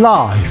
[0.00, 0.48] 라이브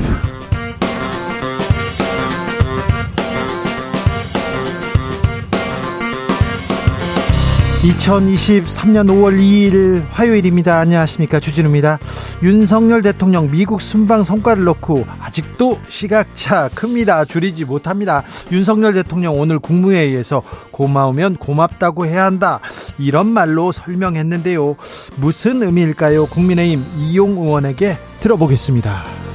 [7.81, 10.77] 2023년 5월 2일 화요일입니다.
[10.79, 11.39] 안녕하십니까.
[11.39, 11.97] 주진우입니다.
[12.43, 17.25] 윤석열 대통령 미국 순방 성과를 놓고 아직도 시각차 큽니다.
[17.25, 18.21] 줄이지 못합니다.
[18.51, 22.59] 윤석열 대통령 오늘 국무회의에서 고마우면 고맙다고 해야 한다.
[22.99, 24.75] 이런 말로 설명했는데요.
[25.15, 26.27] 무슨 의미일까요?
[26.27, 29.28] 국민의힘 이용 의원에게 들어보겠습니다.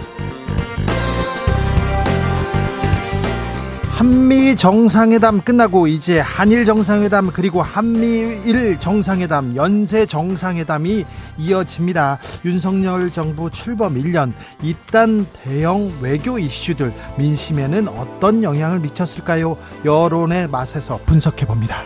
[4.04, 11.06] 한미 정상회담 끝나고 이제 한일 정상회담 그리고 한미일 정상회담 연쇄 정상회담이
[11.38, 12.18] 이어집니다.
[12.44, 19.56] 윤석열 정부 출범 1년 이딴 대형 외교 이슈들 민심에는 어떤 영향을 미쳤을까요?
[19.86, 21.82] 여론의 맛에서 분석해 봅니다.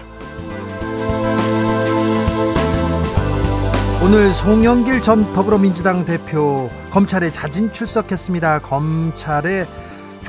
[4.02, 8.58] 오늘 송영길 전 더불어민주당 대표 검찰에 자진 출석했습니다.
[8.62, 9.68] 검찰의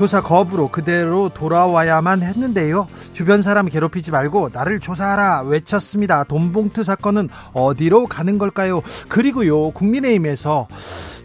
[0.00, 2.88] 조사 거부로 그대로 돌아와야만 했는데요.
[3.12, 6.24] 주변 사람 괴롭히지 말고 나를 조사하라 외쳤습니다.
[6.24, 8.80] 돈봉투 사건은 어디로 가는 걸까요?
[9.10, 10.68] 그리고요, 국민의힘에서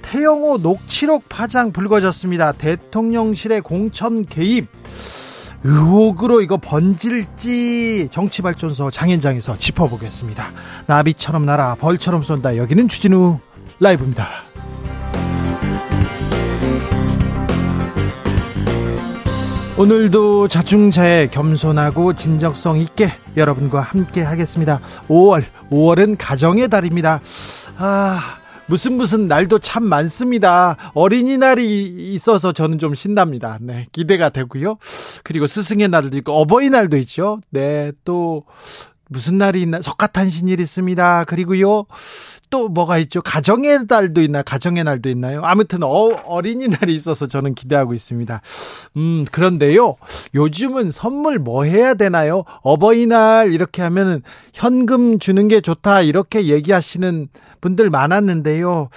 [0.01, 2.51] 태영호 녹취록 파장 불거졌습니다.
[2.51, 4.67] 대통령실의 공천 개입.
[5.63, 10.47] 의혹으로 이거 번질지 정치발전소 장현장에서 짚어보겠습니다.
[10.85, 12.57] 나비처럼 날아 벌처럼 쏜다.
[12.57, 13.39] 여기는 추진우
[13.79, 14.27] 라이브입니다.
[19.77, 24.79] 오늘도 자중자애 겸손하고 진정성 있게 여러분과 함께 하겠습니다.
[25.09, 27.19] 5월, 5월은 가정의 달입니다.
[27.77, 28.37] 아,
[28.67, 30.77] 무슨 무슨 날도 참 많습니다.
[30.93, 33.57] 어린이날이 있어서 저는 좀 신납니다.
[33.59, 34.77] 네, 기대가 되고요.
[35.25, 37.41] 그리고 스승의 날도 있고 어버이날도 있죠.
[37.49, 38.45] 네, 또
[39.09, 39.81] 무슨 날이 있나?
[39.81, 41.25] 석가탄신일 있습니다.
[41.25, 41.85] 그리고요.
[42.55, 43.21] 또 뭐가 있죠?
[43.21, 44.41] 가정의 달도 있나?
[44.41, 45.41] 가정의 날도 있나요?
[45.43, 48.41] 아무튼 어, 린이날이 있어서 저는 기대하고 있습니다.
[48.95, 49.97] 음, 그런데요.
[50.33, 52.45] 요즘은 선물 뭐 해야 되나요?
[52.61, 57.27] 어버이날 이렇게 하면은 현금 주는 게 좋다 이렇게 얘기하시는
[57.59, 58.87] 분들 많았는데요.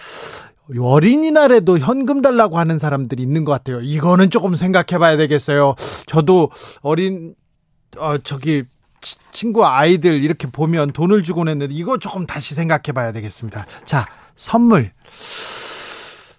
[0.81, 3.81] 어린이날에도 현금 달라고 하는 사람들이 있는 것 같아요.
[3.81, 5.75] 이거는 조금 생각해 봐야 되겠어요.
[6.06, 6.53] 저도
[6.83, 7.34] 어린,
[7.97, 8.62] 어, 저기,
[9.32, 13.66] 친구 아이들 이렇게 보면 돈을 주고 냈는데 이거 조금 다시 생각해 봐야 되겠습니다.
[13.84, 14.92] 자, 선물.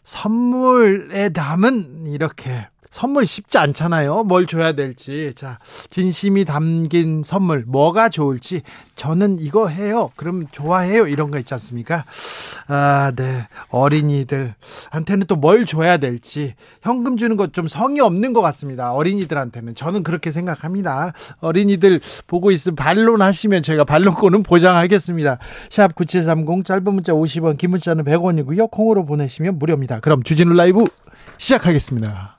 [0.04, 4.24] 선물에 담은 이렇게 선물 쉽지 않잖아요.
[4.24, 5.32] 뭘 줘야 될지.
[5.36, 8.64] 자, 진심이 담긴 선물, 뭐가 좋을지.
[8.96, 10.12] 저는 이거 해요.
[10.16, 11.08] 그럼 좋아해요.
[11.08, 12.04] 이런 거 있지 않습니까?
[12.68, 13.48] 아, 네.
[13.70, 16.56] 어린이들한테는 또 뭘 줘야 될지.
[16.82, 18.92] 현금 주는 것 좀 성의 없는 것 같습니다.
[18.94, 19.74] 어린이들한테는.
[19.76, 21.14] 저는 그렇게 생각합니다.
[21.40, 25.38] 어린이들 보고 있으면 반론하시면 저희가 반론권은 보장하겠습니다.
[25.70, 28.70] 샵 9730 짧은 문자 50원, 긴 문자는 100원이고요.
[28.72, 30.00] 콩으로 보내시면 무료입니다.
[30.00, 30.84] 그럼 주진우 라이브
[31.38, 32.39] 시작하겠습니다.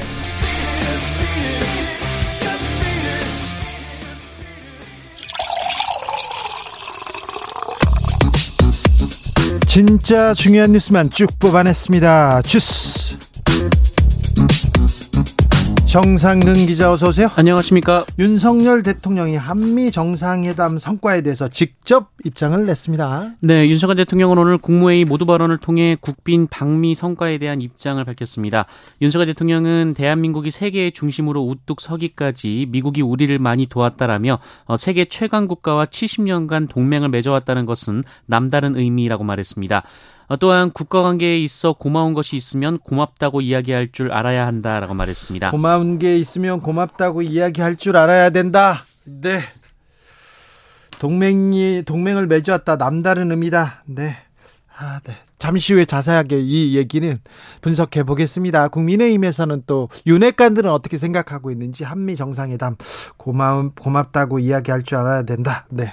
[9.73, 12.41] 진짜 중요한 뉴스만 쭉 뽑아냈습니다.
[12.41, 12.90] 주스.
[15.91, 17.27] 정상근 기자 어서 오세요.
[17.35, 18.05] 안녕하십니까.
[18.17, 23.33] 윤석열 대통령이 한미 정상회담 성과에 대해서 직접 입장을 냈습니다.
[23.41, 28.67] 네, 윤석열 대통령은 오늘 국무회의 모두 발언을 통해 국빈 방미 성과에 대한 입장을 밝혔습니다.
[29.01, 35.87] 윤석열 대통령은 대한민국이 세계의 중심으로 우뚝 서기까지 미국이 우리를 많이 도왔다라며 어, 세계 최강 국가와
[35.87, 39.83] 70년간 동맹을 맺어왔다는 것은 남다른 의미라고 말했습니다.
[40.31, 45.51] 어, 또한 국가 관계에 있어 고마운 것이 있으면 고맙다고 이야기할 줄 알아야 한다라고 말했습니다.
[45.51, 48.85] 고마운 게 있으면 고맙다고 이야기할 줄 알아야 된다.
[49.03, 49.41] 네.
[50.99, 52.77] 동맹이 동맹을 맺었다.
[52.77, 53.83] 남다른 의미다.
[53.87, 54.15] 네.
[54.77, 55.17] 아, 네.
[55.37, 57.19] 잠시 후에 자세하게 이 얘기는
[57.59, 58.69] 분석해 보겠습니다.
[58.69, 62.77] 국민의힘에서는 또 윤핵관들은 어떻게 생각하고 있는지 한미 정상회담
[63.17, 65.65] 고마움 고맙다고 이야기할 줄 알아야 된다.
[65.69, 65.91] 네.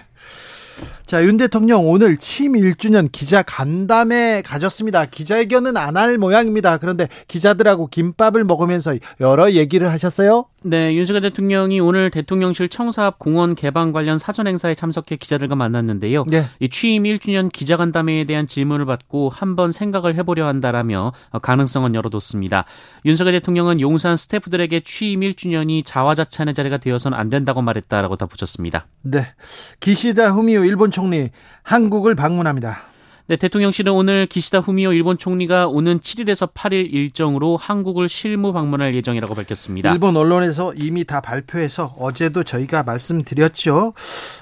[1.08, 5.06] 자, 윤 대통령 오늘 취임 1주년 기자 간담회 가졌습니다.
[5.06, 6.76] 기자회견은 안 할 모양입니다.
[6.76, 10.44] 그런데 기자들하고 김밥을 먹으면서 여러 얘기를 하셨어요?
[10.62, 16.24] 네, 윤석열 대통령이 오늘 대통령실 청사 앞 공원 개방 관련 사전 행사에 참석해 기자들과 만났는데요.
[16.28, 16.44] 네.
[16.60, 21.12] 이 취임 1주년 기자간담회에 대한 질문을 받고 한번 생각을 해보려 한다라며
[21.42, 22.64] 가능성은 열어뒀습니다.
[23.06, 28.86] 윤석열 대통령은 용산 스태프들에게 취임 1주년이 자화자찬의 자리가 되어서는 안 된다고 말했다라고 덧붙였습니다.
[29.02, 29.32] 네,
[29.80, 31.30] 기시다 후미오 일본 총리
[31.62, 32.80] 한국을 방문합니다.
[33.28, 39.32] 네, 대통령실은 오늘 기시다 후미오 일본 총리가 오는 7일에서 8일 일정으로 한국을 실무 방문할 예정이라고
[39.32, 39.92] 밝혔습니다.
[39.92, 43.92] 일본 언론에서 이미 다 발표해서 어제도 저희가 말씀드렸죠.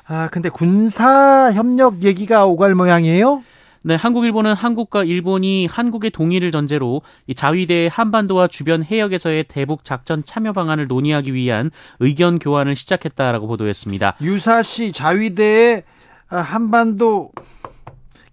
[0.08, 3.42] 아, 근데 군사 협력 얘기가 오갈 모양이에요?
[3.82, 10.24] 네, 한국 일본은 한국과 일본이 한국의 동의를 전제로 이 자위대의 한반도와 주변 해역에서의 대북 작전
[10.24, 11.70] 참여 방안을 논의하기 위한
[12.00, 14.16] 의견 교환을 시작했다라고 보도했습니다.
[14.22, 15.95] 유사시 자위대의 아,
[16.28, 17.30] 한반도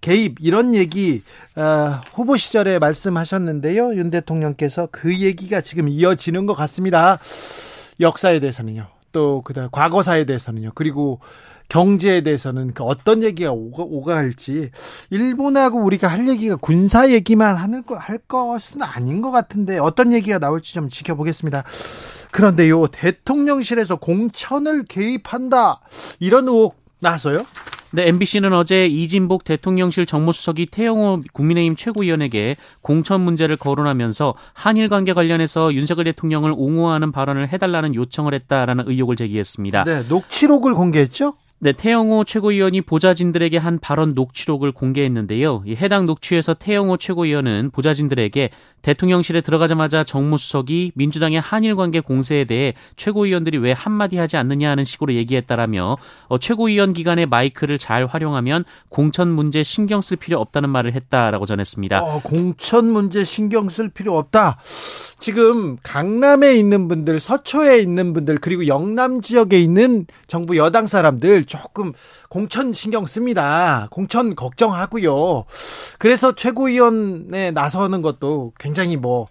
[0.00, 1.22] 개입 이런 얘기
[1.56, 3.94] 어, 후보 시절에 말씀하셨는데요.
[3.94, 7.18] 윤 대통령께서 그 얘기가 지금 이어지는 것 같습니다.
[8.00, 8.88] 역사에 대해서는요.
[9.12, 10.72] 또 그다음 과거사에 대해서는요.
[10.74, 11.20] 그리고
[11.68, 14.70] 경제에 대해서는 그 어떤 얘기가 오가, 할지
[15.08, 20.38] 일본하고 우리가 할 얘기가 군사 얘기만 하는 거 할 것은 아닌 것 같은데 어떤 얘기가
[20.38, 21.64] 나올지 좀 지켜보겠습니다.
[22.32, 25.80] 그런데요 대통령실에서 공천을 개입한다
[26.18, 27.46] 이런 의혹 나서요?
[27.94, 35.72] 네, MBC는 어제 이진복 대통령실 정무수석이 태영호 국민의힘 최고위원에게 공천 문제를 거론하면서 한일 관계 관련해서
[35.72, 39.84] 윤석열 대통령을 옹호하는 발언을 해달라는 요청을 했다라는 의혹을 제기했습니다.
[39.84, 41.34] 네, 녹취록을 공개했죠?
[41.64, 45.64] 네, 태영호 최고위원이 보좌진들에게 한 발언 녹취록을 공개했는데요.
[45.76, 48.50] 해당 녹취에서 태영호 최고위원은 보좌진들에게
[48.82, 55.14] 대통령실에 들어가자마자 정무수석이 민주당의 한일 관계 공세에 대해 최고위원들이 왜 한마디 하지 않느냐 하는 식으로
[55.14, 55.96] 얘기했다라며
[56.28, 62.02] 어, 최고위원 기간에 마이크를 잘 활용하면 공천 문제 신경 쓸 필요 없다는 말을 했다라고 전했습니다.
[62.02, 64.58] 어, 공천 문제 신경 쓸 필요 없다.
[65.24, 71.94] 지금 강남에 있는 분들, 서초에 있는 분들, 그리고 영남 지역에 있는 정부 여당 사람들 조금
[72.28, 73.88] 공천 신경 씁니다.
[73.90, 75.46] 공천 걱정하고요.
[75.98, 79.26] 그래서 최고위원에 나서는 것도 굉장히 뭐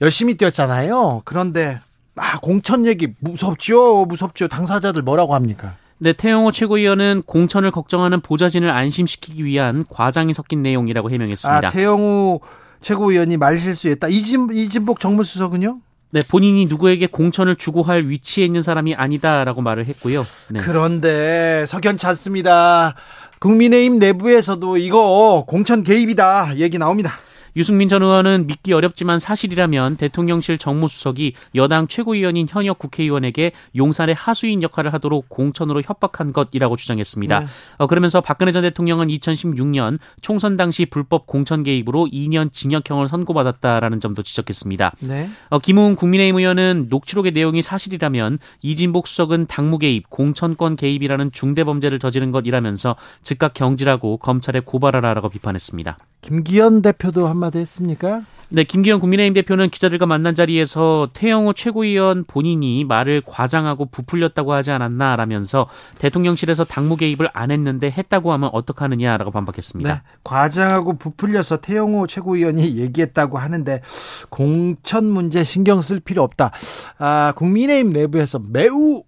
[0.00, 1.22] 열심히 뛰었잖아요.
[1.24, 1.80] 그런데
[2.14, 4.04] 아, 공천 얘기 무섭죠.
[4.04, 4.46] 무섭죠.
[4.46, 5.74] 당사자들 뭐라고 합니까?
[5.98, 11.66] 네, 태영호 최고위원은 공천을 걱정하는 보좌진을 안심시키기 위한 과장이 섞인 내용이라고 해명했습니다.
[11.66, 12.42] 아, 태영호
[12.82, 14.08] 최고위원이 말실수했다.
[14.08, 15.80] 이진, 이진복 정무수석은요?
[16.10, 20.26] 네, 본인이 누구에게 공천을 주고 할 위치에 있는 사람이 아니다라고 말을 했고요.
[20.50, 20.60] 네.
[20.60, 22.94] 그런데 석연치 않습니다.
[23.38, 27.12] 국민의힘 내부에서도 이거 공천 개입이다 얘기 나옵니다.
[27.56, 34.92] 유승민 전 의원은 믿기 어렵지만 사실이라면 대통령실 정무수석이 여당 최고위원인 현역 국회의원에게 용산의 하수인 역할을
[34.94, 37.40] 하도록 공천으로 협박한 것이라고 주장했습니다.
[37.40, 37.46] 네.
[37.78, 44.22] 어, 그러면서 박근혜 전 대통령은 2016년 총선 당시 불법 공천 개입으로 2년 징역형을 선고받았다라는 점도
[44.22, 44.92] 지적했습니다.
[45.00, 45.28] 네.
[45.50, 51.98] 어, 김웅 국민의힘 의원은 녹취록의 내용이 사실이라면 이진복 수석은 당무 개입, 공천권 개입이라는 중대 범죄를
[51.98, 55.96] 저지른 것이라면서 즉각 경질하고 검찰에 고발하라라고 비판했습니다.
[56.22, 58.22] 김기현 대표도 한마디 했습니까?
[58.48, 65.68] 네, 김기현 국민의힘 대표는 기자들과 만난 자리에서 태영호 최고위원 본인이 말을 과장하고 부풀렸다고 하지 않았나라면서
[65.98, 69.94] 대통령실에서 당무 개입을 안 했는데 했다고 하면 어떡하느냐라고 반박했습니다.
[69.94, 73.80] 네, 과장하고 부풀려서 태영호 최고위원이 얘기했다고 하는데
[74.28, 76.52] 공천 문제 신경 쓸 필요 없다.
[76.98, 79.02] 아, 국민의힘 내부에서 매우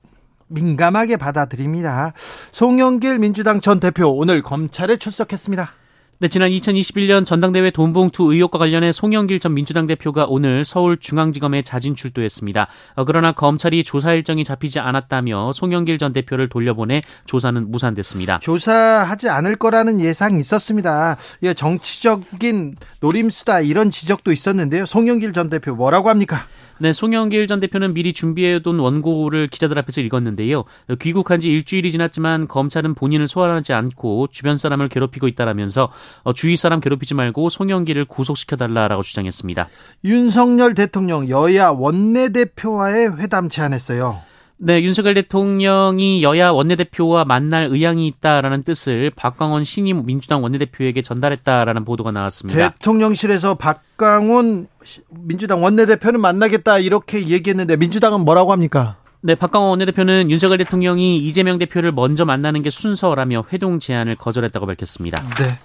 [0.49, 2.15] 민감하게 받아들입니다.
[2.51, 5.84] 송영길 민주당 전 대표 오늘 검찰에 출석했습니다.
[6.25, 12.67] 네, 지난 2021년 전당대회 돈봉투 의혹과 관련해 송영길 전 민주당 대표가 오늘 서울중앙지검에 자진 출두했습니다.
[12.95, 18.39] 어, 그러나 검찰이 조사 일정이 잡히지 않았다며 송영길 전 대표를 돌려보내 조사는 무산됐습니다.
[18.39, 21.19] 조사하지 않을 거라는 예상이 있었습니다.
[21.43, 24.87] 예, 정치적인 노림수다 이런 지적도 있었는데요.
[24.87, 26.47] 송영길 전 대표 뭐라고 합니까?
[26.79, 30.65] 네, 송영길 전 대표는 미리 준비해둔 원고를 기자들 앞에서 읽었는데요.
[31.01, 35.91] 귀국한 지 일주일이 지났지만 검찰은 본인을 소환하지 않고 주변 사람을 괴롭히고 있다라면서
[36.23, 39.69] 어, 주위 사람 괴롭히지 말고 송영길을 구속시켜달라라고 주장했습니다.
[40.05, 44.34] 윤석열 대통령 여야 원내대표와의 회담 제안했어요.
[44.67, 52.13] 네, 윤석열 대통령이 여야 원내대표와 만날 의향이 있다라는 뜻을 박광원 신임 민주당 원내대표에게 전달했다라는 보도가
[52.13, 52.71] 나왔습니다.
[52.71, 54.69] 대통령실에서 박광원
[55.11, 58.97] 민주당 원내대표는 만나겠다 이렇게 얘기했는데 민주당은 뭐라고 합니까?
[59.21, 65.23] 네, 박광원 원내대표는 윤석열 대통령이 이재명 대표를 먼저 만나는 게 순서라며 회동 제안을 거절했다고 밝혔습니다.
[65.41, 65.59] 네.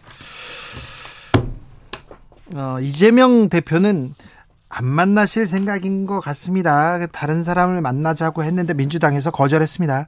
[2.54, 4.14] 어, 이재명 대표는
[4.70, 7.06] 안 만나실 생각인 것 같습니다.
[7.08, 10.08] 다른 사람을 만나자고 했는데 민주당에서 거절했습니다.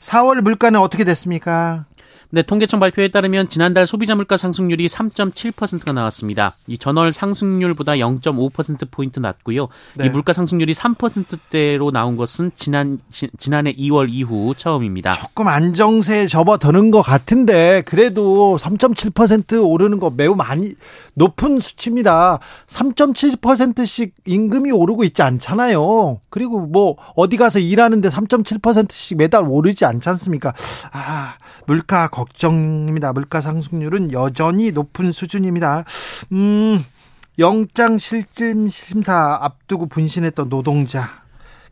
[0.00, 1.86] 4월 물가는 어떻게 됐습니까?
[2.34, 6.52] 네, 통계청 발표에 따르면 지난달 소비자 물가 상승률이 3.7%가 나왔습니다.
[6.66, 9.68] 이 전월 상승률보다 0.5% 포인트 낮고요.
[9.94, 10.06] 네.
[10.06, 15.12] 이 물가 상승률이 3%대로 나온 것은 지난 지, 지난해 2월 이후 처음입니다.
[15.12, 20.74] 조금 안정세에 접어드는 것 같은데 그래도 3.7% 오르는 거 매우 많이
[21.14, 22.38] 높은 수치입니다.
[22.66, 26.20] 3.7%씩 임금이 오르고 있지 않잖아요.
[26.30, 30.52] 그리고 뭐 어디 가서 일하는데 3.7%씩 매달 오르지 않지 않습니까?
[30.92, 31.34] 아,
[31.66, 33.12] 물가 걱정입니다.
[33.12, 35.84] 물가 상승률은 여전히 높은 수준입니다.
[36.32, 36.84] 음,
[37.38, 41.08] 영장 실질 심사 앞두고 분신했던 노동자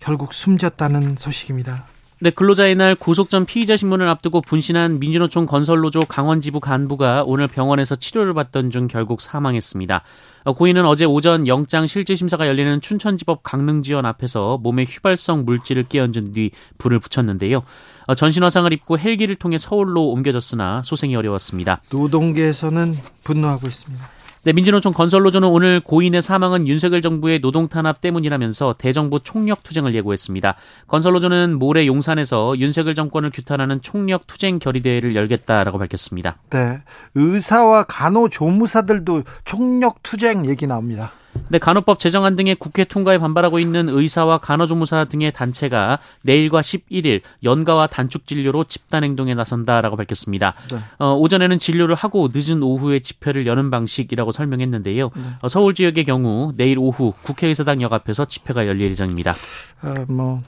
[0.01, 1.87] 결국 숨졌다는 소식입니다.
[2.23, 7.97] 네, 근로자의 날 구속 전 피의자 신문을 앞두고 분신한 민주노총 건설노조 강원지부 간부가 오늘 병원에서
[7.97, 10.05] 치료를 받던 중 결국 사망했습니다.
[10.45, 16.33] 어, 고인은 어제 오전 영장 실질 심사가 열리는 춘천지법 강릉지원 앞에서 몸에 휘발성 물질을 끼얹은
[16.35, 17.65] 뒤 불을 붙였는데요.
[18.07, 21.83] 어, 전신 화상을 입고 헬기를 통해 서울로 옮겨졌으나 소생이 어려웠습니다.
[21.91, 24.22] 노동계에서는 분노하고 있습니다.
[24.45, 30.57] 네, 민주노총 건설노조는 오늘 고인의 사망은 윤석열 정부의 노동 탄압 때문이라면서 대정부 총력 투쟁을 예고했습니다.
[30.89, 36.39] 건설노조는 모레 용산에서 윤석열 정권을 규탄하는 총력 투쟁 결의대회를 열겠다라고 밝혔습니다.
[36.51, 36.83] 네,
[37.15, 41.13] 의사와 간호조무사들도 총력 투쟁 얘기 나옵니다.
[41.49, 47.87] 네, 간호법 제정안 등의 국회 통과에 반발하고 있는 의사와 간호조무사 등의 단체가 내일과 11일 연가와
[47.87, 50.55] 단축 진료로 집단 행동에 나선다라고 밝혔습니다.
[50.71, 50.79] 네.
[50.99, 55.11] 어, 오전에는 진료를 하고 늦은 오후에 집회를 여는 방식이라고 설명했는데요.
[55.15, 55.23] 네.
[55.41, 59.35] 어, 서울 지역의 경우 내일 오후 국회의사당 역 앞에서 집회가 열릴 예정입니다.
[59.83, 60.43] 아, 뭐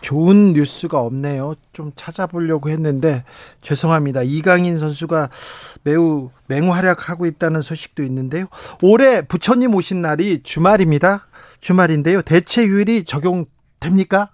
[0.00, 1.54] 좋은 뉴스가 없네요.
[1.72, 3.24] 좀 찾아보려고 했는데
[3.62, 4.22] 죄송합니다.
[4.22, 5.28] 이강인 선수가
[5.82, 8.46] 매우 맹활약하고 있다는 소식도 있는데요.
[8.82, 11.26] 올해 부처님 오신 날이 주말입니다.
[11.60, 12.22] 주말인데요.
[12.22, 14.30] 대체 휴일이 적용됩니까?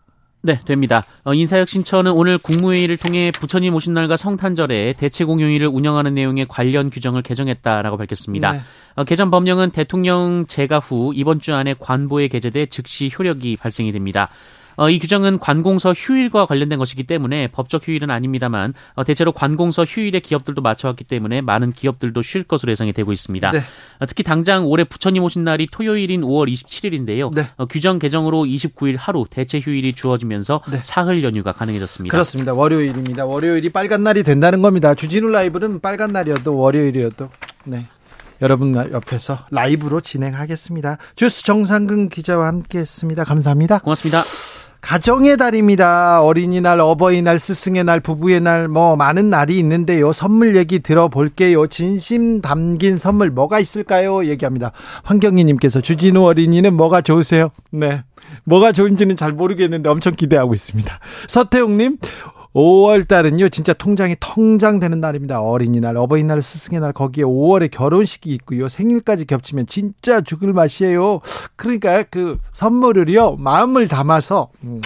[0.46, 1.02] 네, 됩니다.
[1.24, 7.22] 어, 인사혁신처는 오늘 국무회의를 통해 부처님 오신 날과 성탄절에 대체 공휴일을 운영하는 내용의 관련 규정을
[7.22, 8.52] 개정했다라고 밝혔습니다.
[8.52, 8.60] 네.
[8.94, 14.28] 어, 개정 법령은 대통령 재가 후 이번 주 안에 관보에 게재돼 즉시 효력이 발생이 됩니다.
[14.76, 20.20] 어, 이 규정은 관공서 휴일과 관련된 것이기 때문에 법적 휴일은 아닙니다만 어, 대체로 관공서 휴일에
[20.20, 23.50] 기업들도 맞춰왔기 때문에 많은 기업들도 쉴 것으로 예상이 되고 있습니다.
[23.50, 23.58] 네.
[23.98, 27.34] 어, 특히 당장 올해 부처님 오신 날이 토요일인 5월 27일인데요.
[27.34, 27.48] 네.
[27.56, 30.78] 어, 규정 개정으로 29일 하루 대체 휴일이 주어지면서 네.
[30.82, 32.12] 사흘 연휴가 가능해졌습니다.
[32.12, 32.52] 그렇습니다.
[32.52, 33.26] 월요일입니다.
[33.26, 34.94] 월요일이 빨간 날이 된다는 겁니다.
[34.94, 37.30] 주진우 라이브는 빨간 날이어도 월요일이어도
[37.64, 37.86] 네.
[38.42, 40.98] 여러분 옆에서 라이브로 진행하겠습니다.
[41.14, 43.24] 주스 정상근 기자와 함께했습니다.
[43.24, 43.78] 감사합니다.
[43.78, 44.22] 고맙습니다.
[44.86, 46.22] 가정의 달입니다.
[46.22, 50.12] 어린이날, 어버이날, 스승의 날, 부부의 날, 뭐, 많은 날이 있는데요.
[50.12, 51.66] 선물 얘기 들어볼게요.
[51.66, 54.24] 진심 담긴 선물 뭐가 있을까요?
[54.26, 54.70] 얘기합니다.
[55.02, 57.50] 황경희님께서 주진우 어린이는 뭐가 좋으세요?
[57.72, 58.04] 네.
[58.44, 61.00] 뭐가 좋은지는 잘 모르겠는데 엄청 기대하고 있습니다.
[61.26, 61.98] 서태웅님,
[62.56, 65.42] 5월 달은요, 진짜 통장이 통장되는 날입니다.
[65.42, 68.68] 어린이날, 어버이날, 스승의 날, 거기에 5월에 결혼식이 있고요.
[68.68, 71.20] 생일까지 겹치면 진짜 죽을 맛이에요.
[71.56, 74.80] 그러니까 그 선물을요, 마음을 담아서, 음,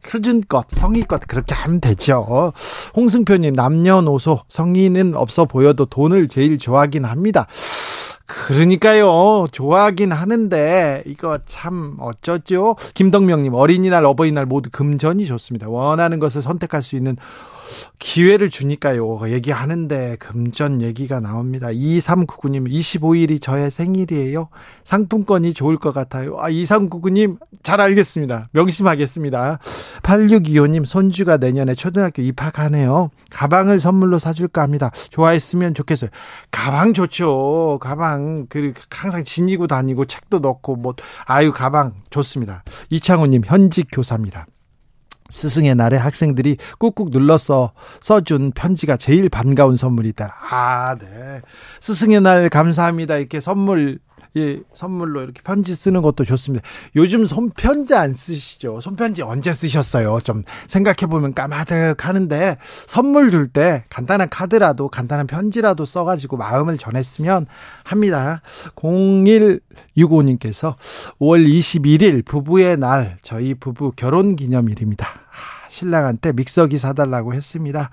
[0.00, 2.52] 수준껏, 성의껏 그렇게 하면 되죠.
[2.96, 7.46] 홍승표님, 남녀노소, 성의는 없어 보여도 돈을 제일 좋아하긴 합니다.
[8.26, 9.46] 그러니까요.
[9.52, 12.76] 좋아하긴 하는데 이거 참 어쩌죠?
[12.94, 15.68] 김덕명님 어린이날 어버이날 모두 금전이 좋습니다.
[15.68, 17.16] 원하는 것을 선택할 수 있는
[17.98, 19.20] 기회를 주니까요.
[19.30, 21.68] 얘기하는데 금전 얘기가 나옵니다.
[21.68, 24.48] 2399님 25일이 저의 생일이에요.
[24.84, 26.36] 상품권이 좋을 것 같아요.
[26.38, 28.48] 아 2399님 잘 알겠습니다.
[28.52, 29.58] 명심하겠습니다.
[30.02, 33.10] 8625님 손주가 내년에 초등학교 입학하네요.
[33.30, 34.90] 가방을 선물로 사줄까 합니다.
[35.10, 36.10] 좋아했으면 좋겠어요.
[36.50, 37.78] 가방 좋죠.
[37.80, 40.94] 가방 그 항상 지니고 다니고 책도 넣고 뭐
[41.26, 42.64] 아유 가방 좋습니다.
[42.90, 44.46] 이창호님 현직 교사입니다.
[45.34, 50.32] 스승의 날에 학생들이 꾹꾹 눌러서 써준 편지가 제일 반가운 선물이다.
[50.50, 51.40] 아, 네.
[51.80, 53.16] 스승의 날 감사합니다.
[53.16, 53.98] 이렇게 선물
[54.36, 56.64] 예, 선물로 이렇게 편지 쓰는 것도 좋습니다.
[56.96, 58.80] 요즘 손편지 안 쓰시죠?
[58.80, 60.18] 손편지 언제 쓰셨어요?
[60.24, 67.46] 좀 생각해 보면 까마득 하는데 선물 줄 때 간단한 카드라도 간단한 편지라도 써가지고 마음을 전했으면
[67.84, 68.40] 합니다.
[68.74, 70.76] 0165님께서
[71.20, 75.06] 5월 21일 부부의 날, 저희 부부 결혼 기념일입니다.
[75.68, 77.90] 신랑한테 믹서기 사달라고 했습니다.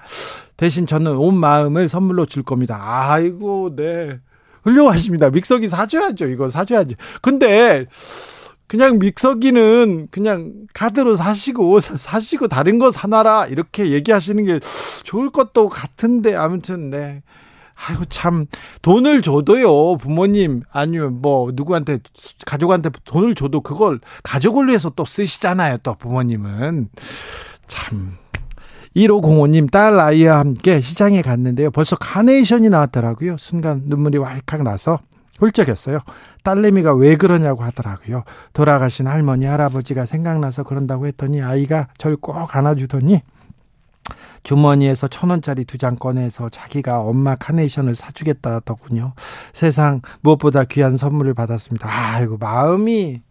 [0.58, 2.80] 대신 저는 온 마음을 선물로 줄 겁니다.
[2.82, 4.20] 아이고, 네.
[4.64, 5.30] 훌륭하십니다.
[5.30, 6.28] 믹서기 사줘야죠.
[6.28, 6.96] 이거 사줘야죠.
[7.22, 7.86] 근데
[8.72, 14.60] 그냥 믹서기는 그냥 카드로 사시고 사시고 다른 거 사놔라 이렇게 얘기하시는 게
[15.04, 17.22] 좋을 것도 같은데 아무튼 네.
[17.88, 18.46] 아이고 참
[18.82, 22.00] 돈을 줘도요 부모님 아니면 뭐 누구한테
[22.46, 26.90] 가족한테 돈을 줘도 그걸 가족을 위해서 또 쓰시잖아요 또 부모님은
[27.68, 28.21] 참
[28.96, 31.72] 1505님 딸 아이와 함께 시장에 갔는데요.
[31.72, 33.38] 벌써 카네이션이 나왔더라고요.
[33.38, 35.00] 순간 눈물이 왈칵 나서
[35.40, 36.00] 훌쩍했어요.
[36.44, 38.24] 딸내미가 왜 그러냐고 하더라고요.
[38.54, 43.22] 돌아가신 할머니 할아버지가 생각나서 그런다고 했더니 아이가 절 꼭 안아주더니
[44.44, 49.14] 주머니에서 천 원짜리 두 장 꺼내서 자기가 엄마 카네이션을 사주겠다 하더군요.
[49.54, 51.88] 세상 무엇보다 귀한 선물을 받았습니다.
[51.90, 53.22] 아이고 마음이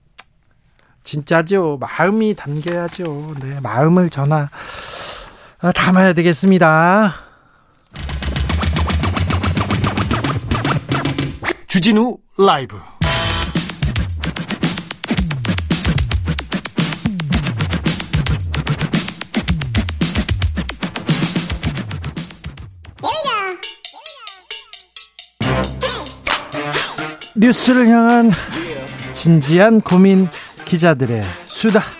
[1.03, 1.79] 진짜죠.
[1.81, 3.35] 마음이 담겨야죠.
[3.43, 4.49] 네, 마음을 전하 아,
[5.73, 7.15] 담아야 되겠습니다.
[11.69, 12.81] 주진우 라이브
[27.37, 28.31] 뉴스를 향한
[29.15, 30.29] 진지한 고민
[30.67, 32.00] 기자들의 수다.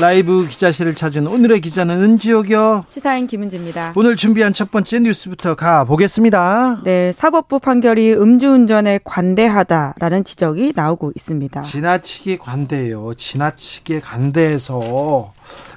[0.00, 2.84] 라이브 기자실을 찾은 오늘의 기자는 은지옥이요.
[2.86, 3.94] 시사인 김은지입니다.
[3.96, 6.82] 오늘 준비한 첫 번째 뉴스부터 가보겠습니다.
[6.84, 11.62] 네, 사법부 판결이 음주운전에 관대하다라는 지적이 나오고 있습니다.
[11.62, 13.12] 지나치게 관대해요.
[13.14, 15.32] 지나치게 관대해서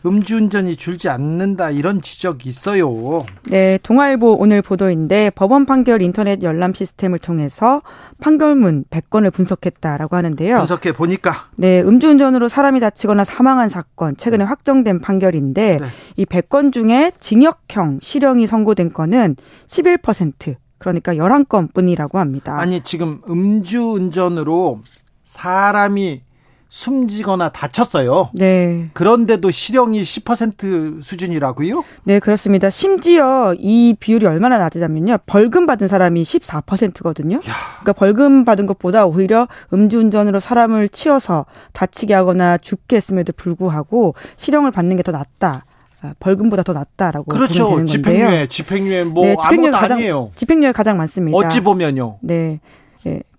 [0.06, 3.26] 음주운전이 줄지 않는다 이런 지적이 있어요.
[3.44, 7.82] 네, 동아일보 오늘 보도인데 법원 판결 인터넷 열람 시스템을 통해서
[8.20, 10.58] 판결문 100건을 분석했다라고 하는데요.
[10.58, 15.88] 분석해 보니까 네, 음주운전으로 사람이 다치거나 사망한 사건 최근에 확정된 판결인데 네.
[16.18, 19.36] 이 100건 중에 징역형 실형이 선고된 건은
[19.68, 22.58] 11% 그러니까 11건 뿐이라고 합니다.
[22.60, 24.82] 아니, 지금 음주운전으로
[25.24, 26.24] 사람이
[26.72, 28.30] 숨지거나 다쳤어요.
[28.34, 28.90] 네.
[28.94, 31.84] 그런데도 실형이 10% 수준이라고요?
[32.06, 32.70] 네, 그렇습니다.
[32.70, 35.18] 심지어 이 비율이 얼마나 낮으냐면요.
[35.26, 37.36] 벌금 받은 사람이 14%거든요.
[37.36, 37.42] 야.
[37.82, 44.96] 그러니까 벌금 받은 것보다 오히려 음주운전으로 사람을 치어서 다치게 하거나 죽게 했음에도 불구하고 실형을 받는
[44.96, 45.66] 게 더 낫다.
[46.04, 47.66] 아, 벌금보다 더 낫다라고 그렇죠.
[47.66, 48.48] 보면 되는 집행유예, 건데요.
[48.48, 50.32] 집행유예 뭐 네, 집행유예 가장, 아니에요.
[50.36, 51.38] 집행유예 가장 많습니다.
[51.38, 52.18] 어찌 보면요.
[52.22, 52.60] 네.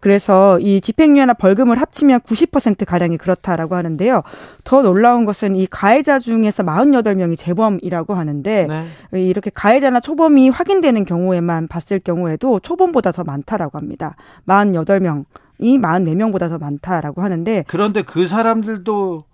[0.03, 0.13] 예.
[0.13, 4.23] 그래서 이 집행유예나 벌금을 합치면 90% 가량이 그렇다라고 하는데요.
[4.65, 9.21] 더 놀라운 것은 이 가해자 중에서 48명이 재범이라고 하는데 네.
[9.21, 14.17] 이렇게 가해자나 초범이 확인되는 경우에만 봤을 경우에도 초범보다 더 많다라고 합니다.
[14.47, 15.25] 48명.
[15.59, 19.25] 이 44명보다 더 많다라고 하는데 그런데 그 사람들도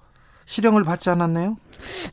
[0.44, 1.56] 실형을 받지 않았네요?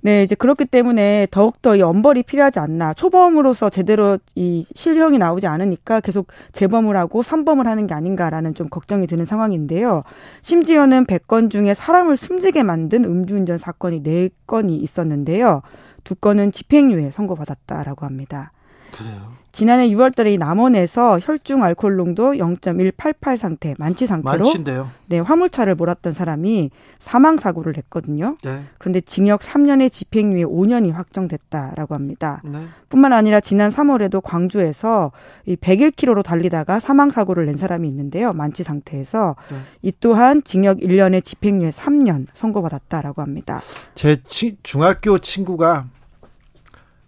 [0.02, 2.94] 네, 이제 그렇기 때문에 더욱더 이 엄벌이 필요하지 않나.
[2.94, 9.08] 초범으로서 제대로 이 실형이 나오지 않으니까 계속 재범을 하고 삼범을 하는 게 아닌가라는 좀 걱정이
[9.08, 10.04] 드는 상황인데요.
[10.42, 15.62] 심지어는 100건 중에 사람을 숨지게 만든 음주운전 사건이 4건이 있었는데요.
[16.04, 18.52] 두 건은 집행유예 선고받았다라고 합니다.
[18.92, 19.34] 그래요.
[19.56, 24.92] 지난해 6월달에 남원에서 혈중 알코올 농도 0.188 상태 만취 상태로 만취인데요.
[25.06, 28.36] 네 화물차를 몰았던 사람이 사망 사고를 냈거든요.
[28.44, 28.64] 네.
[28.78, 32.42] 그런데 징역 3년에 집행유예 5년이 확정됐다라고 합니다.
[32.44, 32.66] 네.
[32.90, 35.14] 뿐만 아니라 지난 3월에도 광주에서
[35.46, 38.34] 이 101km로 달리다가 사망 사고를 낸 사람이 있는데요.
[38.34, 39.58] 만취 상태에서 네.
[39.84, 43.62] 이 또한 징역 1년에 집행유예 3년 선고받았다라고 합니다.
[43.94, 44.18] 제
[44.64, 45.86] 중학교 친구가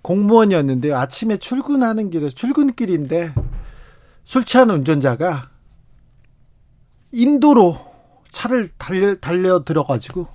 [0.08, 0.96] 공무원이었는데요.
[0.96, 3.34] 아침에 출근하는 길에 출근길인데
[4.24, 5.50] 술 취한 운전자가
[7.12, 7.78] 인도로
[8.30, 10.28] 차를 달려 달려 들어가지고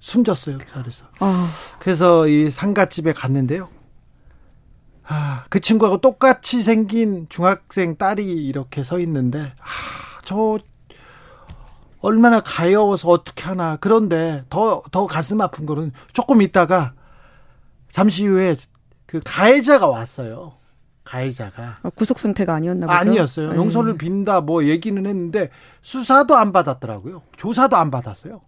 [0.00, 1.04] 숨졌어요 자리에서.
[1.20, 1.48] 아.
[1.78, 3.68] 그래서 이 상가집에 갔는데요.
[5.06, 10.58] 아, 그 친구하고 똑같이 생긴 중학생 딸이 이렇게 서 있는데 아, 저
[12.00, 13.76] 얼마나 가여워서 어떻게 하나.
[13.76, 16.94] 그런데 더 더 가슴 아픈 거는 조금 있다가
[17.90, 18.56] 잠시 후에
[19.08, 20.52] 그 가해자가 왔어요.
[21.02, 22.98] 가해자가 어, 구속 상태가 아니었나 보죠.
[22.98, 23.52] 아니었어요.
[23.52, 23.56] 네.
[23.56, 25.48] 용서를 빈다 뭐 얘기는 했는데
[25.80, 27.22] 수사도 안 받았더라고요.
[27.36, 28.42] 조사도 안 받았어요.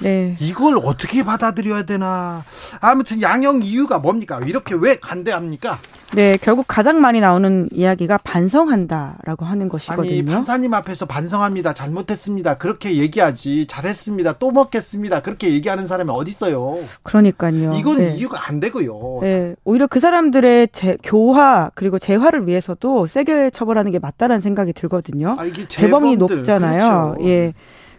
[0.00, 0.36] 네.
[0.40, 2.44] 이걸 어떻게 받아들여야 되나.
[2.80, 4.40] 아무튼 양형 이유가 뭡니까?
[4.46, 5.78] 이렇게 왜 간대합니까?
[6.14, 10.08] 네, 결국 가장 많이 나오는 이야기가 반성한다라고 하는 것이거든요.
[10.08, 11.74] 아니, 판사님 앞에서 반성합니다.
[11.74, 12.58] 잘못했습니다.
[12.58, 13.66] 그렇게 얘기하지.
[13.68, 14.34] 잘했습니다.
[14.34, 15.20] 또 먹겠습니다.
[15.22, 16.78] 그렇게 얘기하는 사람이 어디 있어요?
[17.02, 17.72] 그러니까요.
[17.74, 18.14] 이건 네.
[18.14, 19.18] 이유가 안 되고요.
[19.22, 25.36] 네, 오히려 그 사람들의 재, 교화 그리고 재화를 위해서도 세게 처벌하는 게 맞다라는 생각이 들거든요.
[25.38, 27.16] 아, 재범이 높잖아요.
[27.16, 27.28] 그렇죠.
[27.28, 27.52] 예.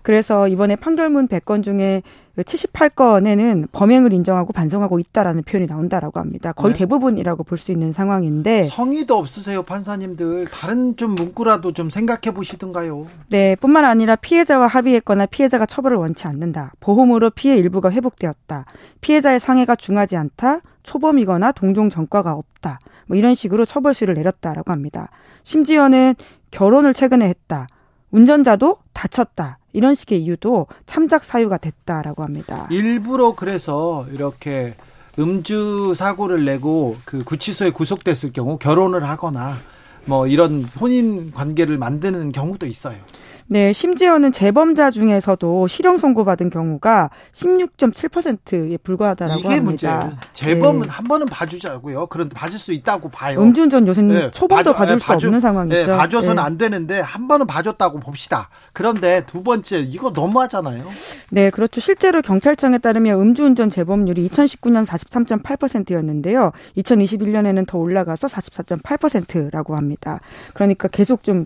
[0.07, 2.01] 그래서 이번에 판결문 100건 중에
[2.37, 6.53] 78건에는 범행을 인정하고 반성하고 있다라는 표현이 나온다라고 합니다.
[6.53, 6.79] 거의 네.
[6.79, 10.45] 대부분이라고 볼 수 있는 상황인데 성의도 없으세요, 판사님들.
[10.45, 13.05] 다른 좀 문구라도 좀 생각해 보시든가요.
[13.27, 16.71] 네, 뿐만 아니라 피해자와 합의했거나 피해자가 처벌을 원치 않는다.
[16.79, 18.63] 보험으로 피해 일부가 회복되었다.
[19.01, 20.61] 피해자의 상해가 중하지 않다.
[20.83, 22.79] 초범이거나 동종 전과가 없다.
[23.07, 25.09] 뭐 이런 식으로 처벌 수를 내렸다라고 합니다.
[25.43, 26.15] 심지어는
[26.51, 27.67] 결혼을 최근에 했다.
[28.11, 29.59] 운전자도 다쳤다.
[29.73, 32.67] 이런 식의 이유도 참작 사유가 됐다라고 합니다.
[32.71, 34.75] 일부러 그래서 이렇게
[35.19, 39.57] 음주 사고를 내고 그 구치소에 구속됐을 경우 결혼을 하거나
[40.05, 42.97] 뭐 이런 혼인 관계를 만드는 경우도 있어요.
[43.49, 49.63] 네, 심지어는 재범자 중에서도 실형 선고받은 경우가 16.7%에 불과하다라고 이게 합니다.
[49.63, 50.17] 문제예요.
[50.33, 50.87] 재범은 네.
[50.89, 52.07] 한 번은 봐주자고요.
[52.07, 53.41] 그런데 봐줄 수 있다고 봐요.
[53.41, 55.91] 음주운전 요새는 네, 초범도 봐줄 네, 수 봐줘- 없는 상황이죠.
[55.91, 56.41] 네, 봐줘서는 네.
[56.41, 58.49] 안 되는데 한 번은 봐줬다고 봅시다.
[58.73, 60.83] 그런데 두 번째 이거 너무하잖아요.
[61.29, 61.79] 네, 그렇죠.
[61.79, 66.51] 실제로 경찰청에 따르면 음주운전 재범률이 2019년 43.8%였는데요.
[66.77, 70.19] 2021년에는 더 올라가서 44.8%라고 합니다.
[70.53, 71.45] 그러니까 계속 좀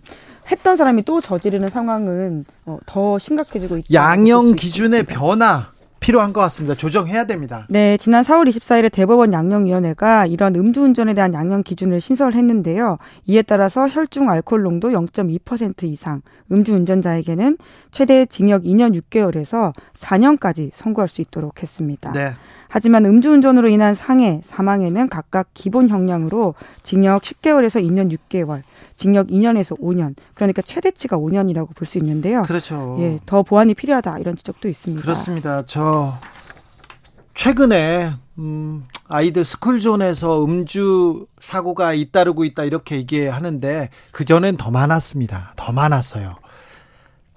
[0.51, 3.87] 했던 사람이 또 저지르는 상황은 어, 더 심각해지고 있다.
[3.93, 6.75] 양형 기준의 변화 필요한 것 같습니다.
[6.75, 7.67] 조정해야 됩니다.
[7.69, 12.97] 네, 지난 4월 24일에 대법원 양형위원회가 이런 음주운전에 대한 양형 기준을 신설했는데요.
[13.27, 17.57] 이에 따라서 혈중 알코올 농도 0.2% 이상, 음주운전자에게는
[17.91, 22.11] 최대 징역 2년 6개월에서 4년까지 선고할 수 있도록 했습니다.
[22.13, 22.31] 네.
[22.67, 28.61] 하지만 음주운전으로 인한 상해, 사망에는 각각 기본 형량으로 징역 10개월에서 2년 6개월,
[29.01, 32.43] 징역 2년에서 5년, 그러니까 최대치가 5년이라고 볼 수 있는데요.
[32.43, 32.97] 그렇죠.
[32.99, 35.01] 예, 더 보완이 필요하다 이런 지적도 있습니다.
[35.01, 35.63] 그렇습니다.
[35.65, 36.13] 저
[37.33, 45.53] 최근에 음, 아이들 스쿨존에서 음주 사고가 잇따르고 있다 이렇게 얘기하는데 그 전엔 더 많았습니다.
[45.55, 46.35] 더 많았어요.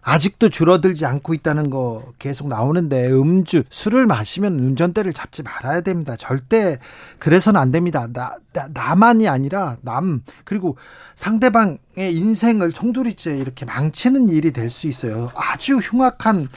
[0.05, 6.15] 아직도 줄어들지 않고 있다는 거 계속 나오는데 음주 술을 마시면 운전대를 잡지 말아야 됩니다.
[6.17, 6.79] 절대
[7.19, 8.07] 그래서는 안 됩니다.
[8.13, 10.77] 나, 나 나만이 아니라 남 그리고
[11.15, 11.79] 상대방의
[12.15, 15.31] 인생을 송두리째 이렇게 망치는 일이 될 수 있어요.
[15.37, 16.49] 아주 흉악한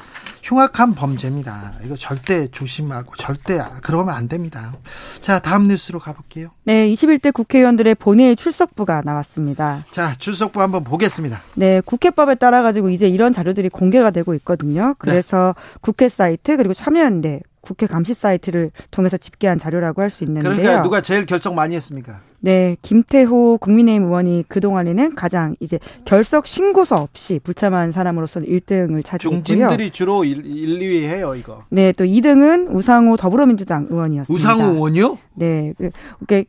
[0.47, 1.73] 흉악한 범죄입니다.
[1.83, 4.73] 이거 절대 조심하고 절대 그러면 안 됩니다.
[5.19, 6.51] 자, 다음 뉴스로 가볼게요.
[6.63, 9.83] 네, 21대 국회의원들의 본회의 출석부가 나왔습니다.
[9.91, 11.41] 자, 출석부 한번 보겠습니다.
[11.55, 14.95] 네, 국회법에 따라 가지고 이제 이런 자료들이 공개가 되고 있거든요.
[14.99, 20.53] 그래서 국회 사이트 그리고 참여연대 국회 감시 사이트를 통해서 집계한 자료라고 할 수 있는데요.
[20.53, 22.21] 그러니까 누가 제일 결정 많이 했습니까?
[22.39, 29.43] 네, 김태호 국민의힘 의원이 그동안에는 가장 이제 결석 신고서 없이 불참한 사람으로서 1등을 차지했고요.
[29.43, 31.63] 중진들이 주로 1, 2위 해요, 이거.
[31.69, 34.33] 네, 또 2등은 우상호 더불어민주당 의원이었습니다.
[34.33, 35.17] 우상호 의원이요?
[35.35, 35.73] 네,
[36.25, 36.43] 그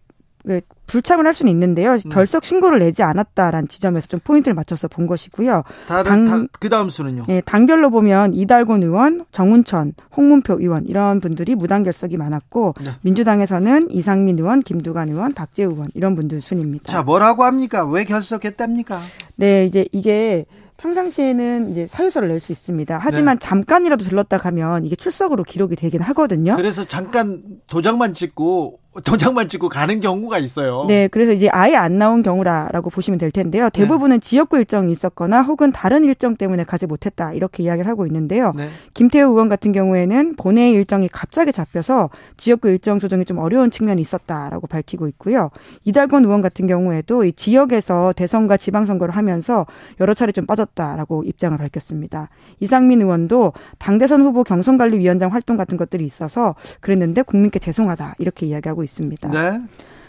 [0.86, 1.92] 불참을 할 수는 있는데요.
[1.92, 2.08] 음.
[2.10, 5.62] 결석 신고를 내지 않았다라는 지점에서 좀 포인트를 맞춰서 본 것이고요.
[5.86, 7.24] 다른 당- 그 다음 수는요?
[7.28, 12.90] 예, 당별로 보면 이달곤 의원, 정운천, 홍문표 의원 이런 분들이 무단 결석이 많았고 네.
[13.02, 16.84] 민주당에서는 이상민 의원, 김두관 의원, 박재우 의원 이런 분들 순입니다.
[16.90, 17.84] 자, 뭐라고 합니까?
[17.84, 18.98] 왜 결석했답니까?
[19.36, 20.46] 네, 이제 이게
[20.78, 22.98] 평상시에는 이제 사유서를 낼 수 있습니다.
[23.02, 26.54] 하지만 잠깐이라도 들렀다 가면 이게 출석으로 기록이 되긴 하거든요.
[26.56, 30.86] 그래서 잠깐 도장만 찍고 도장만 찍고 가는 경우가 있어요.
[30.88, 33.68] 네, 그래서 이제 아예 안 나온 경우라라고 보시면 될 텐데요.
[33.70, 38.54] 대부분은 지역구 일정이 있었거나 혹은 다른 일정 때문에 가지 못했다 이렇게 이야기를 하고 있는데요.
[38.56, 38.68] 네.
[38.94, 44.66] 김태우 의원 같은 경우에는 본회의 일정이 갑자기 잡혀서 지역구 일정 조정이 좀 어려운 측면이 있었다라고
[44.66, 45.50] 밝히고 있고요.
[45.84, 49.66] 이달권 의원 같은 경우에도 이 지역에서 대선과 지방선거를 하면서
[50.00, 52.30] 여러 차례 좀 빠졌다라고 입장을 밝혔습니다.
[52.60, 59.30] 이상민 의원도 당대선 후보 경선관리위원장 활동 같은 것들이 있어서 그랬는데 국민께 죄송하다 이렇게 이야기하고 있습니다.
[59.30, 59.60] 네.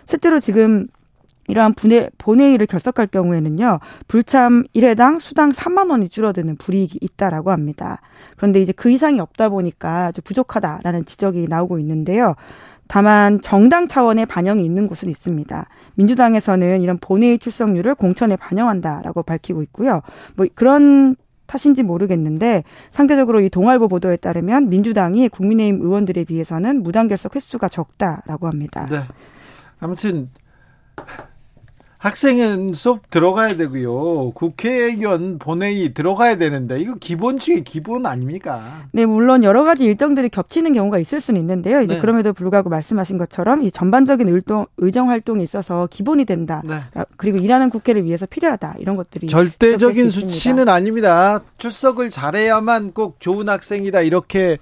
[0.06, 0.88] 실제로 지금
[1.50, 8.00] 이러한 분회, 본회의를 결석할 경우에는요, 불참 1회당 수당 3만 원이 줄어드는 불이익이 있다라고 합니다.
[8.38, 12.36] 그런데 이제 그 이상이 없다 보니까 좀 부족하다라는 지적이 나오고 있는데요.
[12.88, 15.68] 다만 정당 차원의 반영이 있는 곳은 있습니다.
[15.96, 20.02] 민주당에서는 이런 본회의 출석률을 공천에 반영한다라고 밝히고 있고요.
[20.36, 21.16] 뭐 그런
[21.50, 28.48] 탓인지 모르겠는데 상대적으로 이 동아일보 보도에 따르면 민주당이 국민의힘 의원들에 비해서는 무단 결석 횟수가 적다라고
[28.48, 28.88] 합니다.
[28.90, 29.00] 네.
[29.80, 30.30] 아무튼
[32.00, 34.32] 학생은 수업 들어가야 되고요.
[34.32, 38.86] 국회의원 본회의 들어가야 되는데 이거 기본 중에 기본 아닙니까?
[38.94, 41.82] 네, 물론 여러 가지 일정들이 겹치는 경우가 있을 수는 있는데요.
[41.82, 42.00] 이제 네.
[42.00, 46.64] 그럼에도 불구하고 말씀하신 것처럼 이 전반적인 의동, 의정 활동에 있어서 기본이 된다.
[46.66, 46.76] 네.
[46.94, 48.78] 아, 그리고 일하는 국회를 위해서 필요하다.
[48.80, 50.10] 이런 것들이 절대적인.
[50.10, 51.42] 수치는 아닙니다.
[51.58, 54.58] 출석을 잘해야만 꼭 좋은 학생이다 이렇게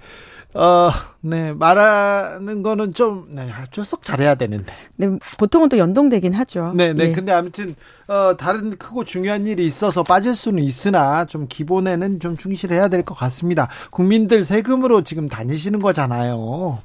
[0.60, 0.90] 어,
[1.20, 4.72] 네 말하는 거는 좀 네, 출석 잘해야 되는데.
[4.96, 5.06] 네,
[5.38, 6.72] 보통은 또 연동되긴 하죠.
[6.74, 7.04] 네, 네.
[7.04, 7.12] 예.
[7.12, 7.76] 근데 아무튼
[8.08, 13.14] 어, 다른 크고 중요한 일이 있어서 빠질 수는 있으나 좀 기본에는 좀 충실해야 될 것
[13.14, 13.68] 같습니다.
[13.90, 16.80] 국민들 세금으로 지금 다니시는 거잖아요.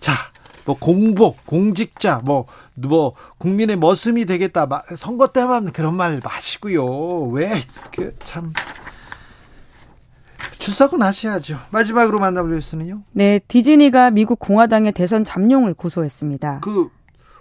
[0.00, 0.12] 자,
[0.64, 4.66] 뭐 공복, 공직자, 뭐, 뭐 국민의 머슴이 되겠다.
[4.66, 7.28] 마- 선거 때만 그런 말 마시고요.
[7.30, 7.62] 왜
[7.94, 8.52] 그 참
[10.62, 11.58] 출석은 하셔야죠.
[11.70, 13.02] 마지막으로 만나볼 뉴스는요.
[13.10, 16.60] 네, 디즈니가 미국 공화당의 대선 잠룡을 고소했습니다.
[16.62, 16.88] 그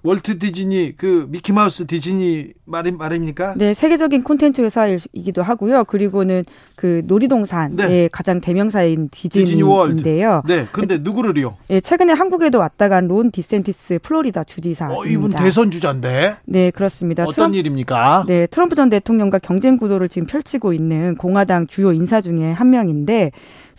[0.04, 3.54] 월트 디즈니 그 미키마우스 디즈니 말이 말입니까?
[3.56, 5.84] 네, 세계적인 콘텐츠 회사이기도 하고요.
[5.84, 6.44] 그리고는
[6.76, 8.10] 그 놀이동산의 네.
[8.12, 10.42] 가장 대명사인 디즈니인데요.
[10.48, 11.58] 네, 근데 누구를요?
[11.70, 14.90] 예, 최근에 한국에도 왔다 간 론 디센티스 플로리다 주지사.
[14.92, 16.36] 어, 이분 대선 주자인데.
[16.46, 17.24] 네, 그렇습니다.
[17.24, 18.24] 어떤 트럼프, 일입니까?
[18.28, 23.32] 네, 트럼프 전 대통령과 경쟁 구도를 지금 펼치고 있는 공화당 주요 인사 중에 한 명인데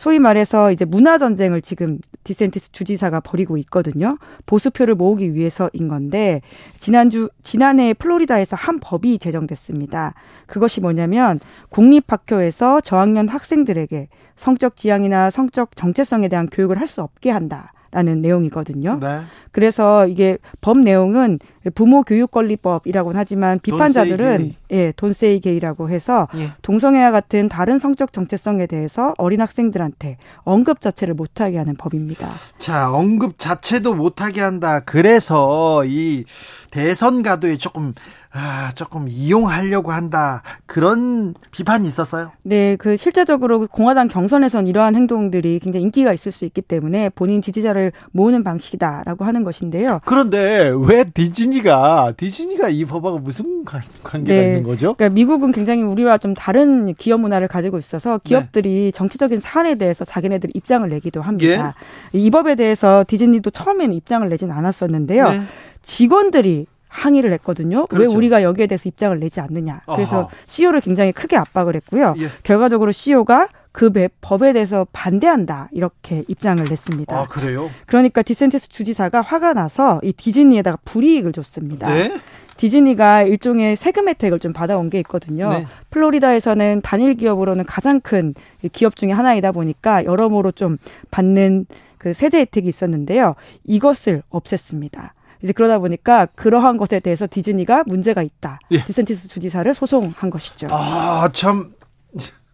[0.02, 4.18] 소위 말해서 이제 문화 전쟁을 지금 디센티스 주지사가 벌이고 있거든요.
[4.46, 6.40] 보수표를 모으기 위해서인 건데
[6.80, 10.14] 지난주 지난해 플로리다에서 한 법이 제정됐습니다.
[10.48, 11.38] 그것이 뭐냐면
[11.68, 17.72] 공립학교에서 저학년 학생들에게 성적 지향이나 성적 정체성에 대한 교육을 할 수 없게 한다.
[17.92, 18.98] 라는 내용이거든요.
[19.00, 19.20] 네.
[19.52, 21.38] 그래서 이게 법 내용은
[21.74, 26.48] 부모 교육 권리법이라고는 하지만 비판자들은 예, 돈세이 게이라고 해서 예.
[26.62, 32.26] 동성애와 같은 다른 성적 정체성에 대해서 어린 학생들한테 언급 자체를 못하게 하는 법입니다.
[32.56, 34.80] 자, 언급 자체도 못하게 한다.
[34.80, 36.24] 그래서 이
[36.70, 37.92] 대선 가도에 조금
[38.34, 40.42] 아, 조금 이용하려고 한다.
[40.64, 42.32] 그런 비판이 있었어요?
[42.42, 47.92] 네, 그 실제적으로 공화당 경선에선 이러한 행동들이 굉장히 인기가 있을 수 있기 때문에 본인 지지자를
[48.12, 50.00] 모으는 방식이다라고 하는 것인데요.
[50.06, 54.94] 그런데 왜 디즈니가 디즈니가 이 법하고 무슨 관계가 네, 있는 거죠?
[54.94, 58.90] 그러니까 미국은 굉장히 우리와 좀 다른 기업 문화를 가지고 있어서 기업들이 네.
[58.92, 61.74] 정치적인 사안에 대해서 자기네들 입장을 내기도 합니다.
[62.14, 62.18] 예?
[62.18, 65.28] 이 법에 대해서 디즈니도 처음에는 입장을 내진 않았었는데요.
[65.28, 65.42] 네.
[65.82, 67.86] 직원들이 항의를 했거든요.
[67.86, 68.08] 그렇죠.
[68.10, 69.80] 왜 우리가 여기에 대해서 입장을 내지 않느냐.
[69.86, 70.28] 그래서 아하.
[70.46, 72.14] CEO를 굉장히 크게 압박을 했고요.
[72.18, 72.26] 예.
[72.42, 77.18] 결과적으로 CEO가 그 법에 대해서 반대한다 이렇게 입장을 냈습니다.
[77.18, 77.70] 아 그래요?
[77.86, 81.88] 그러니까 디센티스 주지사가 화가 나서 이 디즈니에다가 불이익을 줬습니다.
[81.88, 82.12] 네?
[82.58, 85.48] 디즈니가 일종의 세금 혜택을 좀 받아온 게 있거든요.
[85.48, 85.66] 네.
[85.90, 88.34] 플로리다에서는 단일 기업으로는 가장 큰
[88.72, 90.76] 기업 중의 하나이다 보니까 여러모로 좀
[91.10, 91.64] 받는
[91.96, 93.34] 그 세제 혜택이 있었는데요.
[93.64, 95.10] 이것을 없앴습니다.
[95.42, 98.58] 이제 그러다 보니까 그러한 것에 대해서 디즈니가 문제가 있다.
[98.70, 98.84] 예.
[98.84, 100.68] 디센티스 주지사를 소송한 것이죠.
[100.70, 101.74] 아, 참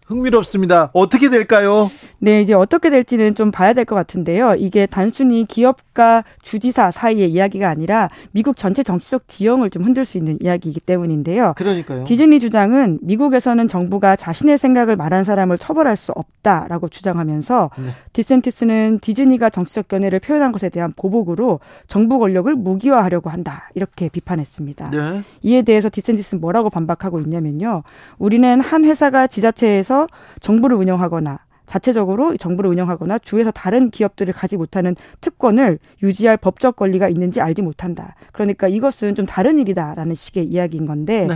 [0.09, 0.89] 흥미롭습니다.
[0.95, 1.91] 어떻게 될까요?
[2.19, 4.55] 네, 이제 어떻게 될지는 좀 봐야 될 것 같은데요.
[4.59, 10.39] 이게 단순히 기업과 주지사 사이의 이야기가 아니라 미국 전체 정치적 지형을 좀 흔들 수 있는
[10.41, 11.55] 이야기이기 때문인데요.
[11.57, 12.05] 그러니까요.
[12.05, 17.85] 디즈니 주장은 미국에서는 정부가 자신의 생각을 말한 사람을 처벌할 수 없다라고 주장하면서 네.
[18.15, 23.69] 디센티스는 디즈니가 정치적 견해를 표현한 것에 대한 보복으로 정부 권력을 무기화하려고 한다.
[23.75, 24.91] 이렇게 비판했습니다.
[24.91, 25.23] 네.
[25.43, 27.83] 이에 대해서 디센티스는 뭐라고 반박하고 있냐면요.
[28.19, 29.98] 우리는 한 회사가 지자체에서
[30.41, 37.41] 정부를 운영하거나 자체적으로 정부를 운영하거나 주에서 다른 기업들을 가지 못하는 특권을 유지할 법적 권리가 있는지
[37.41, 38.15] 알지 못한다.
[38.33, 41.35] 그러니까 이것은 좀 다른 일이다라는 식의 이야기인 건데 네.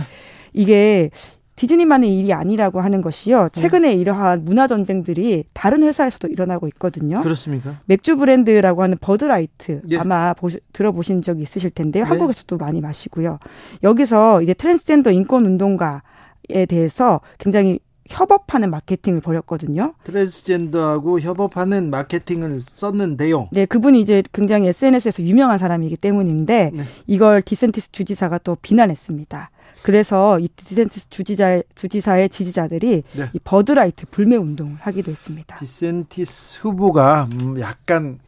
[0.51, 1.11] 이게
[1.55, 3.49] 디즈니만의 일이 아니라고 하는 것이요.
[3.53, 3.93] 최근에 네.
[3.93, 7.21] 이러한 문화 전쟁들이 다른 회사에서도 일어나고 있거든요.
[7.21, 7.79] 그렇습니까?
[7.85, 9.97] 맥주 브랜드라고 하는 버드라이트 예.
[9.99, 12.05] 아마 보시, 들어보신 적이 있으실 텐데요.
[12.05, 12.09] 네.
[12.09, 13.37] 한국에서도 많이 마시고요.
[13.83, 17.79] 여기서 이제 트랜스젠더 인권 운동가에 대해서 굉장히
[18.13, 19.93] 협업하는 마케팅을 벌였거든요.
[20.03, 23.49] 트랜스젠더하고 협업하는 마케팅을 썼는데요.
[23.51, 26.83] 네, 그분이 이제 굉장히 SNS에서 유명한 사람이기 때문인데 네.
[27.07, 29.49] 이걸 디센티스 주지사가 또 비난했습니다.
[29.81, 33.29] 그래서 이 디센티스 주지자 주지사의 지지자들이 네.
[33.33, 35.57] 이 버드라이트 불매 운동을 하기도 했습니다.
[35.57, 38.19] 디센티스 후보가 음, 약간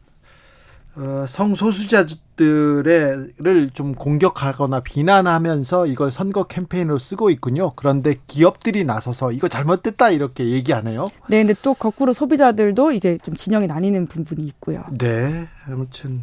[0.96, 7.72] 어, 성소수자 들을 좀 공격하거나 비난하면서 이걸 선거 캠페인으로 쓰고 있군요.
[7.74, 11.08] 그런데 기업들이 나서서 이거 잘못됐다 이렇게 얘기하네요.
[11.28, 14.84] 네, 근데 또 거꾸로 소비자들도 이제 좀 진영이 나뉘는 부분이 있고요.
[14.98, 16.22] 네, 아무튼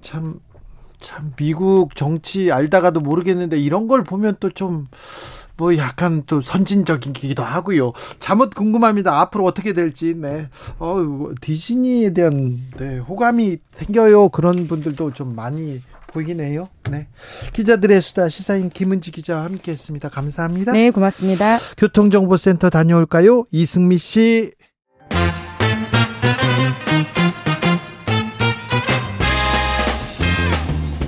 [0.00, 0.40] 참.
[1.00, 4.86] 참 미국 정치 알다가도 모르겠는데 이런 걸 보면 또 좀
[5.58, 7.92] 뭐 약간 또 선진적이기도 하고요.
[8.20, 9.20] 잠옷 궁금합니다.
[9.20, 10.14] 앞으로 어떻게 될지.
[10.14, 10.48] 네.
[10.78, 10.96] 어,
[11.40, 14.30] 디즈니에 대한 네, 호감이 생겨요.
[14.30, 15.80] 그런 분들도 좀 많이
[16.12, 16.68] 보이긴 해요.
[16.88, 17.08] 네.
[17.52, 20.08] 기자들의 수다 시사인 김은지 기자와 함께 했습니다.
[20.08, 20.72] 감사합니다.
[20.72, 21.58] 네, 고맙습니다.
[21.76, 23.44] 교통정보센터 다녀올까요?
[23.50, 24.52] 이승미 씨.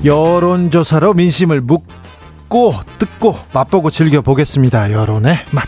[0.05, 1.85] 여론조사로 민심을 묵
[2.51, 4.91] 보고 듣고 맛보고 즐겨 보겠습니다.
[4.91, 5.65] 여론의 맛.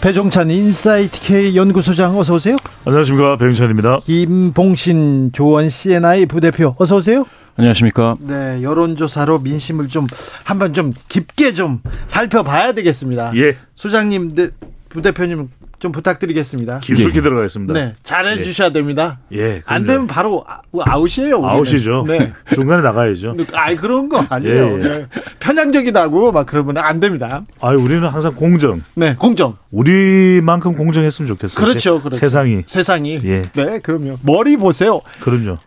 [0.00, 2.56] 배종찬 인사이트 K 연구소장 어서 오세요.
[2.86, 3.98] 안녕하십니까 배종찬입니다.
[3.98, 7.26] 김봉신 조원 CNI 부대표 어서 오세요.
[7.56, 8.16] 안녕하십니까.
[8.20, 10.06] 네, 여론조사로 민심을 좀
[10.44, 13.32] 한번 좀 깊게 좀 살펴봐야 되겠습니다.
[13.36, 13.56] 예.
[13.74, 14.48] 소장님, 네,
[14.88, 16.80] 부대표님 좀 부탁드리겠습니다.
[16.80, 17.72] 깊숙이 들어가겠습니다.
[17.74, 19.18] 네, 잘해 주셔야 됩니다.
[19.32, 19.62] 예.
[19.64, 19.86] 안 그럼요.
[19.86, 21.36] 되면 바로 아- 아웃이에요.
[21.36, 21.48] 우리는.
[21.50, 22.04] 아웃이죠.
[22.08, 22.32] 네.
[22.54, 23.36] 중간에 나가야죠.
[23.52, 24.54] 아이 그런 거 아니에요.
[24.54, 24.88] 예, 예.
[24.88, 25.06] 네.
[25.38, 27.44] 편향적이다고 막 그러면 안 됩니다.
[27.60, 28.82] 아, 우리는 항상 공정.
[28.96, 29.56] 네, 공정.
[29.70, 31.64] 우리만큼 공정했으면 좋겠어요.
[31.64, 32.18] 그렇죠, 세- 그렇죠.
[32.18, 32.62] 세상이.
[32.66, 33.20] 세상이.
[33.24, 33.42] 예.
[33.54, 34.18] 네, 그럼요.
[34.22, 35.00] 머리 보세요.
[35.20, 35.58] 그럼요.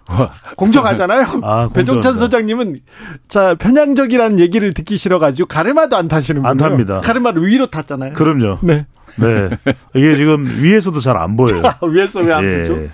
[0.58, 1.40] 공정하잖아요.
[1.44, 2.14] 아, 배종찬 공정합니다.
[2.14, 2.80] 소장님은
[3.28, 6.70] 자 편향적이라는 얘기를 듣기 싫어가지고 가르마도 안 타시는 안 분이에요.
[6.70, 7.02] 탑니다.
[7.02, 8.14] 가르마를 위로 탔잖아요.
[8.14, 8.60] 그럼요.
[8.62, 8.86] 네.
[9.18, 9.50] 네.
[9.96, 11.62] 이게 지금 위에서도 잘 안 보여요.
[11.90, 12.58] 위에서 왜안 예.
[12.60, 12.90] 보죠?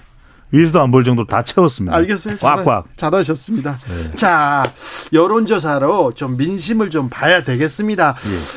[0.51, 1.95] 위에서도 안 보일 정도로 다 채웠습니다.
[1.97, 2.37] 알겠어요.
[2.37, 2.85] 잘, 꽉꽉.
[2.95, 3.77] 잘하셨습니다.
[3.87, 4.15] 네.
[4.15, 4.63] 자,
[5.11, 8.15] 여론조사로 좀 민심을 좀 봐야 되겠습니다.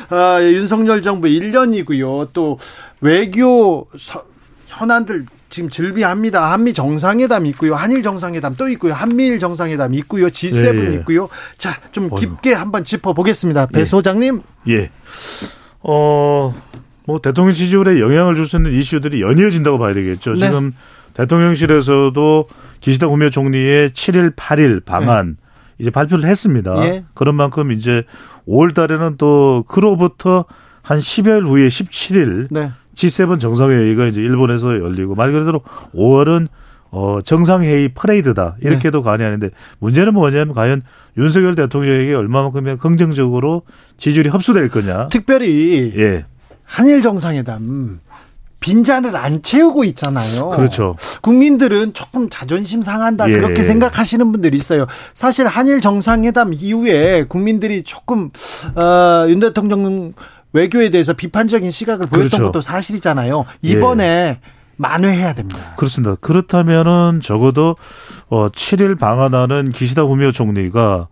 [0.09, 0.15] 예.
[0.15, 2.29] 아, 윤석열 정부 1년이고요.
[2.33, 2.59] 또
[3.01, 4.23] 외교 서-
[4.67, 6.49] 현안들 지금 즐비합니다.
[6.49, 7.75] 한미 정상회담 있고요.
[7.75, 8.93] 한일 정상회담 또 있고요.
[8.93, 10.27] 한미일 정상회담 있고요.
[10.27, 10.93] G7 예, 예.
[10.99, 11.27] 있고요.
[11.57, 12.09] 자, 좀.
[12.15, 13.65] 깊게 한번 짚어보겠습니다.
[13.65, 13.85] 배 예.
[13.85, 14.41] 소장님.
[14.69, 14.89] 예.
[15.81, 16.53] 어,
[17.11, 20.33] 뭐 대통령 지지율에 영향을 줄 수 있는 이슈들이 연이어진다고 봐야 되겠죠.
[20.33, 20.47] 네.
[20.47, 20.73] 지금
[21.13, 22.47] 대통령실에서도
[22.79, 25.37] 기시다 후미오 총리의 7일, 8일 방안
[25.77, 26.73] 이제 발표를 했습니다.
[26.85, 27.03] 예.
[27.13, 28.03] 그런 만큼 이제
[28.47, 30.45] 5월 달에는 또 그로부터
[30.81, 32.71] 한 10여일 후에 17일 네.
[32.95, 35.61] G7 정상회의가 이제 일본에서 열리고 말 그대로
[35.93, 36.47] 5월은
[36.91, 40.81] 어 정상회의 퍼레이드다 이렇게도 가능하는데 문제는 뭐냐면 과연
[41.17, 43.63] 윤석열 대통령에게 얼마만큼 긍정적으로
[43.97, 45.07] 지지율이 흡수될 거냐.
[45.07, 46.25] 특별히 예,
[46.71, 47.99] 한일 정상회담
[48.61, 50.49] 빈잔을 안 채우고 있잖아요.
[50.49, 50.95] 그렇죠.
[51.21, 53.33] 국민들은 조금 자존심 상한다 예.
[53.33, 54.85] 그렇게 생각하시는 분들이 있어요.
[55.13, 58.29] 사실 한일 정상회담 이후에 국민들이 조금
[58.75, 60.13] 어, 윤 대통령
[60.53, 62.45] 외교에 대해서 비판적인 시각을 보였던 그렇죠.
[62.45, 63.45] 것도 사실이잖아요.
[63.63, 64.39] 이번에
[64.77, 65.73] 만회해야 됩니다.
[65.75, 66.15] 그렇습니다.
[66.21, 67.75] 그렇다면은 적어도
[68.29, 71.07] 어 7일 방한하는 기시다 후미오 총리가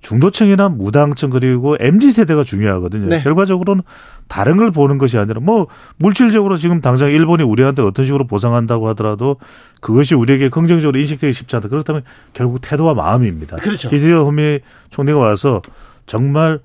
[0.00, 3.08] 중도층이나 무당층 그리고 MZ 세대가 중요하거든요.
[3.08, 3.22] 네.
[3.22, 3.82] 결과적으로는
[4.28, 5.66] 다른 걸 보는 것이 아니라 뭐
[5.98, 9.36] 물질적으로 지금 당장 일본이 우리한테 어떤 식으로 보상한다고 하더라도
[9.80, 11.68] 그것이 우리에게 긍정적으로 인식되기 쉽지 않다.
[11.68, 13.56] 그렇다면 결국 태도와 마음입니다.
[13.56, 13.88] 그렇죠.
[13.90, 14.60] 기시다 후미
[14.90, 15.60] 총리가 와서
[16.06, 16.60] 정말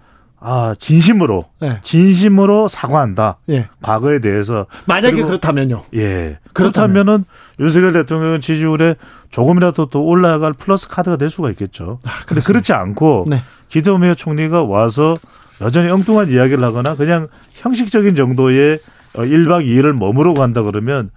[0.48, 1.80] 아 진심으로 네.
[1.82, 3.38] 진심으로 사과한다.
[3.50, 3.68] 예.
[3.82, 5.86] 과거에 대해서 만약에 그렇다면요.
[5.96, 6.38] 예.
[6.54, 7.26] 그렇다면은
[7.60, 8.96] 윤석열 대통령 지지율에
[9.32, 11.98] 조금이라도 또 올라갈 플러스 카드가 될 수가 있겠죠.
[12.28, 13.42] 근데 그렇지 않고 네.
[13.70, 15.18] 기대오미오 총리가 와서
[15.62, 18.78] 여전히 엉뚱한 이야기를 하거나 그냥 형식적인 정도의
[19.14, 21.10] 1박 2일을 머무르고 간다 그러면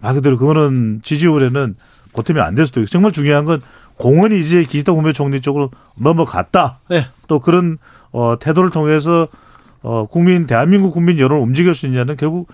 [0.00, 1.76] 말 그대로 그거는 지지율에는
[2.12, 3.62] 보탬이 안 될 수도 있고 정말 중요한 건
[3.96, 6.80] 공헌이 이제 기시다 후미오 총리 쪽으로 넘어갔다.
[6.90, 7.06] 네.
[7.28, 7.78] 또 그런
[8.14, 9.26] 어 태도를 통해서
[9.82, 12.48] 어 국민 대한민국 국민 여론을 움직일 수 있냐는 결국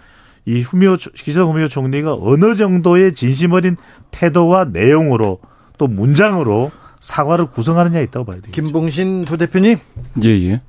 [0.46, 3.76] 이 후미오 기시다 후미오 총리가 어느 정도의 진심 어린
[4.10, 5.38] 태도와 내용으로
[5.76, 8.52] 또 문장으로 사과를 구성하느냐에 있다고 봐야 되겠죠.
[8.52, 9.78] 김봉신 부대표님.
[10.24, 10.62] 예, 예.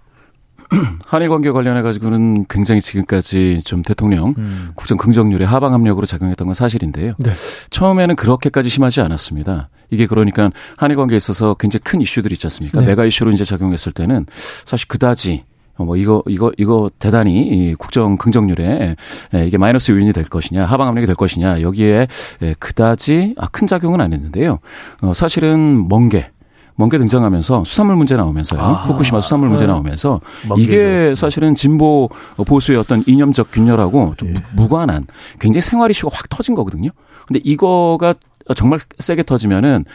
[1.06, 4.70] 한일 관계 관련해 가지고는 굉장히 지금까지 좀 대통령 음.
[4.76, 7.14] 국정 긍정률에 하방 압력으로 작용했던 건 사실인데요.
[7.18, 7.32] 네.
[7.70, 9.70] 처음에는 그렇게까지 심하지 않았습니다.
[9.90, 12.80] 이게 그러니까 한일 관계에 있어서 굉장히 큰 이슈들이 있지 않습니까?
[12.80, 12.88] 네.
[12.88, 14.26] 메가 이슈로 이제 작용했을 때는
[14.66, 15.44] 사실 그다지
[15.78, 18.96] 뭐 이거 이거 이거 대단히 이 국정 긍정률에
[19.34, 22.08] 예, 이게 마이너스 요인이 될 것이냐 하방 압력이 될 것이냐 여기에
[22.44, 24.60] 예, 그다지 아, 큰 작용은 안 했는데요.
[25.02, 26.30] 어, 사실은 먼게
[26.76, 28.60] 먼게 등장하면서 수산물 문제 나오면서요.
[28.60, 31.14] 후쿠시마 수산물 문제 나오면서 먼 이게.
[31.16, 35.06] 사실은 진보 보수의 어떤 이념적 균열하고 좀 무관한
[35.40, 36.90] 굉장히 생활 이슈가 확 터진 거거든요.
[37.28, 38.14] 근데 이거가
[38.56, 39.86] 정말 세게 터지면은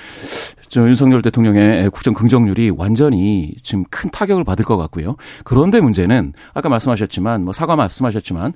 [0.68, 5.16] 저 윤석열 대통령의 국정 긍정률이 완전히 지금 큰 타격을 받을 것 같고요.
[5.44, 8.52] 그런데 문제는 아까 말씀하셨지만 뭐 사과 말씀하셨지만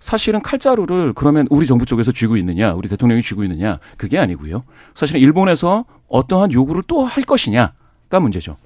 [0.00, 4.64] 사실은 칼자루를 그러면 우리 정부 쪽에서 쥐고 있느냐, 우리 대통령이 쥐고 있느냐 그게 아니고요.
[4.94, 8.56] 사실은 일본에서 어떠한 요구를 또 할 것이냐가 문제죠.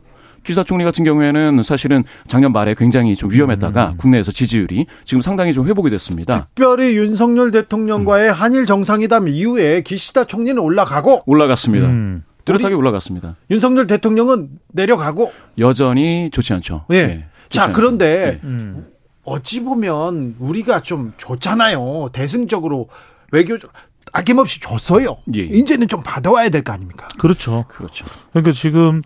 [0.49, 5.67] 기사 총리 같은 경우에는 사실은 작년 말에 굉장히 좀 위험했다가 국내에서 지지율이 지금 상당히 좀
[5.67, 6.47] 회복이 됐습니다.
[6.47, 11.87] 특별히 윤석열 대통령과의 한일 정상회담 이후에 기시다 총리는 올라가고 올라갔습니다.
[11.89, 12.25] 음.
[12.47, 13.37] 뚜렷하게 올라갔습니다.
[13.51, 16.87] 윤석열 대통령은 내려가고 여전히 좋지 않죠.
[16.93, 16.97] 예.
[16.97, 17.73] 예, 좋지 자, 않죠.
[17.75, 18.47] 그런데 예.
[18.49, 18.87] 음.
[19.25, 22.09] 어찌 보면 우리가 좀 좋잖아요.
[22.15, 22.89] 대승적으로
[23.33, 23.71] 외교적
[24.15, 25.19] 아낌없이 줬어요.
[25.35, 25.41] 예.
[25.41, 27.07] 이제는 좀 받아와야 될 거 아닙니까?
[27.19, 27.67] 그렇죠.
[27.69, 28.07] 그렇죠.
[28.33, 29.03] 그러니까 지금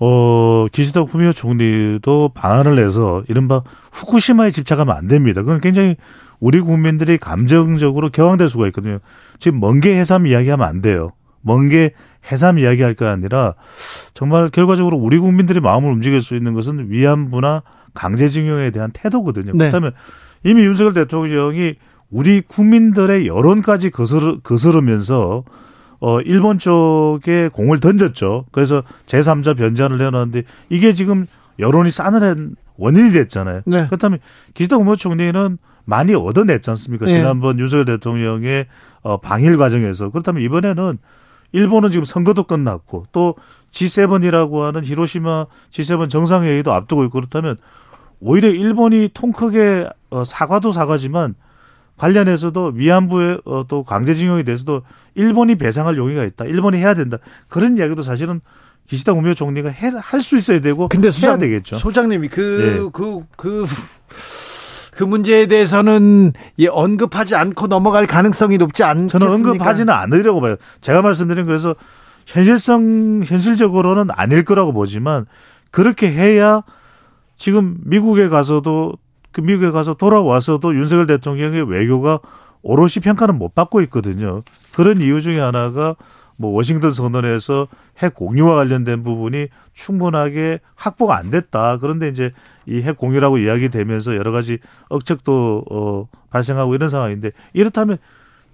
[0.00, 5.42] 어 기시다 후미오 총리도 방안을 내서 이른바 후쿠시마에 집착하면 안 됩니다.
[5.42, 5.96] 그건 굉장히
[6.40, 8.98] 우리 국민들이 감정적으로 격앙될 수가 있거든요.
[9.38, 11.10] 지금 먼게 해삼 이야기하면 안 돼요.
[11.40, 11.92] 먼게
[12.30, 13.54] 해삼 이야기할 게 아니라
[14.14, 17.62] 정말 결과적으로 우리 국민들이 마음을 움직일 수 있는 것은 위안부나
[17.94, 19.52] 강제징용에 대한 태도거든요.
[19.52, 19.58] 네.
[19.58, 19.92] 그렇다면
[20.44, 21.74] 이미 윤석열 대통령이
[22.10, 25.44] 우리 국민들의 여론까지 거스르, 거스르면서
[26.00, 28.46] 어, 일본 쪽에 공을 던졌죠.
[28.52, 31.26] 그래서 제3자 변제안을 내놨는데 이게 지금
[31.58, 33.62] 여론이 싸늘한 원인이 됐잖아요.
[33.66, 33.86] 네.
[33.86, 34.20] 그렇다면
[34.54, 37.06] 기시다 국무총리는 많이 얻어냈지 않습니까?
[37.06, 37.12] 네.
[37.12, 38.66] 지난번 윤석열 대통령의
[39.02, 40.98] 어, 방일 과정에서 그렇다면 이번에는
[41.52, 43.34] 일본은 지금 선거도 끝났고 또
[43.72, 47.56] G7이라고 하는 히로시마 G7 정상회의도 앞두고 있고 그렇다면
[48.20, 51.34] 오히려 일본이 통 크게 어, 사과도 사과지만
[51.98, 54.82] 관련해서도 위안부의 어, 또 강제징용에 대해서도
[55.14, 56.44] 일본이 배상할 용의가 있다.
[56.46, 57.18] 일본이 해야 된다.
[57.48, 58.40] 그런 이야기도 사실은
[58.86, 61.76] 기시다 우미오 총리가 할 수 있어야 되고 근데 해야 소장, 되겠죠.
[61.76, 62.90] 소장님이 그, 예.
[62.92, 63.66] 그, 그,
[64.94, 69.18] 그 문제에 대해서는 예, 언급하지 않고 넘어갈 가능성이 높지 않겠습니까?
[69.18, 70.56] 저는 언급하지는 않으려고 봐요.
[70.80, 71.74] 제가 말씀드린 그래서
[72.26, 75.26] 현실성 현실적으로는 아닐 거라고 보지만
[75.70, 76.62] 그렇게 해야
[77.36, 78.94] 지금 미국에 가서도
[79.32, 82.20] 그 미국에 가서 돌아와서도 윤석열 대통령의 외교가
[82.62, 84.40] 오롯이 평가는 못 받고 있거든요.
[84.74, 85.94] 그런 이유 중에 하나가
[86.36, 87.66] 뭐 워싱턴 선언에서
[87.98, 91.78] 핵 공유와 관련된 부분이 충분하게 확보가 안 됐다.
[91.78, 92.32] 그런데 이제
[92.66, 94.58] 이 핵 공유라고 이야기되면서 여러 가지
[94.88, 97.98] 억측도 어 발생하고 이런 상황인데 이렇다면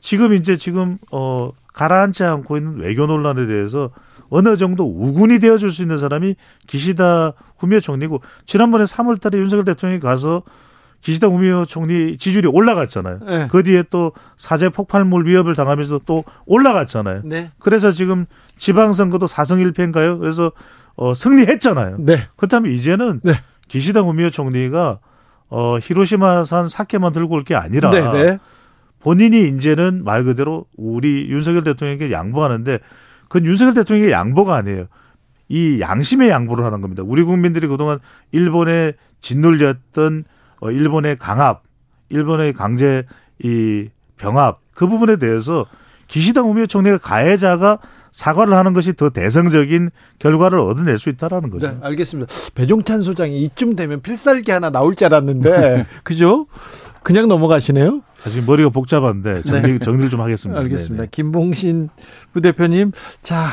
[0.00, 3.90] 지금 이제 지금 어 가라앉지 않고 있는 외교 논란에 대해서
[4.30, 10.42] 어느 정도 우군이 되어줄 수 있는 사람이 기시다 후미오 총리고 지난번에 3월달에 윤석열 대통령이 가서
[11.02, 13.18] 기시다 후미오 총리 지지율이 올라갔잖아요.
[13.26, 13.48] 네.
[13.50, 17.20] 그 뒤에 또 사제 폭발물 위협을 당하면서 또 올라갔잖아요.
[17.26, 17.50] 네.
[17.58, 18.24] 그래서 지금
[18.56, 20.18] 지방선거도 4승 1패인가요?
[20.18, 20.52] 그래서
[20.96, 21.96] 어 승리했잖아요.
[21.98, 22.28] 네.
[22.36, 23.34] 그렇다면 이제는 네.
[23.68, 25.00] 기시다 후미오 총리가
[25.50, 28.00] 어 히로시마산 사케만 들고 올 게 아니라 네.
[28.12, 28.38] 네.
[29.04, 32.78] 본인이 이제는 말 그대로 우리 윤석열 대통령에게 양보하는데
[33.24, 34.86] 그건 윤석열 대통령의 양보가 아니에요.
[35.50, 37.02] 이 양심의 양보를 하는 겁니다.
[37.04, 37.98] 우리 국민들이 그동안
[38.32, 40.24] 일본에 짓눌렸던
[40.62, 41.64] 어, 일본의 강압,
[42.08, 43.04] 일본의 강제
[43.42, 45.66] 이 병합 그 부분에 대해서
[46.08, 47.80] 기시다 우미오 총리가 가해자가
[48.10, 51.66] 사과를 하는 것이 더 대성적인 결과를 얻어낼 수 있다라는 거죠.
[51.66, 52.32] 네, 알겠습니다.
[52.54, 56.46] 배종찬 소장이 이쯤 되면 필살기 하나 나올 줄 알았는데, 그죠?
[57.02, 58.02] 그냥 넘어가시네요.
[58.24, 60.58] 사실 머리가 복잡한데 정리, 정리를 좀 하겠습니다.
[60.62, 61.02] 알겠습니다.
[61.02, 61.08] 네네.
[61.10, 61.90] 김봉신
[62.32, 63.48] 부대표님, 자,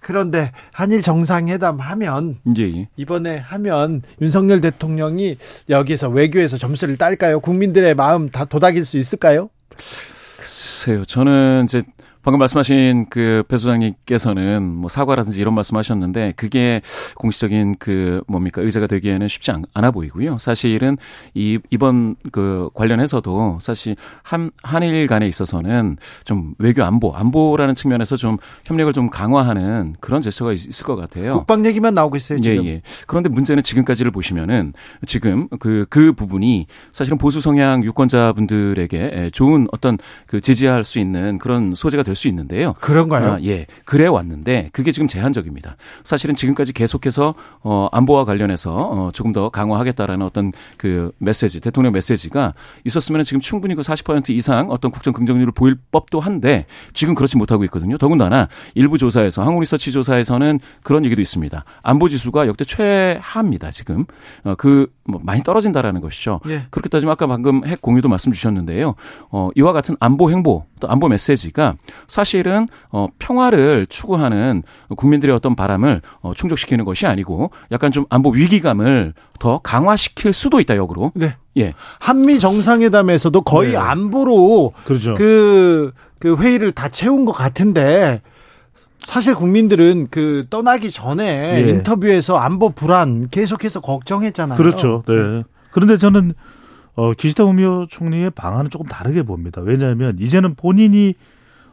[0.00, 2.88] 그런데 한일 정상회담 하면 예, 예.
[2.96, 5.36] 이번에 하면 윤석열 대통령이
[5.70, 7.38] 여기서 외교에서 점수를 딸까요?
[7.38, 9.50] 국민들의 마음 다 도닥일 수 있을까요?
[10.38, 11.04] 글쎄요.
[11.04, 11.84] 저는 이제
[12.28, 16.82] 방금 말씀하신 그 배 소장님께서는 뭐 사과라든지 이런 말씀하셨는데 그게
[17.14, 20.36] 공식적인 그 뭡니까 의제가 되기에는 쉽지 않, 아 보이고요.
[20.36, 20.98] 사실은
[21.32, 28.36] 이 이번 그 관련해서도 사실 한 한일 간에 있어서는 좀 외교 안보 안보라는 측면에서 좀
[28.66, 31.32] 협력을 좀 강화하는 그런 제스처가 있- 있을 것 같아요.
[31.32, 32.66] 국방 얘기만 나오고 있어요, 지금.
[32.66, 32.82] 예, 예.
[33.06, 34.74] 그런데 문제는 지금까지를 보시면은
[35.06, 41.38] 지금 그, 그 부분이 사실은 보수 성향 유권자분들에게 예, 좋은 어떤 그 지지할 수 있는
[41.38, 42.74] 그런 소재가 될수 있는데요.
[42.80, 43.32] 그런가요?
[43.32, 43.66] 아, 예.
[43.84, 45.76] 그래 왔는데 그게 지금 제한적입니다.
[46.02, 52.54] 사실은 지금까지 계속해서 어 안보와 관련해서 어 조금 더 강화하겠다라는 어떤 그 메시지, 대통령 메시지가
[52.84, 57.64] 있었으면 지금 충분히 그 40% 이상 어떤 국정 긍정률을 보일 법도 한데 지금 그렇지 못하고
[57.64, 57.96] 있거든요.
[57.96, 61.64] 더군다나 일부 조사에서 한국리서치 조사에서는 그런 얘기도 있습니다.
[61.82, 63.70] 안보 지수가 역대 최하입니다.
[63.70, 64.04] 지금
[64.44, 66.40] 어 그뭐 많이 떨어진다라는 것이죠.
[66.48, 66.64] 예.
[66.70, 68.94] 그렇게 따지면 아까 방금 핵 공유도 말씀 주셨는데요.
[69.30, 71.74] 어, 이와 같은 안보 행보 또 안보 메시지가
[72.06, 74.62] 사실은 어, 평화를 추구하는
[74.96, 80.76] 국민들의 어떤 바람을 어, 충족시키는 것이 아니고 약간 좀 안보 위기감을 더 강화시킬 수도 있다
[80.76, 81.12] 역으로.
[81.14, 81.36] 네.
[81.58, 81.74] 예.
[81.98, 83.76] 한미 정상회담에서도 거의 네.
[83.76, 85.14] 안보로 그렇죠.
[85.14, 88.22] 그, 그 회의를 다 채운 것 같은데
[88.98, 91.68] 사실 국민들은 그 떠나기 전에 예.
[91.70, 94.58] 인터뷰에서 안보 불안 계속해서 걱정했잖아요.
[94.58, 95.02] 그렇죠.
[95.06, 95.44] 네.
[95.70, 96.34] 그런데 저는
[96.98, 99.60] 어, 기시다 우미오 총리의 방안은 조금 다르게 봅니다.
[99.60, 101.14] 왜냐하면 이제는 본인이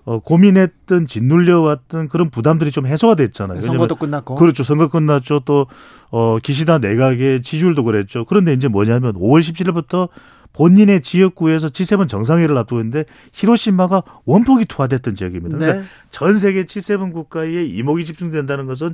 [0.04, 3.64] 어, 고민했던 짓눌려왔던 그런 부담들이 좀 해소가 됐잖아요.
[3.64, 4.36] 선거도 끝났고.
[4.36, 4.64] 그렇죠.
[4.64, 5.42] 선거 끝났죠.
[5.46, 5.66] 또,
[6.12, 8.24] 어, 기시다 내각의 지지율도 그랬죠.
[8.26, 10.10] 그런데 이제 뭐냐면 5월 17일부터
[10.54, 15.58] 본인의 지역구에서 G7 정상회의를 앞두고 있는데 히로시마가 원폭이 투하됐던 지역입니다.
[15.58, 15.66] 네.
[15.66, 18.94] 그러니까 전 세계 G7 국가에 이목이 집중된다는 것은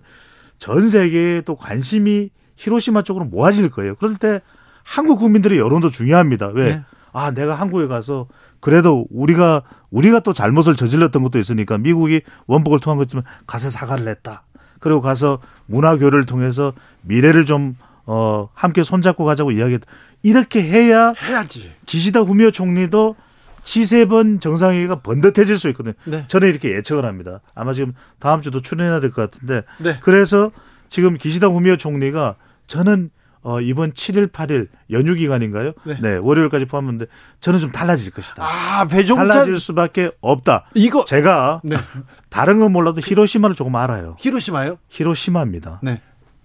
[0.60, 3.96] 전 세계에 또 관심이 히로시마 쪽으로 모아질 거예요.
[3.96, 4.40] 그럴 때
[4.84, 6.48] 한국 국민들의 여론도 중요합니다.
[6.48, 6.76] 왜?
[6.76, 6.82] 네.
[7.14, 8.28] 아, 내가 한국에 가서
[8.60, 14.44] 그래도 우리가 우리가 또 잘못을 저질렀던 것도 있으니까 미국이 원복을 통한 것지만 가서 사과를 했다.
[14.80, 17.76] 그리고 가서 문화 교류를 통해서 미래를 좀
[18.06, 19.86] 어, 함께 손잡고 가자고 이야기했다.
[20.24, 21.72] 이렇게 해야 해야지.
[21.86, 23.16] 기시다 후미오 총리도
[23.64, 25.94] G7 정상회의가 번듯해질 수 있거든요.
[26.06, 26.26] 네.
[26.28, 27.42] 저는 이렇게 예측을 합니다.
[27.54, 29.64] 아마 지금 다음 주도 출연해야 될 것 같은데.
[29.78, 30.00] 네.
[30.02, 30.52] 그래서
[30.90, 32.36] 지금 기시다 후미오 총리가
[32.68, 33.12] 저는
[33.44, 35.74] 어, 이번 7일, 8일 연휴 기간인가요?
[36.02, 36.18] 네.
[36.18, 37.06] 월요일까지 포함했는데
[37.39, 38.44] 저는 좀 달라질 것이다.
[38.44, 40.66] 아, 배종찬 달라질 수밖에 없다.
[40.76, 41.78] 이거 제가 네.
[42.30, 44.16] 다른 건 몰라도 히로시마를 조금 알아요.
[44.20, 44.78] 히로시마요?
[44.89, 45.80] 히로시마입니다.
[45.84, 46.02] 네.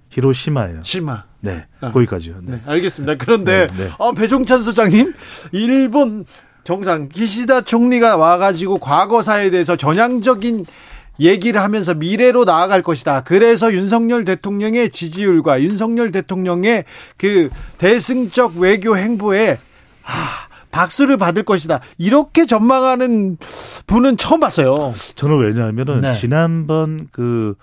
[0.09, 0.82] 히로시마예요.
[0.82, 1.24] 시마.
[1.40, 1.90] 네, 아.
[1.90, 2.36] 거기까지요.
[2.42, 2.53] 네.
[2.53, 3.16] 네, 알겠습니다.
[3.16, 3.90] 그런데 네, 네.
[3.99, 5.14] 어, 배종찬 소장님,
[5.53, 6.24] 일본
[6.64, 10.64] 정상 기시다 총리가 와 가지고 과거사에 대해서 전향적인
[11.20, 13.22] 얘기를 하면서 미래로 나아갈 것이다.
[13.24, 16.84] 그래서 윤석열 대통령의 지지율과 윤석열 대통령의
[17.16, 17.48] 그
[17.78, 19.58] 대승적 외교 행보에
[20.04, 21.80] 아, 박수를 받을 것이다.
[21.98, 23.38] 이렇게 전망하는
[23.86, 24.74] 분은 처음 봤어요.
[25.14, 26.12] 저는 왜냐하면은 네.
[26.12, 27.54] 지난번 그,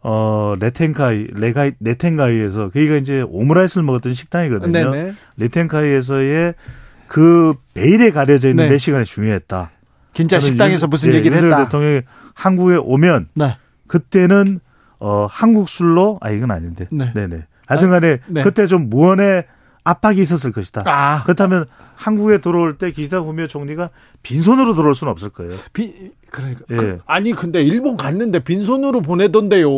[0.00, 4.90] 어, 레텐카이, 레가이, 레텐가이에서, 거기가 이제 오므라이스를 먹었던 식당이거든요.
[4.90, 5.12] 네네.
[5.38, 6.54] 레텐카이에서의
[7.08, 8.70] 그 베일에 가려져 있는 네.
[8.70, 9.72] 몇 시간이 중요했다.
[10.14, 11.64] 진짜 식당에서 윤- 무슨 예, 얘기를 했다.
[11.64, 12.00] 대통령이
[12.36, 13.56] 한국에 오면 네.
[13.88, 14.60] 그때는
[15.00, 16.86] 어 한국 술로 아 이건 아닌데.
[16.90, 17.10] 네.
[17.14, 17.26] 네.
[17.26, 18.42] 네 하여튼간에 네.
[18.42, 19.46] 그때 좀 무언의
[19.82, 20.82] 압박이 있었을 것이다.
[20.84, 23.88] 아, 그렇다면 한국에 들어올 때 기시다 후미오 총리가
[24.22, 25.52] 빈손으로 들어올 수는 없을 거예요.
[25.72, 26.64] 비, 그러니까.
[26.70, 26.76] 예.
[26.76, 29.68] 그, 아니, 근데 일본 갔는데 빈손으로 보내던데요.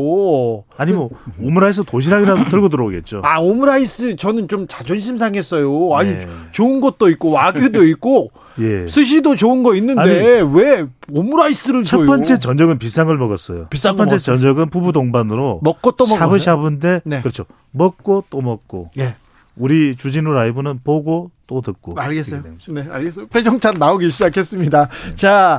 [0.79, 1.11] 아니 뭐
[1.43, 3.21] 오므라이스 도시락이라도 들고 들어오겠죠.
[3.23, 5.95] 아, 오므라이스 저는 좀 자존심 상했어요.
[5.95, 6.27] 아니, 네.
[6.53, 8.89] 좋은 것도 있고, 와규도 있고, 예.
[8.89, 12.07] 스시도 좋은 거 있는데, 왜 오므라이스를 첫 줘요?
[12.07, 13.67] 번째 전적은 비싼 걸 먹었어요.
[13.71, 14.37] 비싼 첫거 번째 먹었어요.
[14.37, 16.19] 전적은 부부 동반으로 먹고 또 먹어요.
[16.19, 17.21] 샤브샤브인데 네.
[17.21, 17.45] 그렇죠.
[17.71, 19.15] 먹고 또 먹고 예,
[19.59, 22.45] 우리 주진우 라이브는 보고 또 듣고 알겠어요.
[22.69, 23.27] 네, 알겠어요.
[23.29, 24.89] 배종찬 나오기 시작했습니다.
[25.17, 25.59] 자,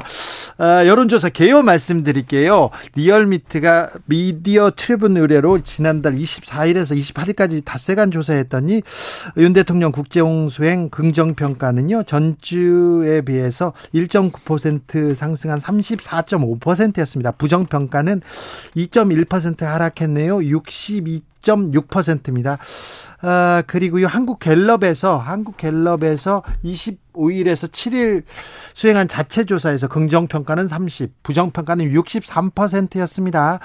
[0.60, 2.70] 어, 여론조사 개요 말씀드릴게요.
[2.96, 8.84] 리얼미트가 미디어 트리뷴 의뢰로 지난달 24일에서 28일까지 닷새간 조사했더니
[9.38, 17.32] 윤 대통령 국제홍수행 긍정평가는요, 전주에 비해서 1.9% 상승한 34.5%였습니다.
[17.32, 18.22] 부정평가는
[18.76, 20.38] 2.1% 하락했네요.
[20.38, 22.60] 62.6%입니다.
[23.22, 28.24] 아, 그리고요, 한국 갤럽에서, 한국 갤럽에서 25일에서 7일
[28.74, 33.60] 수행한 자체 조사에서 긍정 평가는 30, 부정 평가는 63%였습니다.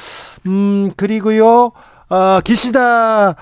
[0.47, 1.71] 음, 그리고요,
[2.09, 3.37] 어, 기시다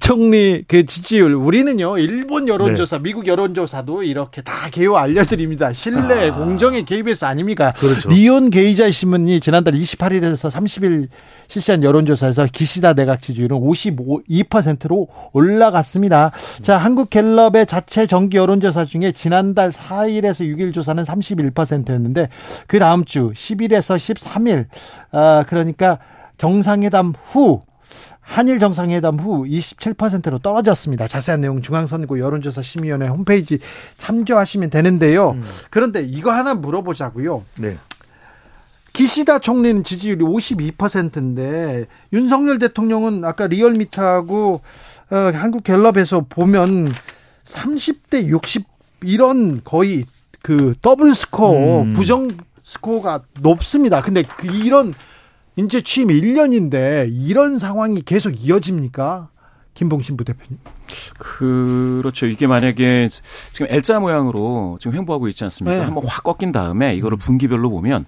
[0.00, 1.34] 총리 그 지지율.
[1.34, 5.72] 우리는요 일본 여론조사 미국 여론조사도 이렇게 다 개요 알려드립니다.
[5.72, 7.72] 신뢰 공정의 KBS 아닙니까?
[7.76, 8.08] 그렇죠.
[8.08, 11.08] 리온 게이자 신문이 지난달 28일에서 30일
[11.48, 16.32] 실시한 여론조사에서 기시다 내각 지지율은 52%로 올라갔습니다.
[16.62, 22.28] 자, 한국갤럽의 자체 정기 여론조사 중에 지난달 4일에서 6일 조사는 31%였는데
[22.66, 24.66] 그 다음 주 10일에서 13일
[25.12, 25.98] 아, 그러니까
[26.38, 27.62] 정상회담 후
[28.24, 31.06] 한일 정상회담 후 27%로 떨어졌습니다.
[31.06, 33.58] 자세한 내용 중앙선거 여론조사 심의위원회 홈페이지
[33.98, 35.36] 참조하시면 되는데요.
[35.70, 37.44] 그런데 이거 하나 물어보자고요.
[37.58, 37.76] 네.
[38.94, 44.60] 기시다 총리는 지지율이 52%인데 윤석열 대통령은 아까 리얼미터하고
[45.10, 46.92] 어, 한국갤럽에서 보면
[47.44, 48.64] 30대 60
[49.02, 50.04] 이런 거의
[50.42, 51.94] 그 double score 음.
[51.94, 52.30] 부정
[52.62, 54.00] 스코어가 높습니다.
[54.00, 54.94] 근데 그 이런
[55.56, 59.28] 이제 취임 1년인데 이런 상황이 계속 이어집니까?
[59.74, 60.58] 김봉신 부대표님.
[61.18, 62.26] 그렇죠.
[62.26, 63.08] 이게 만약에
[63.52, 65.78] 지금 L자 모양으로 지금 횡보하고 있지 않습니까?
[65.78, 65.84] 네.
[65.84, 68.06] 한번 확 꺾인 다음에 이거를 분기별로 보면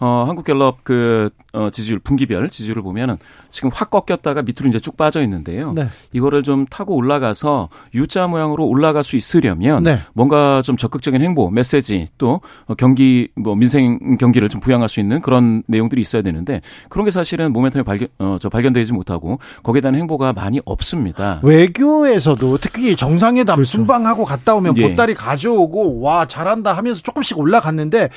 [0.00, 3.16] 어 한국갤럽 그 어, 지지율 분기별 지지율을 보면은
[3.50, 5.72] 지금 확 꺾였다가 밑으로 이제 쭉 빠져 있는데요.
[5.72, 5.88] 네.
[6.12, 10.00] 이거를 좀 타고 올라가서 U자 모양으로 올라갈 수 있으려면 네.
[10.12, 15.20] 뭔가 좀 적극적인 행보, 메시지 또 어, 경기 뭐 민생 경기를 좀 부양할 수 있는
[15.20, 19.94] 그런 내용들이 있어야 되는데 그런 게 사실은 모멘텀이 발견 어, 저 발견되지 못하고 거기에 대한
[19.94, 21.38] 행보가 많이 없습니다.
[21.44, 24.88] 외교에 서도 특히 정상회담 순방하고 갔다 오면 예.
[24.88, 28.10] 보따리 가져오고 와 잘한다 하면서 조금씩 올라갔는데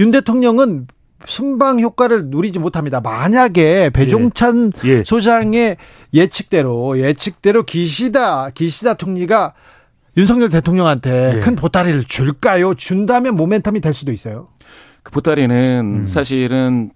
[0.00, 0.86] 윤 대통령은
[1.26, 3.00] 순방 효과를 누리지 못합니다.
[3.00, 5.02] 만약에 배종찬 예.
[5.04, 5.76] 소장의
[6.14, 9.54] 예측대로 예측대로 기시다 기시다 총리가
[10.16, 11.40] 윤석열 대통령한테 예.
[11.40, 12.74] 큰 보따리를 줄까요?
[12.74, 14.48] 준다면 모멘텀이 될 수도 있어요.
[15.02, 16.06] 그 보따리는 음.
[16.06, 16.90] 사실은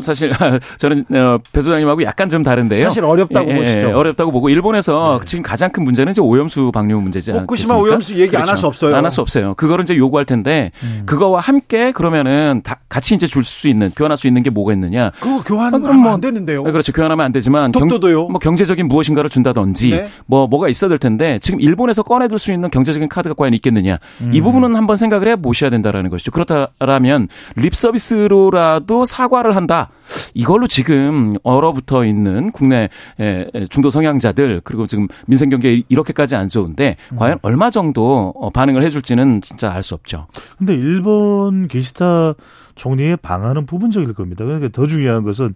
[0.00, 0.32] 사실
[0.78, 2.86] 저는 어, 배 소장님하고 약간 좀 다른데요.
[2.86, 3.96] 사실 어렵다고 보시죠.
[3.98, 7.42] 어렵다고 보고 일본에서 지금 가장 큰 문제는 이제 오염수 방류 문제지 않겠습니까?
[7.42, 8.96] 후쿠시마 오염수 얘기 안할 수 없어요.
[8.96, 9.54] 안 할 수 없어요.
[9.54, 10.70] 그거를 이제 요구할 텐데
[11.06, 15.10] 그거와 함께 그러면은 다 같이 이제 줄 수 있는 교환할 수 있는 게 뭐가 있느냐?
[15.20, 16.62] 그거 아, 교환하면 그럼 뭐- 안 되는데요.
[16.64, 16.92] 네, 그렇죠.
[16.92, 18.28] 교환하면 안 되지만 경, 독도도요.
[18.28, 20.08] 뭐 경제적인 무엇인가를 준다든지 네.
[20.26, 24.30] 뭐 뭐가 있어야 될 텐데 지금 일본에서 꺼내들 수 있는 경제적인 카드가 과연 있겠느냐 음.
[24.32, 26.30] 이 부분은 한번 생각을 해 보셔야 된다라는 것이죠.
[26.30, 29.73] 그렇다라면 립 서비스로라도 사과를 한다.
[30.34, 32.88] 이걸로 지금 얼어붙어 있는 국내
[33.70, 37.16] 중도 성향자들 그리고 지금 민생 경기에 이렇게까지 안 좋은데 음.
[37.16, 40.26] 과연 얼마 정도 어, 반응을 해줄지는 진짜 알 수 없죠.
[40.56, 42.32] 근데 일본 기시다
[42.74, 44.44] 총리의 방안은 부분적일 겁니다.
[44.44, 45.54] 그러니까 더 중요한 것은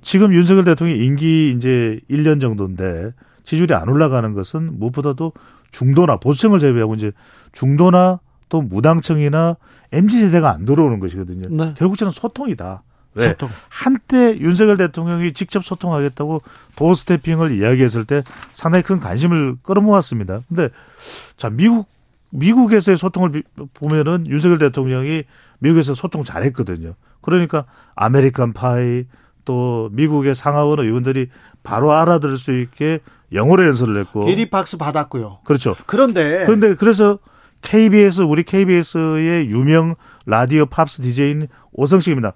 [0.00, 3.10] 지금 윤석열 대통령이 임기 이제 1년 정도인데
[3.44, 5.32] 지지율이 안 올라가는 것은 무엇보다도
[5.72, 7.10] 중도나 보수층을 제외하고 이제
[7.52, 9.56] 중도나 또 무당층이나
[9.92, 11.48] MZ 세대가 안 들어오는 것이거든요.
[11.50, 11.74] 네.
[11.76, 12.84] 결국 저는 소통이다.
[13.14, 13.28] 왜?
[13.28, 13.48] 소통.
[13.68, 16.42] 한때 윤석열 대통령이 직접 소통하겠다고
[16.76, 20.40] 도어 스태핑을 이야기했을 때 상당히 큰 관심을 끌어모았습니다.
[20.48, 20.68] 근데
[21.36, 21.88] 자, 미국
[22.30, 23.42] 미국에서의 소통을 비-
[23.74, 25.22] 보면은 윤석열 대통령이
[25.60, 26.94] 미국에서 소통 잘했거든요.
[27.20, 29.04] 그러니까 American Pie
[29.44, 31.28] 또 미국의 상하원 의원들이
[31.62, 32.98] 바로 알아들을 수 있게
[33.32, 35.38] 영어로 연설을 했고 기립박수 받았고요.
[35.44, 35.76] 그렇죠.
[35.86, 37.18] 그런데 그런데 그래서
[37.62, 39.94] KBS 우리 KBS의 유명
[40.26, 42.32] 라디오 pops DJ인 오성식입니다.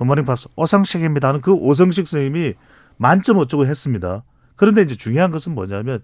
[0.00, 1.28] Good Morning Pops 오성식입니다.
[1.28, 2.54] 하는 그 오성식 선생님이
[2.96, 4.24] 만점 어쩌고 했습니다.
[4.56, 6.00] 그런데 이제 중요한 것은 뭐냐면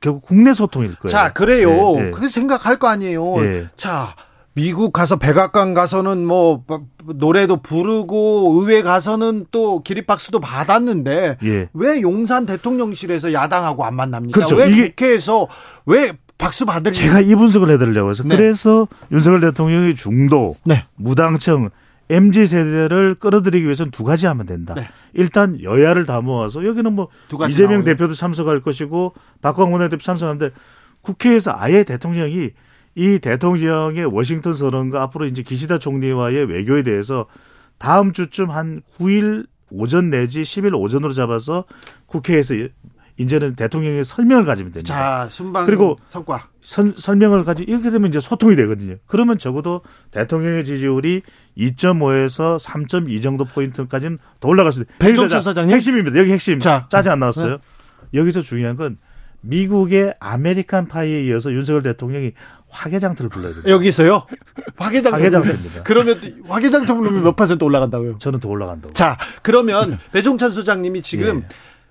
[0.00, 1.08] 결국 국내 소통일 거예요.
[1.10, 1.70] 자 그래요.
[1.98, 2.10] 예, 예.
[2.10, 3.36] 그 생각할 거 아니에요.
[3.44, 3.68] 예.
[3.76, 4.14] 자
[4.54, 6.64] 미국 가서 백악관 가서는 뭐
[7.04, 11.68] 노래도 부르고 의회 가서는 또 기립박수도 받았는데 예.
[11.74, 14.34] 왜 용산 대통령실에서 야당하고 안 만납니까?
[14.36, 14.56] 그렇죠.
[14.56, 15.46] 왜 이게- 국회에서
[15.86, 18.36] 왜 박수 받을 제가 이 분석을 해드리려고 해서 네.
[18.36, 20.84] 그래서 윤석열 대통령이 중도, 네.
[20.94, 21.70] 무당청,
[22.10, 24.74] MZ 세대를 끌어들이기 위해서는 두 가지 하면 된다.
[24.74, 24.88] 네.
[25.12, 27.08] 일단 여야를 다 모아서 여기는 뭐
[27.48, 27.84] 이재명 나오네요.
[27.84, 30.50] 대표도 참석할 것이고 박광원 대표 참석하는데
[31.02, 32.50] 국회에서 아예 대통령이
[32.94, 37.26] 이 대통령의 워싱턴 선언과 앞으로 이제 기시다 총리와의 외교에 대해서
[37.78, 41.64] 다음 주쯤 한 9일 오전 내지 10일 오전으로 잡아서
[42.06, 42.54] 국회에서
[43.18, 44.94] 이제는 대통령의 설명을 가지면 됩니다.
[44.94, 48.96] 자 순방 그리고 성과 선- 설명을 가지 이렇게 되면 이제 소통이 되거든요.
[49.06, 51.22] 그러면 적어도 대통령의 지지율이
[51.58, 55.28] 2.5에서 3.2 정도 포인트까지는 더 올라갈 수 있어요.
[55.28, 55.74] 자, 사장님?
[55.74, 56.16] 핵심입니다.
[56.18, 56.60] 여기 핵심.
[56.60, 56.86] 자.
[56.90, 57.58] 짜지 안 나왔어요.
[58.14, 58.98] 여기서 중요한 건
[59.40, 62.32] 미국의 American Pie에 이어서 윤석열 대통령이
[62.68, 63.70] 화개장터를 불러야 됩니다.
[63.70, 64.26] 여기서요
[64.76, 65.82] 화개장 화개장터입니다.
[65.84, 68.18] 그러면 화개장터 부르면 몇 퍼센트 올라간다고요?
[68.18, 68.94] 저는 더 올라간다고.
[68.94, 71.48] 자, 그러면 배종찬 소장님이 지금 예.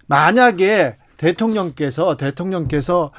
[0.07, 3.11] 만약에 대통령께서 대통령께서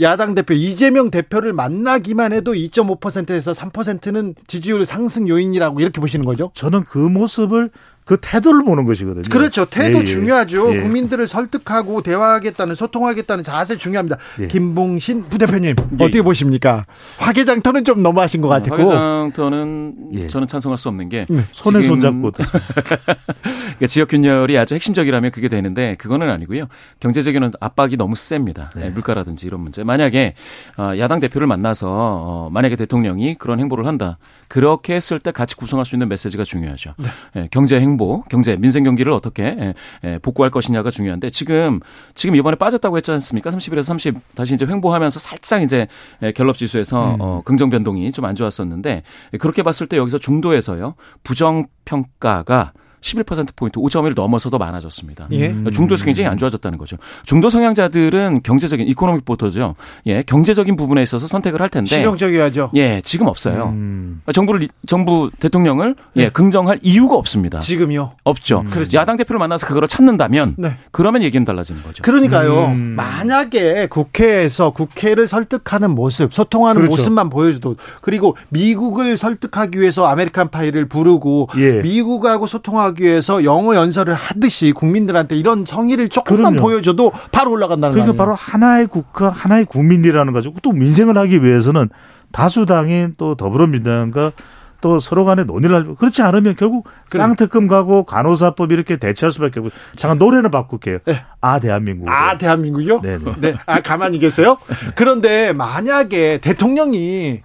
[0.00, 6.52] 야당 대표 이재명 대표를 만나기만 해도 2.5%에서 3%는 지지율 상승 요인이라고 이렇게 보시는 거죠?
[6.54, 7.70] 저는 그 모습을
[8.08, 9.24] 그 태도를 보는 것이거든요.
[9.30, 9.66] 그렇죠.
[9.66, 10.04] 태도 예, 예.
[10.06, 10.74] 중요하죠.
[10.74, 10.80] 예.
[10.80, 14.16] 국민들을 설득하고 대화하겠다는 소통하겠다는 자세 중요합니다.
[14.40, 14.46] 예.
[14.46, 16.86] 김봉신 부대표님 어떻게 보십니까?
[17.18, 18.70] 화개장터는 좀 너무하신 것 같고.
[18.70, 20.26] 화개장터는 예.
[20.28, 25.94] 저는 찬성할 수 없는 게 손에 지금 손잡고 그러니까 지역 균열이 아주 핵심적이라면 그게 되는데
[25.96, 26.68] 그거는 아니고요.
[27.00, 28.70] 경제적인 압박이 너무 셉니다.
[28.74, 29.84] 네, 물가라든지 이런 문제.
[29.84, 30.32] 만약에
[30.78, 34.16] 어, 야당 대표를 만나서 어, 만약에 대통령이 그런 행보를 한다.
[34.48, 36.94] 그렇게 했을 때 같이 구성할 수 있는 메시지가 중요하죠.
[37.36, 37.97] 예, 경제 행보,
[38.30, 39.74] 경제 민생 경기를 어떻게 예,
[40.04, 41.80] 예, 복구할 것이냐가 중요한데 지금
[42.14, 43.50] 지금 이번에 빠졌다고 했지 않습니까?
[43.50, 45.88] 31에서 30 다시 이제 횡보하면서 살짝 이제
[46.22, 50.94] 예, 갤럽 지수에서 어, 긍정 변동이 좀 안 좋았었는데 예, 그렇게 봤을 때 여기서 중도에서요
[51.24, 55.28] 부정 평가가 11%포인트 5.1을 넘어서도 많아졌습니다.
[55.32, 55.54] 예.
[55.72, 56.96] 중도에서 굉장히 안 좋아졌다는 거죠.
[57.24, 59.74] 중도 성향자들은 경제적인 economic voter죠.
[60.06, 62.72] 예, 경제적인 부분에 있어서 선택을 할 텐데 실용적이야죠.
[62.74, 63.68] 예, 지금 없어요.
[63.68, 64.22] 음.
[64.32, 67.60] 정부를 정부 대통령을 예, 긍정할 이유가 없습니다.
[67.60, 68.12] 지금요.
[68.24, 68.64] 없죠.
[68.70, 68.96] 그렇죠.
[68.96, 70.76] 야당 대표를 만나서 그거를 찾는다면 네.
[70.90, 72.02] 그러면 얘기는 달라지는 거죠.
[72.02, 72.66] 그러니까요.
[72.66, 72.94] 음.
[72.96, 76.96] 만약에 국회에서 국회를 설득하는 모습, 소통하는 그렇죠.
[76.96, 81.80] 모습만 보여줘도 그리고 미국을 설득하기 위해서 American Pie를 부르고 예.
[81.80, 86.60] 미국하고 소통하 기 위해서 영어 연설을 하듯이 국민들한테 이런 성의를 조금만 그럼요.
[86.60, 88.34] 보여줘도 바로 올라간다는 그러니까 거 아니에요?
[88.34, 90.52] 바로 하나의 국가, 하나의 국민이라는 거죠.
[90.62, 91.88] 또 민생을 하기 위해서는
[92.32, 94.32] 다수당인 또 더불어민주당과
[94.80, 99.70] 또 서로 간에 논의를 하고 그렇지 않으면 결국 쌍특검 가고 간호사법 이렇게 대체할 수밖에 없고
[99.96, 100.98] 잠깐 노래는 바꿀게요.
[101.04, 101.24] 네.
[101.40, 102.08] 아 대한민국.
[102.08, 103.00] 아 대한민국이요?
[103.00, 103.34] 네네.
[103.38, 103.54] 네.
[103.66, 104.58] 아 가만히 계세요?
[104.94, 107.40] 그런데 만약에 대통령이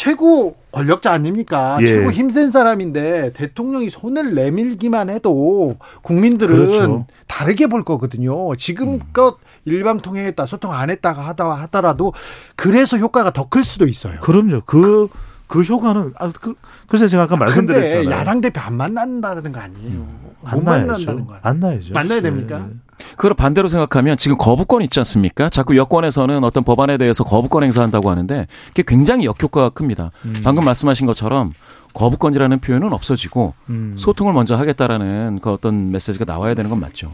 [0.00, 1.76] 최고 권력자 아닙니까?
[1.82, 1.86] 예.
[1.86, 7.06] 최고 힘센 사람인데 대통령이 손을 내밀기만 해도 국민들은 그렇죠.
[7.26, 8.56] 다르게 볼 거거든요.
[8.56, 9.36] 지금껏
[9.66, 12.14] 일방통행했다, 소통 안 했다가 하다 하더라도
[12.56, 14.20] 그래서 효과가 더 클 수도 있어요.
[14.20, 14.62] 그럼요.
[14.64, 15.08] 그,
[15.48, 16.54] 그 효과는, 아, 그,
[16.86, 18.10] 그래서 제가 아까 말씀드렸잖아요.
[18.10, 19.98] 야당 대표 안 만난다는 거 아니에요.
[20.40, 20.86] 못 만나야죠.
[20.86, 21.40] 만난다는 거 아니에요.
[21.42, 21.92] 만나야죠.
[21.92, 22.68] 만나야 됩니까?
[22.70, 22.74] 네.
[23.16, 25.48] 그걸 반대로 생각하면 지금 거부권 있지 않습니까?
[25.48, 30.10] 자꾸 여권에서는 어떤 법안에 대해서 거부권 행사한다고 하는데 그게 굉장히 역효과가 큽니다.
[30.42, 31.52] 방금 말씀하신 것처럼
[31.94, 33.94] 거부권이라는 표현은 없어지고 음.
[33.96, 37.10] 소통을 먼저 하겠다라는 그 어떤 메시지가 나와야 되는 건 맞죠.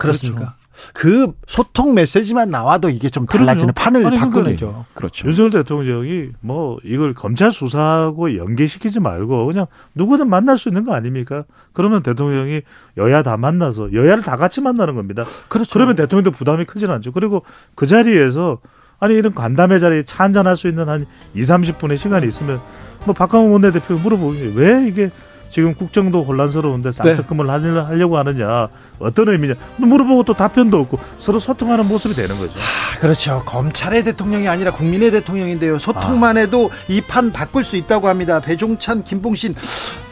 [0.00, 0.54] 그렇습니까?
[0.94, 3.72] 그 소통 메시지만 나와도 이게 좀 달라지는 그럼요.
[3.74, 4.84] 판을 아니, 그러니까 바꾸죠.
[4.94, 5.26] 그렇죠.
[5.26, 11.44] 윤석열 대통령이 뭐 이걸 검찰 수사하고 연계시키지 말고 그냥 누구든 만날 수 있는 거 아닙니까?
[11.72, 12.62] 그러면 대통령이
[12.96, 15.24] 여야 다 만나서 여야를 다 같이 만나는 겁니다.
[15.48, 15.70] 그렇죠.
[15.74, 17.12] 그러면 대통령도 부담이 크진 않죠.
[17.12, 17.42] 그리고
[17.74, 18.58] 그 자리에서
[19.00, 22.60] 아니 이런 간담회 자리에 차 한잔 할 수 있는 한 2, 30분의 시간이 있으면
[23.04, 25.10] 뭐 박광훈 원내대표 물어보기 왜 이게
[25.50, 26.92] 지금 국정도 혼란스러운데 네.
[26.92, 27.80] 쌍특검을 네.
[27.80, 32.52] 하려고 하느냐 어떤 의미냐 물어보고 또 답변도 없고 서로 소통하는 모습이 되는 거죠.
[32.58, 33.42] 아, 그렇죠.
[33.44, 35.78] 검찰의 대통령이 아니라 국민의 대통령인데요.
[35.78, 36.40] 소통만 아.
[36.40, 38.40] 해도 이판 바꿀 수 있다고 합니다.
[38.40, 39.54] 배종찬, 김봉신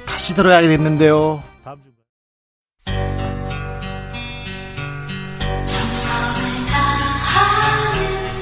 [0.04, 1.42] 다시 들어야겠는데요.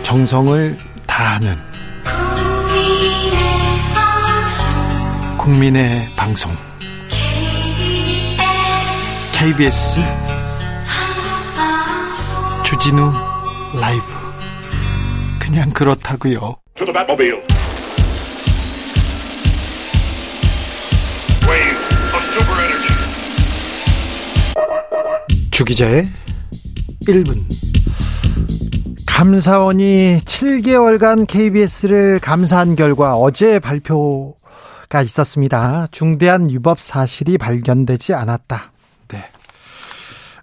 [0.02, 1.56] 정성을 다하는
[5.36, 6.56] 국민의 방송
[9.38, 10.00] KBS
[12.64, 13.12] 주진우
[13.78, 14.02] 라이브
[15.38, 16.56] 그냥 그렇다고요.
[16.74, 17.42] To the Batmobile.
[21.46, 21.76] Wave
[22.14, 22.96] of super energy.
[25.50, 26.06] 주기자의
[27.06, 27.36] 1분
[29.06, 35.88] 감사원이 7개월간 KBS를 감사한 결과 어제 발표가 있었습니다.
[35.90, 38.70] 중대한 위법 사실이 발견되지 않았다.
[39.08, 39.24] 네.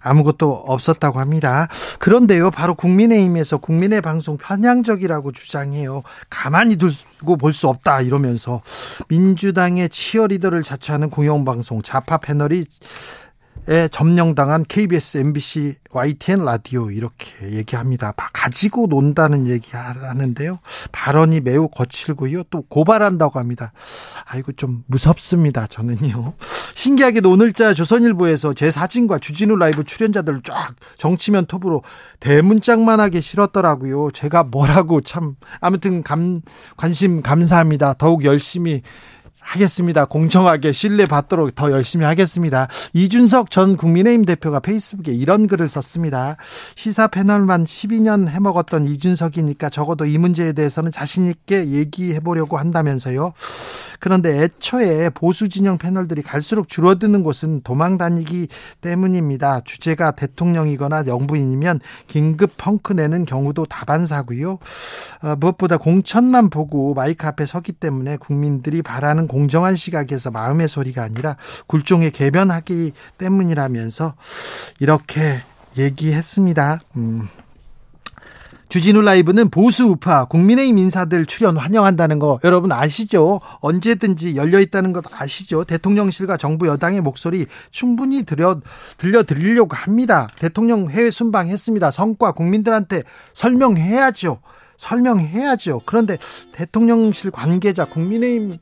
[0.06, 1.66] 아무것도 없었다고 합니다.
[1.98, 6.02] 그런데요, 바로 국민의힘에서 국민의 방송 편향적이라고 주장해요.
[6.28, 8.60] 가만히 두고 볼 수 없다 이러면서
[9.08, 12.66] 민주당의 치어리더를 자처하는 공영방송 좌파 패널이
[13.66, 18.12] 에 점령당한 KBS, MBC, YTN 라디오 이렇게 얘기합니다.
[18.32, 20.58] 가지고 논다는 얘기 하는데요.
[20.92, 22.42] 발언이 매우 거칠고요.
[22.50, 23.72] 또 고발한다고 합니다.
[24.26, 25.66] 아이고 좀 무섭습니다.
[25.66, 26.34] 저는요.
[26.74, 31.82] 신기하게도 오늘자 조선일보에서 제 사진과 주진우 라이브 출연자들을 쫙 정치면 톱으로
[32.20, 34.10] 대문짝만하게 실었더라고요.
[34.10, 36.42] 제가 뭐라고 참 아무튼 감
[36.76, 37.94] 관심 감사합니다.
[37.94, 38.82] 더욱 열심히
[39.44, 40.06] 하겠습니다.
[40.06, 42.66] 공정하게 신뢰받도록 더 열심히 하겠습니다.
[42.94, 46.36] 이준석 전 국민의힘 대표가 페이스북에 이런 글을 썼습니다.
[46.74, 53.34] 시사 패널만 12년 해먹었던 이준석이니까 적어도 이 문제에 대해서는 자신있게 얘기해 보려고 한다면서요.
[54.00, 58.48] 그런데 애초에 보수 진영 패널들이 갈수록 줄어드는 곳은 도망 다니기
[58.80, 59.60] 때문입니다.
[59.64, 64.58] 주제가 대통령이거나 영부인이면 긴급 펑크 내는 경우도 다반사고요.
[65.22, 71.36] 어, 무엇보다 공천만 보고 마이크 앞에 서기 때문에 국민들이 바라는 공정한 시각에서 마음의 소리가 아니라
[71.66, 74.14] 굴종에 개변하기 때문이라면서
[74.78, 75.42] 이렇게
[75.76, 76.80] 얘기했습니다.
[76.94, 77.28] 음.
[78.68, 83.40] 주진우 라이브는 보수 우파 국민의힘 인사들 출연 환영한다는 거 여러분 아시죠?
[83.60, 85.64] 언제든지 열려 있다는 것 아시죠?
[85.64, 88.60] 대통령실과 정부 여당의 목소리 충분히 들려
[88.98, 90.28] 들려 드리려고 합니다.
[90.38, 91.90] 대통령 해외 순방했습니다.
[91.90, 94.38] 성과 국민들한테 설명해야죠.
[94.76, 95.82] 설명해야죠.
[95.86, 96.18] 그런데
[96.52, 98.58] 대통령실 관계자 국민의힘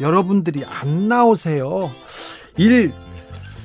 [0.00, 1.90] 여러분들이 안 나오세요.
[2.56, 2.92] 일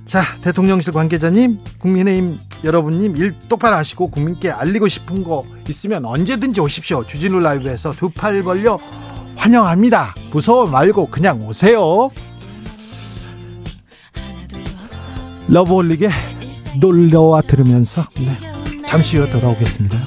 [0.05, 7.05] 자, 대통령실 관계자님, 국민의힘 여러분님 일 똑바로 하시고 국민께 알리고 싶은 거 있으면 언제든지 오십시오.
[7.05, 8.80] 주진우 라이브에서 두 팔 벌려
[9.36, 10.13] 환영합니다.
[10.32, 12.09] 무서워 말고 그냥 오세요.
[15.49, 16.09] 러브홀릭의
[16.80, 18.38] 놀러와 들으면서 네,
[18.88, 19.97] 잠시 후에 돌아오겠습니다.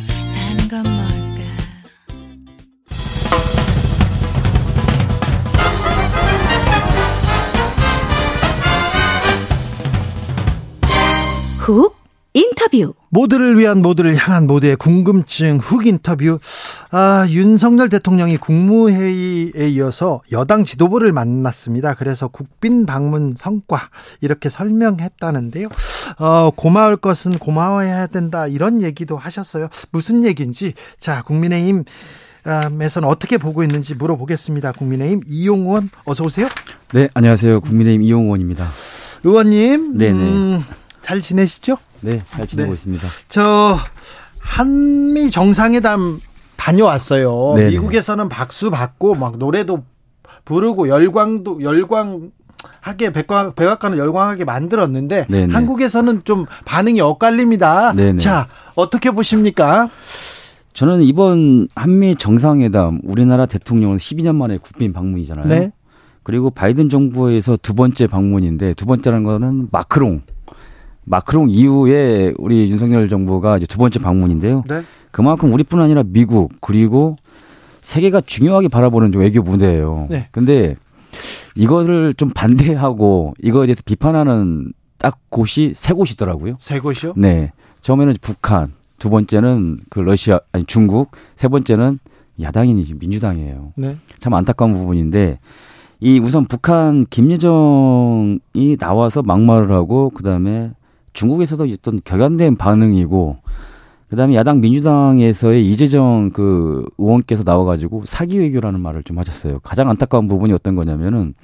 [11.70, 11.96] 훅
[12.32, 12.94] 인터뷰.
[13.08, 16.38] 모두를 위한 모두를 향한 모두의 궁금증 훅 인터뷰.
[16.92, 21.94] 아, 윤석열 대통령이 국무회의에 이어서 여당 지도부를 만났습니다.
[21.94, 23.88] 그래서 국빈 방문 성과
[24.20, 25.68] 이렇게 설명했다는데요.
[26.18, 29.68] 어, 고마울 것은 고마워해야 된다 이런 얘기도 하셨어요.
[29.90, 31.84] 무슨 얘기인지 자 국민의힘
[32.80, 34.72] 에서는 어떻게 보고 있는지 물어보겠습니다.
[34.72, 36.48] 국민의힘 이용원 어서 오세요.
[36.94, 37.60] 네, 안녕하세요.
[37.60, 38.66] 국민의힘 이용원입니다.
[39.24, 40.18] 의원님, 네네.
[40.18, 40.64] 음,
[41.02, 41.76] 잘 지내시죠?
[42.00, 42.74] 네, 잘 지내고 네.
[42.74, 43.06] 있습니다.
[43.28, 43.78] 저
[44.38, 46.20] 한미 정상회담
[46.56, 47.54] 다녀왔어요.
[47.56, 47.70] 네네.
[47.70, 49.82] 미국에서는 박수 받고 막 노래도
[50.44, 52.30] 부르고 열광도 열광
[52.80, 55.52] 하게 백과, 백악관을 열광하게 만들었는데 네네.
[55.54, 57.92] 한국에서는 좀 반응이 엇갈립니다.
[57.94, 58.18] 네네.
[58.18, 59.88] 자 어떻게 보십니까?
[60.72, 65.46] 저는 이번 한미 정상회담 우리나라 대통령은 12년 만에 국빈 방문이잖아요.
[65.46, 65.72] 네.
[66.22, 70.22] 그리고 바이든 정부에서 두 번째 방문인데 두 번째라는 거는 마크롱.
[71.04, 74.64] 마크롱 이후에 우리 윤석열 정부가 이제 두 번째 방문인데요.
[74.68, 74.82] 네.
[75.10, 77.16] 그만큼 우리뿐 아니라 미국 그리고
[77.82, 80.06] 세계가 중요하게 바라보는 외교 무대예요.
[80.10, 80.28] 네.
[80.30, 80.76] 근데
[81.56, 86.56] 이거를 좀 반대하고 이거에 대해서 비판하는 딱 곳이 세 곳이 있더라고요.
[86.60, 87.14] 세 곳이요?
[87.16, 87.52] 네.
[87.80, 91.98] 처음에는 북한, 두 번째는 그 러시아, 아니 중국, 세 번째는
[92.40, 93.72] 야당인 민주당이에요.
[93.76, 93.96] 네.
[94.18, 95.38] 참 안타까운 부분인데
[96.00, 100.70] 이 우선 북한 김여정이 나와서 막말을 하고 그다음에
[101.20, 103.36] 중국에서도 어떤 격양된 반응이고
[104.08, 109.60] 그다음에 야당 민주당에서의 이재정 그 의원께서 나와가지고 사기 외교라는 말을 좀 하셨어요.
[109.62, 111.34] 가장 안타까운 부분이 어떤 거냐면은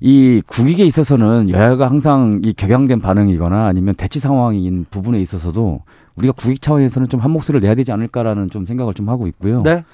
[0.00, 5.80] 이 국익에 있어서는 여야가 항상 이 격양된 반응이거나 아니면 대치 상황인 부분에 있어서도
[6.16, 9.62] 우리가 국익 차원에서는 좀 한 목소리를 내야 되지 않을까라는 좀 생각을 좀 하고 있고요.
[9.62, 9.84] 네.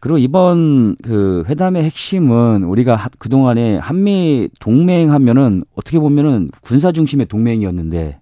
[0.00, 7.26] 그리고 이번 그 회담의 핵심은 우리가 하- 그동안에 한미 동맹 하면은 어떻게 보면은 군사 중심의
[7.26, 8.20] 동맹이었는데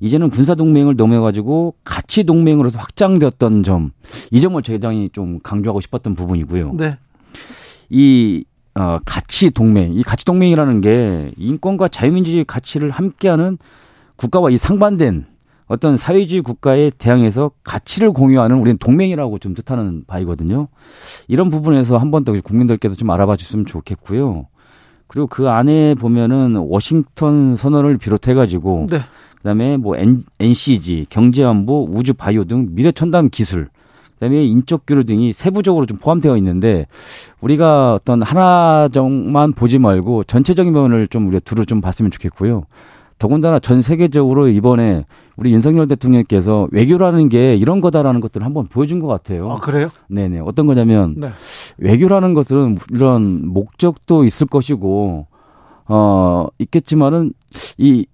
[0.00, 3.90] 이제는 군사 동맹을 넘어가지고 가치 동맹으로서 확장되었던 점,
[4.30, 6.72] 이 점을 굉장히 좀 강조하고 싶었던 부분이고요.
[6.78, 6.96] 네.
[7.90, 8.44] 이
[8.74, 13.58] 어, 가치 동맹, 이 가치 동맹이라는 게 인권과 자유민주주의 가치를 함께하는
[14.16, 15.26] 국가와 이 상반된
[15.70, 20.66] 어떤 사회주의 국가에 대항해서 가치를 공유하는 우리는 동맹이라고 좀 뜻하는 바이거든요.
[21.28, 24.46] 이런 부분에서 한 번 더 국민들께도 좀 알아봐 주셨으면 좋겠고요.
[25.06, 28.98] 그리고 그 안에 보면은 워싱턴 선언을 비롯해 가지고 네.
[29.36, 33.68] 그다음에 뭐 N, NCG, 경제안보, 우주 바이오 등 미래 첨단 기술,
[34.14, 36.86] 그다음에 인적 교류 등이 세부적으로 좀 포함되어 있는데
[37.40, 42.64] 우리가 어떤 하나정만 보지 말고 전체적인 면을 좀 우리가 두루 좀 봤으면 좋겠고요.
[43.20, 45.04] 더군다나 전 세계적으로 이번에
[45.36, 49.52] 우리 윤석열 대통령께서 외교라는 게 이런 거다라는 것들을 한번 보여준 것 같아요.
[49.52, 49.88] 아, 그래요?
[50.08, 50.40] 네네.
[50.40, 51.28] 어떤 거냐면 네.
[51.76, 55.26] 외교라는 것은 물론 목적도 있을 것이고
[55.86, 57.34] 어 있겠지만은
[57.76, 58.06] 이이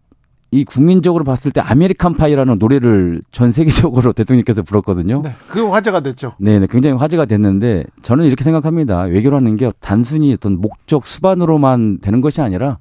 [0.68, 5.22] 국민적으로 봤을 때 American Pie라는 노래를 전 세계적으로 대통령께서 불렀거든요.
[5.22, 5.30] 네.
[5.46, 6.32] 그 화제가 됐죠.
[6.40, 9.02] 네, 네, 굉장히 화제가 됐는데 저는 이렇게 생각합니다.
[9.02, 12.78] 외교라는 게 단순히 어떤 목적 수반으로만 되는 것이 아니라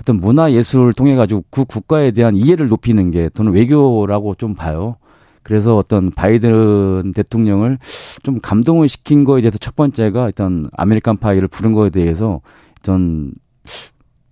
[0.00, 4.96] 어떤 문화 예술을 통해 가지고 그 국가에 대한 이해를 높이는 게 저는 외교라고 좀 봐요.
[5.42, 7.78] 그래서 어떤 바이든 대통령을
[8.22, 12.40] 좀 감동을 시킨 거에 대해서 첫 번째가 일단 American Pie를 부른 거에 대해서
[12.82, 13.32] 전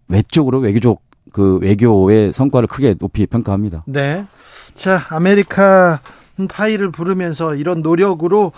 [0.08, 1.00] 외적으로 외교적
[1.32, 3.84] 그 외교의 성과를 크게 높이 평가합니다.
[3.86, 4.26] 네.
[4.74, 6.00] 자, American
[6.48, 8.52] Pie를 부르면서 이런 노력으로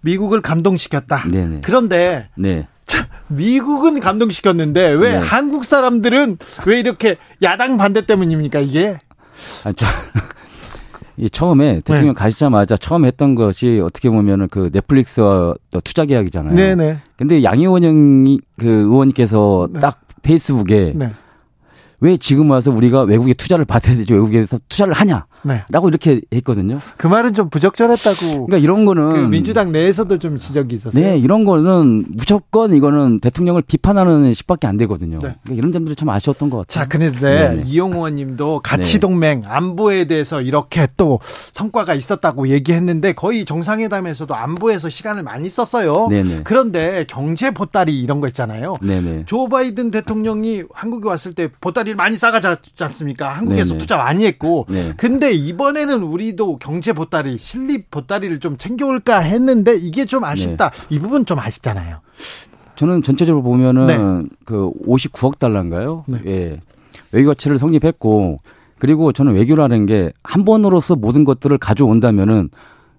[0.00, 1.28] 미국을 감동시켰다.
[1.28, 1.60] 네네.
[1.62, 2.66] 그런데 네.
[2.90, 5.16] 참, 미국은 감동시켰는데 왜 네.
[5.16, 8.98] 한국 사람들은 왜 이렇게 야당 반대 때문입니까 이게?
[9.62, 9.86] 아, 저,
[11.16, 16.56] 이 처음에 대통령 가시자마자 처음 했던 것이 어떻게 보면은 그 넷플릭스와 또 투자 계약이잖아요.
[16.56, 16.98] 네네.
[17.16, 19.78] 근데 양의원 형이 그 의원님께서 네.
[19.78, 21.10] 딱 페이스북에 네.
[22.00, 25.90] 왜 지금 와서 우리가 외국에 투자를 받아야 되지 외국에서 투자를 하냐 라고 네.
[25.90, 26.78] 이렇게 했거든요.
[26.96, 28.46] 그 말은 좀 부적절했다고.
[28.46, 31.02] 그러니까 이런 거는 그 민주당 내에서도 좀 지적이 있었어요.
[31.02, 35.18] 네 이런 거는 무조건 이거는 대통령을 비판하는 식밖에 안 되거든요.
[35.18, 35.34] 네.
[35.42, 36.84] 그러니까 이런 점들이 참 아쉬웠던 것 같아요.
[36.84, 37.62] 자, 그런데 네네.
[37.66, 38.98] 이용 의원님도 가치 네.
[39.00, 41.20] 동맹 안보에 대해서 이렇게 또
[41.52, 46.08] 성과가 있었다고 얘기했는데 거의 정상회담에서도 안보에서 시간을 많이 썼어요.
[46.10, 46.40] 네네.
[46.44, 48.76] 그런데 경제 보따리 이런 거 있잖아요.
[48.82, 49.24] 네네.
[49.26, 52.46] 조 바이든 대통령이 한국에 왔을 때 보따리를 많이 싸가지
[52.80, 53.28] 않습니까?
[53.28, 53.78] 한국에서 네네.
[53.78, 54.66] 투자 많이 했고.
[54.68, 54.92] 네.
[55.30, 60.70] 근데 이번에는 우리도 경제 보따리, 실립 보따리를 좀 챙겨올까 했는데 이게 좀 아쉽다.
[60.70, 60.86] 네.
[60.90, 61.98] 이 부분 좀 아쉽잖아요.
[62.74, 64.28] 저는 전체적으로 보면은 네.
[64.44, 66.04] 그 59억 달러인가요?
[66.08, 66.20] 네.
[66.26, 66.60] 예.
[67.12, 68.40] 외교 가치를 성립했고
[68.78, 72.48] 그리고 저는 외교라는 게 한 번으로서 모든 것들을 가져온다면은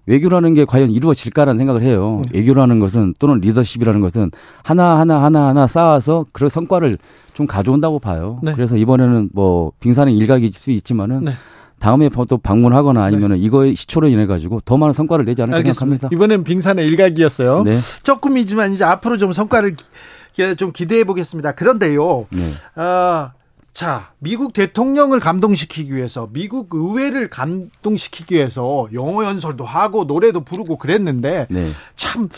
[0.06, 2.22] 외교라는 게 과연 이루어질까라는 생각을 해요.
[2.24, 2.38] 네.
[2.38, 4.30] 외교라는 것은 또는 리더십이라는 것은
[4.62, 6.96] 하나 하나 하나 하나 쌓아서 그 성과를
[7.34, 8.40] 좀 가져온다고 봐요.
[8.42, 8.54] 네.
[8.54, 11.32] 그래서 이번에는 뭐 빙산의 일각일 수 있지만은 네.
[11.82, 16.08] 다음에 또 방문하거나 아니면은 이거의 시초로 인해 가지고 더 많은 성과를 내지 않을까 알겠습니다.
[16.08, 16.08] 생각합니다.
[16.16, 17.64] 이번엔 빙산의 일각이었어요.
[17.64, 17.76] 네.
[18.04, 19.74] 조금이지만 이제 앞으로 좀 성과를
[20.36, 21.52] 기- 좀 기대해 보겠습니다.
[21.52, 22.50] 그런데요, 네.
[22.76, 23.32] 아,
[23.72, 31.48] 자, 미국 대통령을 감동시키기 위해서, 미국 의회를 감동시키기 위해서 영어 연설도 하고 노래도 부르고 그랬는데,
[31.50, 31.68] 네.
[31.96, 32.28] 참,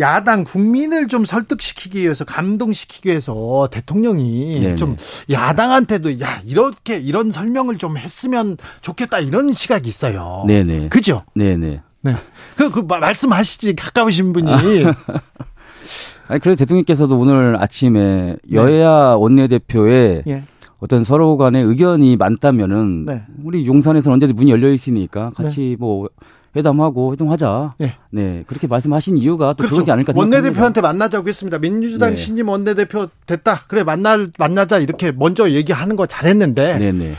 [0.00, 4.76] 야당 국민을 좀 설득시키기 위해서 감동시키기 위해서 대통령이 네네.
[4.76, 4.96] 좀
[5.30, 10.44] 야당한테도 야 이렇게 이런 설명을 좀 했으면 좋겠다 이런 시각이 있어요.
[10.46, 10.88] 네, 네.
[10.88, 11.22] 그죠?
[11.34, 11.80] 네, 네.
[12.02, 12.16] 네.
[12.56, 14.50] 그, 그, 마- 말씀하시지, 가까우신 분이.
[16.28, 20.42] 아니, 그래서 대통령께서도 오늘 아침에 여야 원내대표의 예.
[20.80, 23.22] 어떤 서로 간의 의견이 많다면은 네.
[23.42, 26.08] 우리 용산에서는 언제든 문이 열려 있으니까 같이 뭐
[26.56, 27.74] 회담하고 회동하자.
[27.82, 27.96] 예.
[28.10, 28.44] 네.
[28.46, 30.36] 그렇게 말씀하신 이유가 또 그런게 아닐까 생각합니다.
[30.38, 31.58] 원내대표한테 만나자고 했습니다.
[31.58, 32.16] 민주당 네.
[32.16, 33.62] 신임 원내대표 됐다.
[33.68, 34.78] 그래, 만날, 만나자.
[34.78, 36.78] 이렇게 먼저 얘기하는 거 잘했는데.
[36.78, 37.14] 네, 네.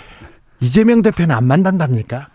[0.62, 2.30] 이재명 대표는 안 만난답니까?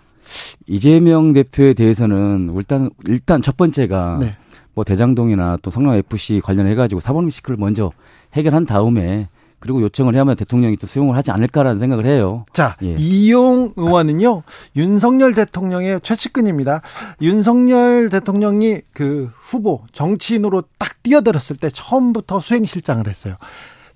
[0.66, 4.30] 이재명 대표에 대해서는 일단 일단 첫 번째가 네.
[4.74, 7.90] 뭐 대장동이나 또 성남 FC 관련해 가지고 사법 리스크를 먼저
[8.34, 9.28] 해결한 다음에
[9.60, 12.46] 그리고 요청을 해야만 대통령이 또 수용을 하지 않을까라는 생각을 해요.
[12.52, 12.94] 자, 예.
[12.98, 14.42] 이용 의원은요,
[14.74, 16.80] 윤석열 대통령의 최측근입니다.
[17.20, 23.36] 윤석열 대통령이 그 후보, 정치인으로 딱 뛰어들었을 때 처음부터 수행실장을 했어요.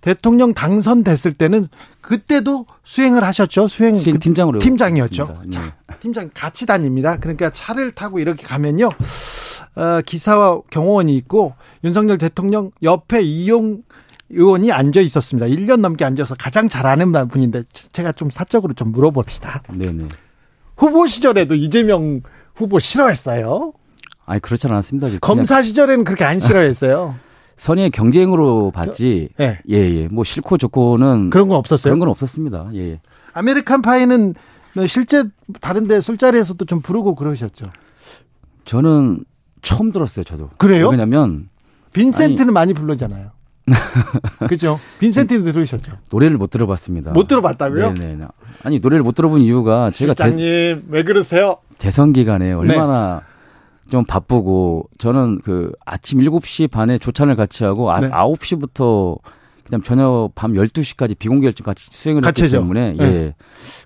[0.03, 1.69] 대통령 당선됐을 때는
[2.03, 3.69] 그때도 수행을 하셨죠.
[3.69, 5.39] 수행 그 팀장으로 팀장이었죠.
[5.45, 5.51] 네.
[5.51, 7.17] 자, 팀장 같이 다닙니다.
[7.19, 8.91] 그러니까 차를 타고 이렇게 가면요.
[9.77, 11.55] 어, 기사와 경호원이 있고
[11.85, 13.83] 윤석열 대통령 옆에 이용
[14.35, 15.47] 의원이 앉아 있었습니다.
[15.47, 19.63] 1년 넘게 앉아서 가장 잘 아는 분인데 제가 좀 사적으로 좀 물어봅시다.
[19.75, 20.07] 네, 네.
[20.77, 22.23] 후보 시절에도 이재명
[22.55, 23.73] 후보 싫어했어요.
[24.27, 25.09] 아니 그렇지 않았습니다.
[25.21, 27.17] 검사 시절에는 그렇게 안 싫어했어요.
[27.57, 29.29] 선의의 경쟁으로 봤지.
[29.37, 29.61] 그, 예.
[29.71, 30.09] 예, 예.
[30.09, 31.93] 뭐 싫고 좋고는 그런 건 없었어요.
[31.93, 32.71] 그런 건 없었습니다.
[32.75, 32.79] 예.
[32.79, 33.01] 예.
[33.33, 34.35] American Pie는
[34.77, 35.25] 네, 실제
[35.61, 37.67] 다른데 술자리에서도 좀 부르고 그러셨죠.
[38.65, 39.25] 저는
[39.63, 40.51] 처음 들었어요, 저도.
[40.59, 40.89] 그래요?
[40.89, 41.49] 왜냐면
[41.93, 43.31] 빈센트는 많이 부르잖아요.
[44.49, 44.79] 그죠?
[44.99, 45.93] 빈센트도 들으셨죠?
[46.11, 47.13] 노래를 못 들어봤습니다.
[47.13, 47.95] 못 들어봤다고요?
[47.95, 48.27] 네네.
[48.63, 51.57] 아니 노래를 못 들어본 이유가 제가 대, 실장님 왜 그러세요?
[51.79, 52.53] 대선 기간에 네.
[52.53, 53.23] 얼마나
[53.91, 58.09] 좀 바쁘고 저는 그 아침 7시 반에 조찬을 같이 하고 아, 네.
[58.11, 59.19] 9시부터
[59.65, 62.55] 그다음 저녁 밤 12시까지 비공개 일정 같이 수행을 같이 했기.
[62.55, 63.05] 때문에 네.
[63.05, 63.35] 예.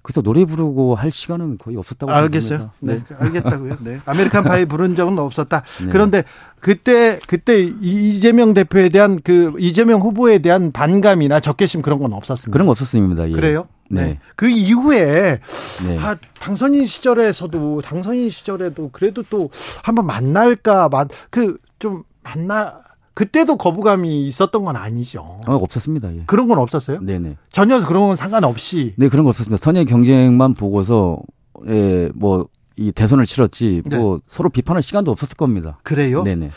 [0.03, 2.70] 그래서 노래 부르고 할 시간은 거의 없었다고 알겠어요.
[2.81, 3.16] 생각합니다.
[3.16, 3.76] 네, 알겠다고요.
[3.81, 3.99] 네.
[4.05, 5.62] American Pie 부른 적은 없었다.
[5.85, 5.89] 네.
[5.91, 6.24] 그런데
[6.61, 12.53] 그때 그때 이- 이재명 대표에 대한 그 이재명 후보에 대한 반감이나 적개심 그런 건 없었습니다.
[12.53, 13.29] 그런 거 없었습니다.
[13.29, 13.33] 예.
[13.33, 13.68] 그래요?
[13.89, 14.18] 네.
[14.35, 15.39] 그 이후에
[15.87, 15.99] 네.
[16.01, 19.49] 아, 당선인 시절에서도 당선인 시절에도 그래도 또
[19.85, 20.89] 한번 만날까
[21.31, 22.81] 그좀 만나
[23.19, 25.41] 그때도 거부감이 있었던 건 아니죠.
[25.49, 26.14] 어, 없었습니다.
[26.14, 26.23] 예.
[26.27, 27.01] 그런 건 없었어요?
[27.01, 27.37] 네네.
[27.51, 29.61] 전혀 그런 건 상관없이 네, 그런 거 없었습니다.
[29.62, 31.19] 선의 경쟁만 보고서
[31.66, 32.47] 예, 뭐
[32.79, 35.81] 이 대선을 치렀지 뭐 서로 비판할 시간도 없었을 겁니다.
[35.83, 36.23] 그래요?
[36.23, 36.51] 네네.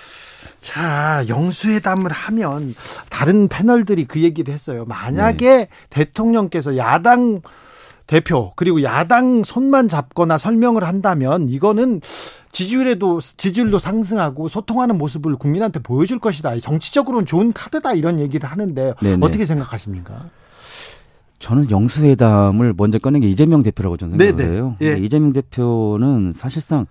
[0.61, 2.75] 자, 영수회담을 하면
[3.09, 4.85] 다른 패널들이 그 얘기를 했어요.
[4.85, 5.67] 만약에 네.
[5.89, 7.41] 대통령께서 야당
[8.05, 12.01] 대표 그리고 야당 손만 잡거나 설명을 한다면 이거는
[12.51, 16.59] 지지율에도 지지율도 상승하고 소통하는 모습을 국민한테 보여줄 것이다.
[16.59, 19.25] 정치적으로는 좋은 카드다 이런 얘기를 하는데 네네.
[19.25, 20.29] 어떻게 생각하십니까?
[21.39, 24.53] 저는 영수회담을 먼저 꺼낸 게 이재명 대표라고 저는 생각을.
[24.53, 24.75] 해요.
[24.83, 24.95] 예.
[24.97, 26.85] 이재명 대표는 사실상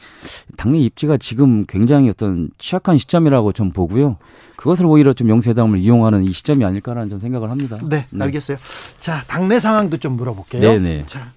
[0.56, 4.16] 당내 입지가 지금 굉장히 어떤 취약한 시점이라고 좀 보고요.
[4.56, 7.78] 그것을 오히려 좀 영수회담을 이용하는 이 시점이 아닐까라는 좀 생각을 합니다.
[7.88, 8.58] 네, 알겠어요.
[8.98, 10.60] 자, 당내 상황도 좀 물어볼게요.
[10.60, 11.04] 네네.
[11.06, 11.28] 자,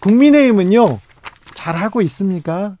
[0.00, 0.98] 국민의힘은요,
[1.54, 2.76] 잘하고 있습니까?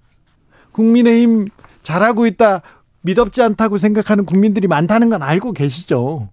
[0.72, 1.48] 국민의힘
[1.82, 2.62] 잘하고 있다,
[3.02, 6.28] 믿업지 않다고 생각하는 국민들이 많다는 건 알고 계시죠?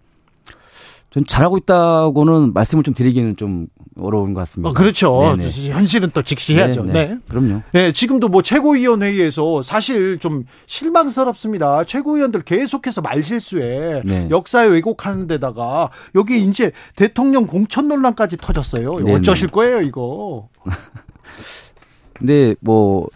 [1.09, 3.67] 전 잘하고 있다고는 말씀을 좀 드리기는 좀
[3.99, 4.69] 어려운 것 같습니다.
[4.69, 5.35] 어, 그렇죠.
[5.37, 5.49] 네네.
[5.71, 6.83] 현실은 또 직시해야죠.
[6.83, 7.05] 네, 네.
[7.05, 7.17] 네.
[7.29, 7.61] 그럼요.
[7.71, 11.85] 네, 지금도 뭐 최고위원회의에서 사실 좀 실망스럽습니다.
[11.85, 14.27] 최고위원들 계속해서 말실수에 네.
[14.29, 18.99] 역사에 왜곡하는 데다가 여기 이제 대통령 공천 논란까지 터졌어요.
[18.99, 19.15] 네네.
[19.15, 20.49] 어쩌실 거예요, 이거?
[22.13, 23.07] 근데 뭐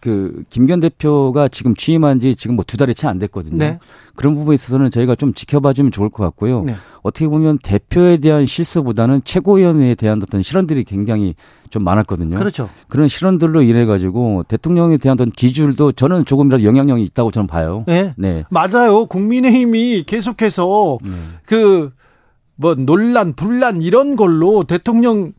[0.00, 3.58] 그 김기현 대표가 지금 취임한 지 지금 뭐 두 달이 채 안 됐거든요.
[3.58, 3.78] 네.
[4.14, 6.62] 그런 부분에 있어서는 저희가 좀 지켜봐주면 좋을 것 같고요.
[6.64, 6.76] 네.
[7.02, 11.34] 어떻게 보면 대표에 대한 실수보다는 최고위원회에 대한 어떤 실언들이 굉장히
[11.70, 12.36] 좀 많았거든요.
[12.36, 12.68] 그렇죠.
[12.90, 17.84] 런 실언들로 인해 가지고 대통령에 대한 어떤 기준도 저는 조금이라도 영향력이 있다고 저는 봐요.
[17.86, 18.12] 네.
[18.16, 18.44] 네.
[18.50, 19.06] 맞아요.
[19.06, 21.10] 국민의힘이 계속해서 네.
[21.46, 25.32] 그뭐 논란, 분란 이런 걸로 대통령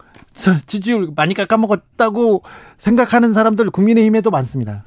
[0.67, 2.43] 지지율 많이 깎아먹었다고
[2.77, 4.83] 생각하는 사람들 국민의힘에도 많습니다.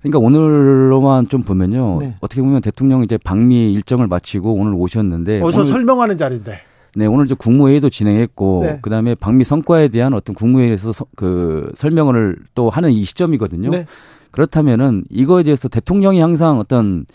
[0.00, 1.98] 그러니까 오늘로만 좀 보면요.
[2.00, 2.14] 네.
[2.20, 6.60] 어떻게 보면 대통령 이제 방미 일정을 마치고 오늘 오셨는데 어서 오늘, 설명하는 자리인데.
[6.94, 8.78] 네, 오늘 이제 국무회의도 진행했고 네.
[8.82, 13.70] 그다음에 방미 성과에 대한 어떤 국무회의에서 서- 그 설명을 또 하는 이 시점이거든요.
[13.70, 13.86] 네.
[14.30, 17.06] 그렇다면은 이거에 대해서 대통령이 항상 어떤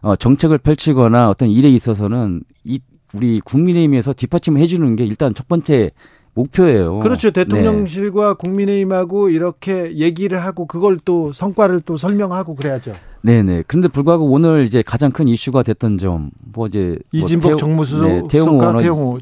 [0.00, 2.78] 어, 정책을 펼치거나 어떤 일에 있어서는 이
[3.14, 5.90] 우리 국민의힘에서 뒷받침을 해주는 게 일단 첫 번째
[6.38, 7.00] 목표예요.
[7.00, 7.30] 그렇죠.
[7.30, 7.44] 네.
[7.44, 12.92] 대통령실과 국민의힘하고 이렇게 얘기를 하고 그걸 또 성과를 또 설명하고 그래야죠.
[13.22, 13.64] 네네.
[13.66, 18.08] 그런데 불구하고 오늘 이제 가장 큰 이슈가 됐던 점, 뭐 이제 뭐 이진복 태용- 정무수석,
[18.08, 19.18] 네, 태용호.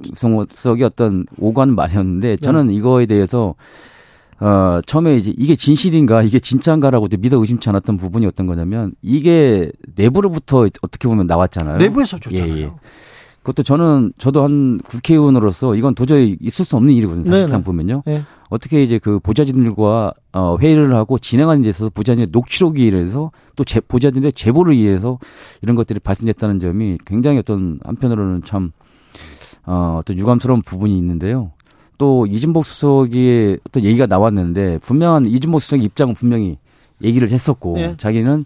[0.53, 3.55] 수석이 어떤 오관 말이었는데 저는 이거에 대해서
[4.39, 10.67] 어 처음에 이제 이게 진실인가 이게 진짜인가라고 믿어 의심치 않았던 부분이 어떤 거냐면 이게 내부로부터
[10.83, 11.79] 어떻게 보면 나왔잖아요.
[11.79, 12.55] 내부에서 줬잖아요.
[12.55, 12.71] 예, 예.
[13.47, 17.27] 그것도 저는 저도 한 국회의원으로서 이건 도저히 있을 수 없는 일이거든요.
[17.27, 17.65] 사실상 네네.
[17.65, 18.03] 보면요.
[18.05, 18.25] 네.
[18.49, 23.79] 어떻게 이제 그 보좌진들과 어 회의를 하고 진행하는 데 있어서 보좌진의 녹취록에 의해서 또 제,
[23.79, 25.21] 보좌진의 제보를 의해서
[25.63, 28.73] 이런 것들이 발생됐다는 점이 굉장히 어떤 한편으로는 참
[29.65, 31.53] 어, 어떤 유감스러운 부분이 있는데요.
[31.99, 36.59] 또 이진복 수석의 어떤 얘기가 나왔는데 분명한 이진복 수석의 입장은 분명히
[37.01, 37.95] 얘기를 했었고 예.
[37.97, 38.45] 자기는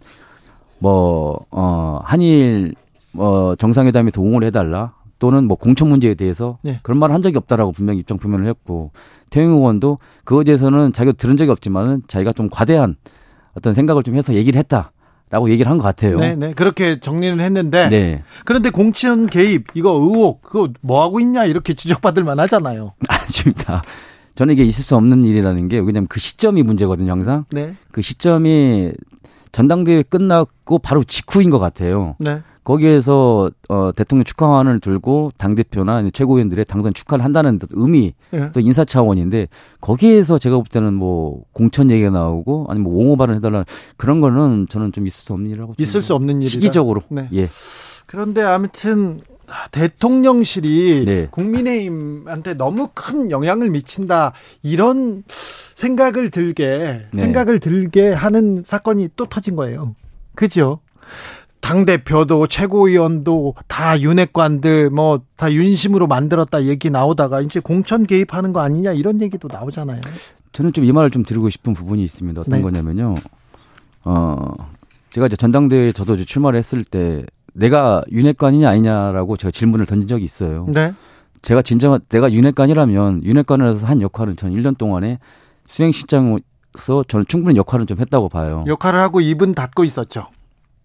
[0.78, 2.74] 뭐 어, 한일
[3.12, 6.80] 뭐 정상회담에서 옹호를 해달라 또는 뭐 공천 문제에 대해서 네.
[6.82, 8.92] 그런 말을 한 적이 없다라고 분명히 입장 표명을 했고
[9.30, 12.96] 태영 의원도 그거에 대해서는 자기가 들은 적이 없지만은 자기가 좀 과대한
[13.54, 14.92] 어떤 생각을 좀 해서 얘기를 했다
[15.28, 16.16] 라고 얘기를 한 것 같아요.
[16.18, 16.52] 네, 네.
[16.54, 18.22] 그렇게 정리를 했는데 네.
[18.44, 22.94] 그런데 공천 개입 이거 의혹 그거 뭐 하고 있냐 이렇게 지적받을 만 하잖아요.
[23.08, 23.82] 아닙니다.
[24.34, 27.44] 저는 이게 있을 수 없는 일이라는 게 왜냐하면 그 시점이 문제거든요, 항상.
[27.50, 27.74] 네.
[27.92, 28.92] 그 시점이
[29.52, 32.16] 전당대회 끝났고 바로 직후인 것 같아요.
[32.18, 32.40] 네.
[32.64, 38.50] 거기에서 어, 대통령 축하환을 들고 당 대표나 최고위원들의 당선 축하를 한다는 듯 의미, 예.
[38.52, 39.48] 또 인사 차원인데
[39.80, 43.64] 거기에서 제가 볼 때는 뭐 공천 얘기가 나오고 아니면 뭐 옹호 발언 해달라
[43.96, 46.50] 그런 거는 저는 좀 있을 수 없는 일이라고 있을 수 없는 일이다.
[46.50, 47.28] 시기적으로 네.
[47.32, 47.48] 예
[48.06, 49.20] 그런데 아무튼
[49.72, 51.28] 대통령실이 네.
[51.30, 54.32] 국민의힘한테 너무 큰 영향을 미친다
[54.62, 55.24] 이런
[55.74, 57.20] 생각을 들게 네.
[57.22, 59.94] 생각을 들게 하는 사건이 또 터진 거예요.
[60.34, 60.80] 그죠?
[61.60, 68.60] 당 대표도 최고위원도 다 윤핵관들 뭐 다 윤심으로 만들었다 얘기 나오다가 이제 공천 개입하는 거
[68.60, 70.00] 아니냐 이런 얘기도 나오잖아요.
[70.52, 72.40] 저는 좀 이 말을 좀 드리고 싶은 부분이 있습니다.
[72.40, 72.62] 어떤 네.
[72.62, 73.14] 거냐면요.
[74.04, 74.52] 어,
[75.10, 80.24] 제가 이제 전당대회에 저도 이제 출마를 했을 때 내가 윤핵관이냐 아니냐라고 제가 질문을 던진 적이
[80.24, 80.66] 있어요.
[80.68, 80.92] 네.
[81.42, 85.18] 제가 진정한 내가 윤핵관이라면 윤핵관으로서 한 역할은 전 1년 동안에
[85.66, 88.64] 수행실장으로서 저는 충분히 역할은 좀 했다고 봐요.
[88.66, 90.26] 역할을 하고 입은 닫고 있었죠.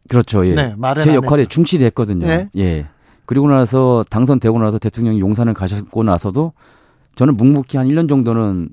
[0.10, 0.46] 그렇죠.
[0.48, 0.54] 예.
[0.54, 1.50] 네, 제안 역할에 했죠.
[1.50, 2.26] 충실히 했거든요.
[2.26, 2.50] 네.
[2.58, 2.88] 예.
[3.26, 6.54] 그리고 나서 당선되고 나서 대통령이 용산을 가셨고 나서도
[7.16, 8.70] 저는 묵묵히 한 1년 정도는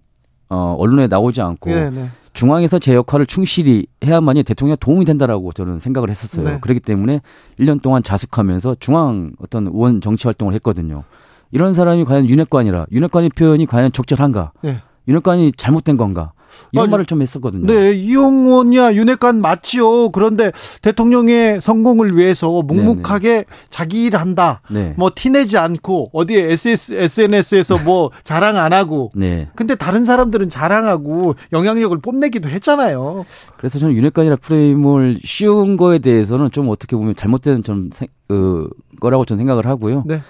[0.50, 2.10] 어, 언론에 나오지 않고 네, 네.
[2.34, 6.48] 중앙에서 제 역할을 충실히 해야만이 대통령에 도움이 된다라고 저는 생각을 했었어요.
[6.48, 6.58] 네.
[6.60, 7.20] 그렇기 때문에
[7.58, 11.04] 1년 동안 자숙하면서 중앙 어떤 의원 정치 활동을 했거든요.
[11.50, 14.52] 이런 사람이 과연 윤핵관이라 윤핵관의 표현이 과연 적절한가?
[14.62, 14.82] 네.
[15.08, 16.32] 윤핵관이 잘못된 건가?
[16.72, 17.66] 이런 아니, 말을 좀 했었거든요.
[17.66, 20.10] 네, 이용호냐 윤핵관 맞지요.
[20.10, 24.60] 그런데 대통령의 성공을 위해서 묵묵하게 자기 일 한다.
[24.70, 24.94] 네.
[24.96, 29.10] 뭐 티내지 않고 어디에 SS, SNS에서 뭐 자랑 안 하고.
[29.14, 29.48] 네.
[29.54, 33.24] 근데 다른 사람들은 자랑하고 영향력을 뽐내기도 했잖아요.
[33.56, 38.68] 그래서 저는 윤핵관이라 프레임을 씌운 거에 대해서는 좀 어떻게 보면 잘못된 좀 생- 그,
[39.00, 40.04] 거라고 저는 생각을 하고요.
[40.06, 40.22] 네.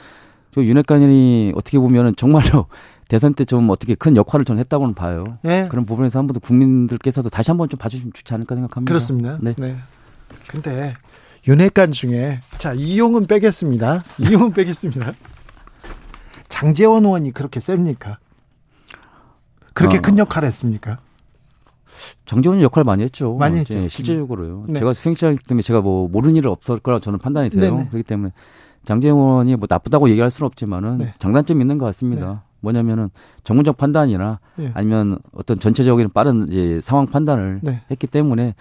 [0.54, 2.66] 저 윤핵관이 어떻게 보면은 정말로
[3.12, 5.36] 대선 때 좀 어떻게 큰 역할을 좀 했다고는 봐요.
[5.42, 5.68] 네.
[5.68, 8.88] 그런 부분에서 한 번 더 국민들께서도 다시 한 번 좀 봐주시면 좋지 않을까 생각합니다.
[8.90, 9.36] 그렇습니다.
[9.42, 9.54] 네.
[9.58, 9.76] 네.
[10.48, 10.94] 근데
[11.46, 14.02] 윤핵관 중에 자 이용은 빼겠습니다.
[14.18, 15.12] 이용은 빼겠습니다.
[16.48, 18.16] 장재원 의원이 그렇게 셉니까?
[19.74, 20.00] 그렇게 어.
[20.00, 20.98] 큰 역할을 했습니까?
[22.24, 23.34] 정재원 역할 많이 했죠.
[23.36, 23.74] 많이 했죠.
[23.88, 24.64] 실질적으로요.
[24.68, 24.78] 네.
[24.78, 27.60] 제가 수행자이기 때문에 제가 뭐 모르는 일은 없을 거라 저는 판단이 돼요.
[27.76, 27.88] 네네.
[27.90, 28.32] 그렇기 때문에
[28.86, 31.14] 장재원이 뭐 나쁘다고 얘기할 수는 없지만은 네.
[31.18, 32.42] 장단점이 있는 것 같습니다.
[32.62, 33.10] 뭐냐면은
[33.44, 34.70] 전문적 판단이나 예.
[34.74, 37.82] 아니면 어떤 전체적인 빠른 이제 상황 판단을 네.
[37.90, 38.54] 했기 때문에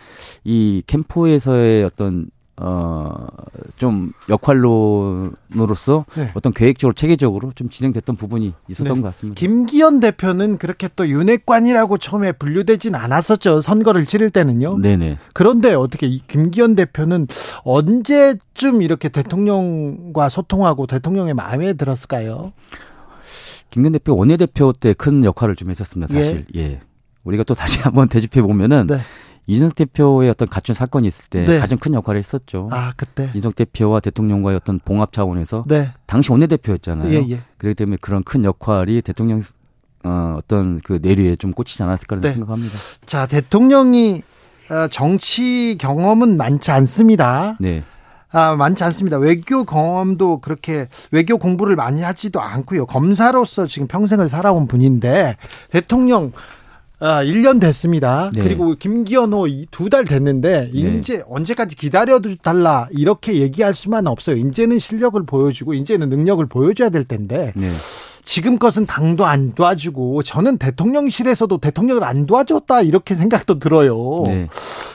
[0.44, 2.28] 이 캠프에서의 어떤
[2.62, 6.32] 어좀 역할론으로서 네.
[6.36, 9.02] 어떤 계획적으로 체계적으로 좀 진행됐던 부분이 있었던 네.
[9.02, 9.40] 것 같습니다.
[9.40, 13.62] 김기현 대표는 그렇게 또 윤핵관이라고 처음에 분류되진 않았었죠.
[13.62, 14.78] 선거를 치를 때는요.
[14.80, 15.18] 네네.
[15.34, 17.28] 그런데 어떻게 이 김기현 대표는
[17.64, 22.52] 언제쯤 이렇게 대통령과 소통하고 대통령의 마음에 들었을까요?
[23.72, 26.14] 김근 대표 원내대표 때 큰 역할을 좀 했었습니다.
[26.14, 26.46] 사실.
[26.56, 26.80] 예.
[27.24, 29.00] 우리가 또 다시 한번 되짚해 보면은 네.
[29.48, 31.58] 이준석 대표의 어떤 갖춘 사건이 있을 때 네.
[31.60, 32.70] 가장 큰 역할을 했었죠.
[32.72, 33.30] 아 그때.
[33.30, 35.92] 이준석 대표와 대통령과의 어떤 봉합 차원에서 네.
[36.06, 37.12] 당시 원내대표였잖아요.
[37.12, 37.42] 예 예.
[37.58, 39.42] 그렇기 때문에 그런 큰 역할이 대통령
[40.04, 42.32] 어, 어떤 그 내리에 좀 꽂히지 않았을까 네.
[42.34, 42.78] 생각합니다.
[43.06, 44.22] 자 대통령이
[44.70, 47.58] 어, 정치 경험은 많지 않습니다.
[47.60, 47.84] 네.
[48.32, 49.18] 아, 많지 않습니다.
[49.18, 52.86] 외교 경험도 그렇게 외교 공부를 많이 하지도 않고요.
[52.86, 55.38] 검사로서 지금 평생을 살아온 분인데
[55.70, 56.32] 대통령
[57.04, 58.30] 아, 1년 됐습니다.
[58.36, 58.44] 네.
[58.44, 64.36] 그리고 김기현호 두 달 됐는데 이제 언제까지 기다려 달라 이렇게 얘기할 수만 없어요.
[64.38, 67.72] 이제는 실력을 보여주고 이제는 능력을 보여줘야 될 텐데 네.
[68.32, 74.24] 지금 것은 당도 안 도와주고 저는 대통령실에서도 대통령을 안 도와줬다 이렇게 생각도 들어요.
[74.26, 74.48] 네.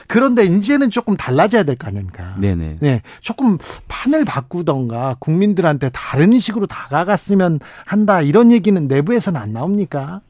[0.07, 2.35] 그런데 이제는 조금 달라져야 될 거 아닙니까?
[2.39, 2.55] 네.
[2.55, 2.77] 네.
[2.79, 10.21] 네, 조금 판을 바꾸던가 국민들한테 다른 식으로 다가갔으면 한다 이런 얘기는 내부에서는 안 나옵니까?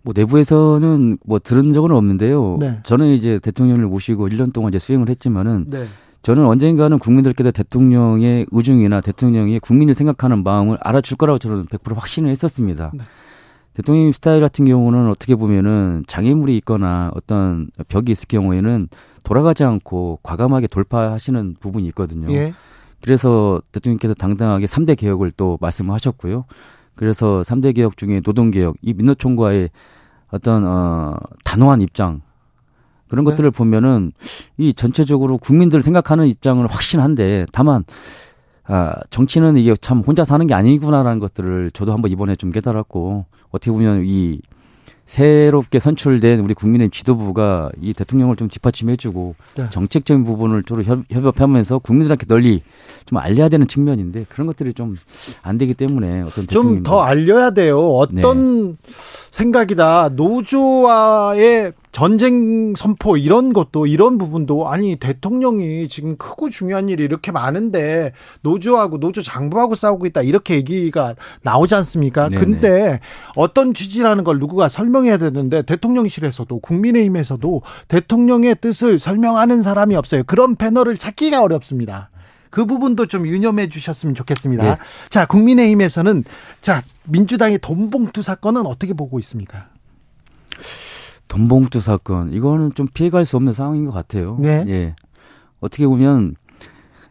[0.00, 2.56] 뭐 내부에서는 뭐 들은 적은 없는데요.
[2.60, 2.78] 네.
[2.84, 5.86] 저는 이제 대통령을 모시고 1년 동안 이제 수행을 했지만은 네,
[6.24, 12.92] 저는 언젠가는 국민들께도 대통령의 의중이나 대통령이 국민을 생각하는 마음을 알아줄 거라고 저는 100% 확신을 했었습니다.
[12.94, 13.04] 네.
[13.74, 18.88] 대통령 스타일 같은 경우는 어떻게 보면은 장애물이 있거나 어떤 벽이 있을 경우에는
[19.22, 22.32] 돌아가지 않고 과감하게 돌파하시는 부분이 있거든요.
[22.32, 22.54] 예,
[23.02, 26.46] 그래서 대통령께서 당당하게 3대 개혁을 또 말씀을 하셨고요.
[26.94, 29.68] 그래서 3대 개혁 중에 노동개혁, 이 민노총과의
[30.30, 32.22] 어떤, 어, 단호한 입장,
[33.08, 33.30] 그런 네.
[33.30, 34.12] 것들을 보면은
[34.58, 37.84] 이 전체적으로 국민들을 생각하는 입장은 확신한데 다만,
[38.66, 43.70] 아, 정치는 이게 참 혼자 사는 게 아니구나라는 것들을 저도 한번 이번에 좀 깨달았고, 어떻게
[43.70, 44.40] 보면 이
[45.06, 49.66] 새롭게 선출된 우리 국민의 지도부가 이 대통령을 좀 뒷받침해주고 네.
[49.68, 52.62] 정책적인 부분을 좀 협- 협업하면서 국민들한테 널리
[53.04, 54.96] 좀 알려야 되는 측면인데 그런 것들이 좀
[55.42, 57.80] 안 되기 때문에 어떤 좀 더 알려야 돼요.
[57.96, 58.74] 어떤 네.
[59.30, 60.08] 생각이다.
[60.14, 68.10] 노조와의 전쟁 선포 이런 것도 이런 부분도 아니 대통령이 지금 크고 중요한 일이 이렇게 많은데
[68.42, 72.30] 노조하고 노조 장부하고 싸우고 있다 이렇게 얘기가 나오지 않습니까?
[72.30, 72.44] 네네.
[72.44, 73.00] 근데
[73.36, 80.24] 어떤 취지라는 걸 누구가 설명해야 되는데 대통령실에서도 국민의힘에서도 대통령의 뜻을 설명하는 사람이 없어요.
[80.24, 82.10] 그런 패널을 찾기가 어렵습니다.
[82.50, 84.64] 그 부분도 좀 유념해 주셨으면 좋겠습니다.
[84.64, 84.76] 네.
[85.10, 86.24] 자, 국민의힘에서는
[86.60, 89.68] 자, 민주당의 돈봉투 사건은 어떻게 보고 있습니까?
[91.34, 94.36] 돈봉투 사건 이거는 좀 피해갈 수 없는 상황인 것 같아요.
[94.40, 94.64] 네.
[94.68, 94.96] 예.
[95.60, 96.36] 어떻게 보면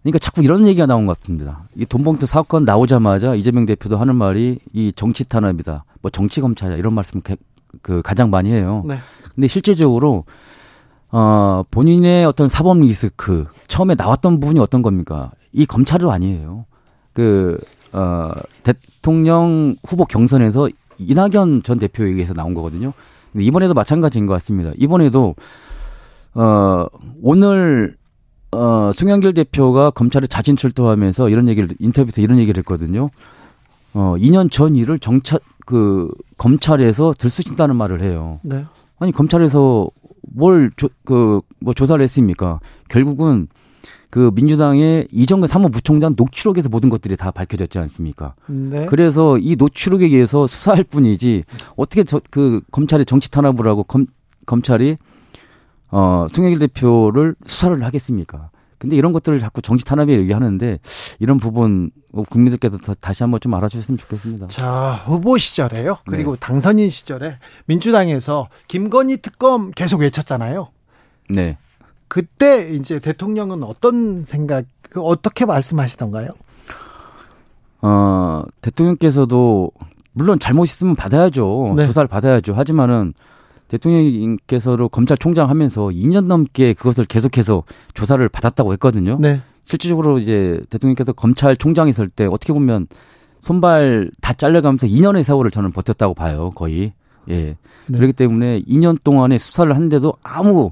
[0.02, 1.68] 그러니까 자꾸 이런 얘기가 나온 것 같습니다.
[1.76, 5.84] 이 돈봉투 사건 나오자마자 이재명 대표도 하는 말이 이 정치 탄압이다.
[6.02, 7.36] 뭐 정치 검찰이다 이런 말씀 그,
[7.82, 8.84] 그 가장 많이 해요.
[8.88, 8.98] 네.
[9.36, 10.24] 근데 실질적으로
[11.12, 15.32] 어 본인의 어떤 사법 리스크 처음에 나왔던 부분이 어떤 겁니까?
[15.52, 16.66] 이 검찰도 아니에요.
[17.14, 17.60] 그
[17.94, 18.32] 어
[18.64, 22.92] 대통령 후보 경선에서 이낙연 전 대표에 의해서 나온 거거든요.
[23.34, 24.72] 근데 이번에도 마찬가지인 것 같습니다.
[24.78, 25.36] 이번에도
[26.36, 26.86] 어
[27.22, 27.98] 오늘
[28.52, 33.10] 어 송영길 대표가 검찰에 자진 출두하면서 이런 얘기를 인터뷰에서 이런 얘기를 했거든요.
[33.94, 38.40] 어 2년 전 일을 정찰 그 검찰에서 들쑤신다는 말을 해요.
[38.44, 38.66] 네.
[39.00, 39.88] 아니 검찰에서
[40.34, 40.72] 뭘
[41.06, 42.60] 그 뭐 조사를 했습니까?
[42.90, 43.48] 결국은
[44.14, 48.36] 그 민주당의 이정근 사무부총장 녹취록에서 모든 것들이 다 밝혀졌지 않습니까?
[48.46, 48.86] 네.
[48.86, 51.46] 그래서 이 노출록에 의해서 수사할 뿐이지
[51.78, 54.06] 어떻게 저, 그 검찰이 정치 탄압을 하고 검,
[54.46, 54.98] 검찰이
[55.90, 58.52] 어 송영길 대표를 수사를 하겠습니까?
[58.78, 60.78] 근데 이런 것들을 자꾸 정치 탄압에 얘기하는데
[61.18, 61.90] 이런 부분
[62.30, 64.46] 국민들께서 더 다시 한번 좀 알아주셨으면 좋겠습니다.
[64.50, 65.98] 자, 후보 시절에요.
[66.06, 66.40] 그리고 네.
[66.40, 70.70] 당선인 시절에 민주당에서 김건희 특검 계속 외쳤잖아요.
[71.30, 71.58] 네.
[72.08, 76.30] 그때 이제 대통령은 어떤 생각, 그 어떻게 말씀하시던가요?
[77.82, 79.72] 어, 대통령께서도
[80.14, 81.74] 물론 잘못 있으면 받아야죠.
[81.76, 81.86] 네.
[81.86, 82.54] 조사를 받아야죠.
[82.54, 83.14] 하지만은
[83.68, 87.64] 대통령께서도 검찰총장 하면서 2년 넘게 그것을 계속해서
[87.94, 89.18] 조사를 받았다고 했거든요.
[89.20, 89.42] 네.
[89.66, 92.88] 실질적으로 이제 대통령께서 검찰총장 있을 때 어떻게 보면
[93.42, 96.52] 손발 다 잘려가면서 2년의 세월을 저는 버텼다고 봐요.
[96.56, 96.94] 거의.
[97.30, 97.56] 예.
[97.88, 97.98] 네.
[97.98, 100.72] 그렇기 때문에 2년 동안에 수사를 했는데도 아무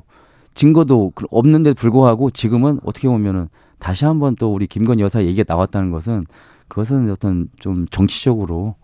[0.54, 3.48] 증거도 없는데 불구하고 지금은 어떻게 보면은
[3.80, 6.24] 다시 한번 또 우리 김건희 여사 얘기가 나왔다는 것은
[6.68, 8.76] 그것은 어떤 좀 정치적으로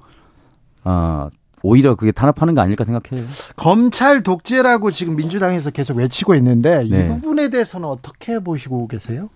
[0.84, 1.30] 아
[1.64, 3.26] 오히려 그게 탄압하는 거 아닐까 생각해요.
[3.56, 7.07] 검찰 독재라고 지금 민주당에서 계속 외치고 있는데 이 네.
[7.07, 9.30] 부분에 대해서는 어떻게 보시고 계세요?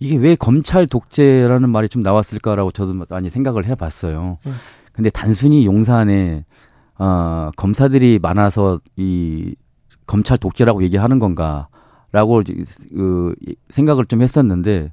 [0.00, 4.38] 이게 왜 검찰 독재라는 말이 좀 나왔을까라고 저도 많이 생각을 해봤어요.
[4.44, 4.52] 네.
[4.92, 6.44] 근데 단순히 용산에
[6.98, 9.54] 어, 검사들이 많아서 이
[10.06, 12.42] 검찰 독재라고 얘기하는 건가라고
[12.94, 13.34] 그
[13.68, 14.92] 생각을 좀 했었는데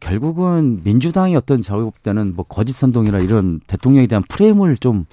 [0.00, 5.04] 결국은 민주당이 어떤 저볼 때는 뭐 거짓 선동이나 이런 대통령에 대한 프레임을 좀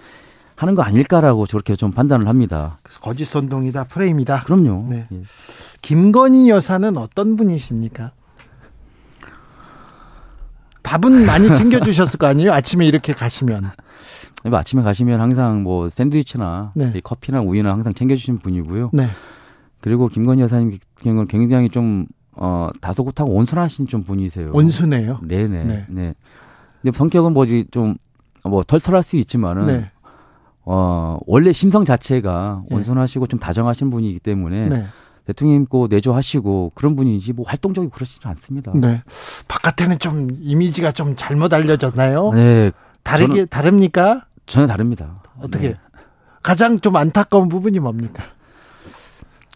[0.55, 2.79] 하는 거 아닐까라고 저렇게 좀 판단을 합니다.
[2.83, 4.43] 그래서 거짓 선동이다, 프레임이다.
[4.43, 4.87] 그럼요.
[4.89, 5.07] 네.
[5.11, 5.23] 예.
[5.81, 8.11] 김건희 여사는 어떤 분이십니까?
[10.83, 12.53] 밥은 많이 챙겨주셨을 거 아니에요?
[12.53, 13.71] 아침에 이렇게 가시면.
[14.49, 16.93] 뭐 아침에 가시면 항상 뭐 샌드위치나 네.
[16.95, 18.91] 이 커피나 우유나 항상 챙겨주시는 분이고요.
[18.93, 19.07] 네.
[19.81, 24.51] 그리고 김건희 여사님 경우는 굉장히 좀 어, 다소곳하고 온순하신 좀 분이세요.
[24.53, 25.19] 온순해요.
[25.23, 25.63] 네네.
[25.63, 25.85] 네.
[25.89, 26.15] 네.
[26.81, 29.87] 근데 성격은 뭐지 좀뭐 털털할 수 있지만은 네.
[30.63, 32.75] 어 원래 심성 자체가 네.
[32.75, 34.85] 온순하시고 좀 다정하신 분이기 때문에 네.
[35.25, 38.71] 대통령 고 내조하시고 그런 분이지 뭐 활동적이고 그러시지 않습니다.
[38.75, 39.01] 네.
[39.47, 42.31] 바깥에는 좀 이미지가 좀 잘못 알려졌나요?
[42.33, 42.71] 네,
[43.03, 44.25] 다르게 다릅니까?
[44.45, 45.21] 전혀 다릅니다.
[45.39, 45.69] 어떻게?
[45.69, 45.75] 네.
[46.43, 48.23] 가장 좀 안타까운 부분이 뭡니까?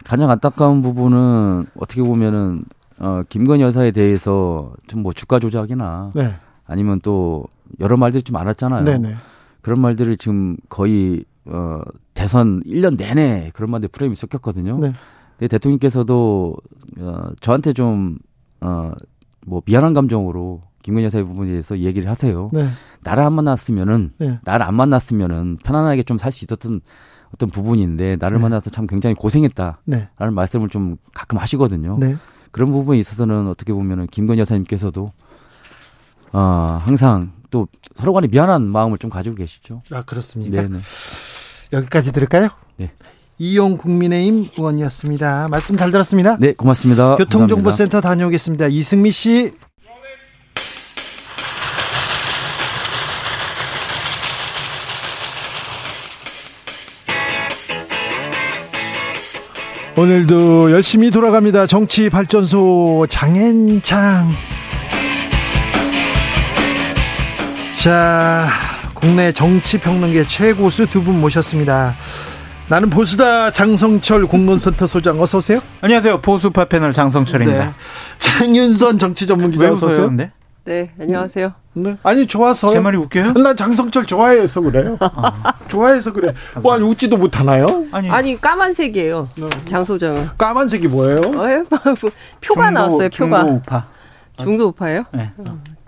[0.06, 2.64] 가장 안타까운 부분은 어떻게 보면은
[3.00, 6.36] 어 김건희 여사에 대해서 좀 뭐 주가 조작이나 네.
[6.66, 7.46] 아니면 또
[7.80, 8.84] 여러 말들이 좀 많았잖아요.
[8.86, 9.16] 네네.
[9.62, 11.82] 그런 말들을 지금 거의 어
[12.14, 14.78] 대선 1년 내내 그런 말들 프레임이 섞였거든요.
[14.80, 14.94] 네.
[15.38, 16.56] 근데 대통령께서도
[17.00, 18.18] 어 저한테 좀
[18.62, 18.92] 어
[19.48, 22.50] 뭐 미안한 감정으로 김건희 여사의 부분에 대해서 얘기를 하세요.
[22.54, 22.70] 네.
[23.02, 24.40] 나를 안 만났으면은 네.
[24.44, 26.82] 나를 안 만났으면은 편안하게 좀 살 수 있었던
[27.34, 28.42] 어떤 부분인데 나를 네.
[28.44, 30.10] 만나서 참 굉장히 고생했다라는 네.
[30.32, 31.98] 말씀을 좀 가끔 하시거든요.
[32.00, 32.18] 네.
[32.52, 35.12] 그런 부분에 있어서는 어떻게 보면은 김건희 여사님께서도
[36.32, 39.82] 어 항상 또 서로 간에 미안한 마음을 좀 가지고 계시죠.
[39.92, 40.62] 아 그렇습니까?
[40.62, 40.80] 네네.
[41.74, 42.50] 여기까지 들을까요?
[42.78, 42.92] 네.
[43.38, 45.48] 이용 국민의힘 의원이었습니다.
[45.50, 46.38] 말씀 잘 들었습니다.
[46.38, 47.16] 네, 고맙습니다.
[47.16, 48.68] 교통정보센터 다녀오겠습니다.
[48.68, 49.54] 이승미 씨.
[60.00, 61.68] 오늘도 열심히 돌아갑니다.
[61.68, 64.32] 정치 발전소 장앤장.
[67.84, 68.48] 자,
[68.94, 71.98] 국내 정치 평론계 최고수 두 분 모셨습니다.
[72.70, 75.60] 나는 보수다 장성철 공론센터 소장 어서 오세요.
[75.82, 76.22] 안녕하세요.
[76.22, 77.66] 보수파 패널 장성철입니다.
[77.66, 77.72] 네.
[78.20, 80.10] 장윤선 정치 전문 기자 왜 어서 오세요.
[80.70, 81.52] 네, 안녕하세요.
[81.74, 81.98] 네.
[82.04, 82.70] 아니 좋아서.
[82.70, 83.34] 제 말이 웃겨요?
[83.34, 85.00] 난 장성철 좋아해서 그래요.
[85.68, 86.32] 좋아해서 그래.
[86.62, 87.66] 뭐 아니 웃지도 못하나요?
[87.92, 89.30] 아니, 아니 까만색이에요.
[89.38, 89.50] 네.
[89.66, 90.30] 장소정은.
[90.38, 91.22] 까만색이 뭐예요?
[91.22, 91.66] 어,
[92.40, 93.10] 표가 중도- 나왔어요.
[93.10, 93.40] 표가.
[93.46, 93.88] 중도 우파.
[94.38, 95.06] 중도 우파예요?
[95.12, 95.32] 네.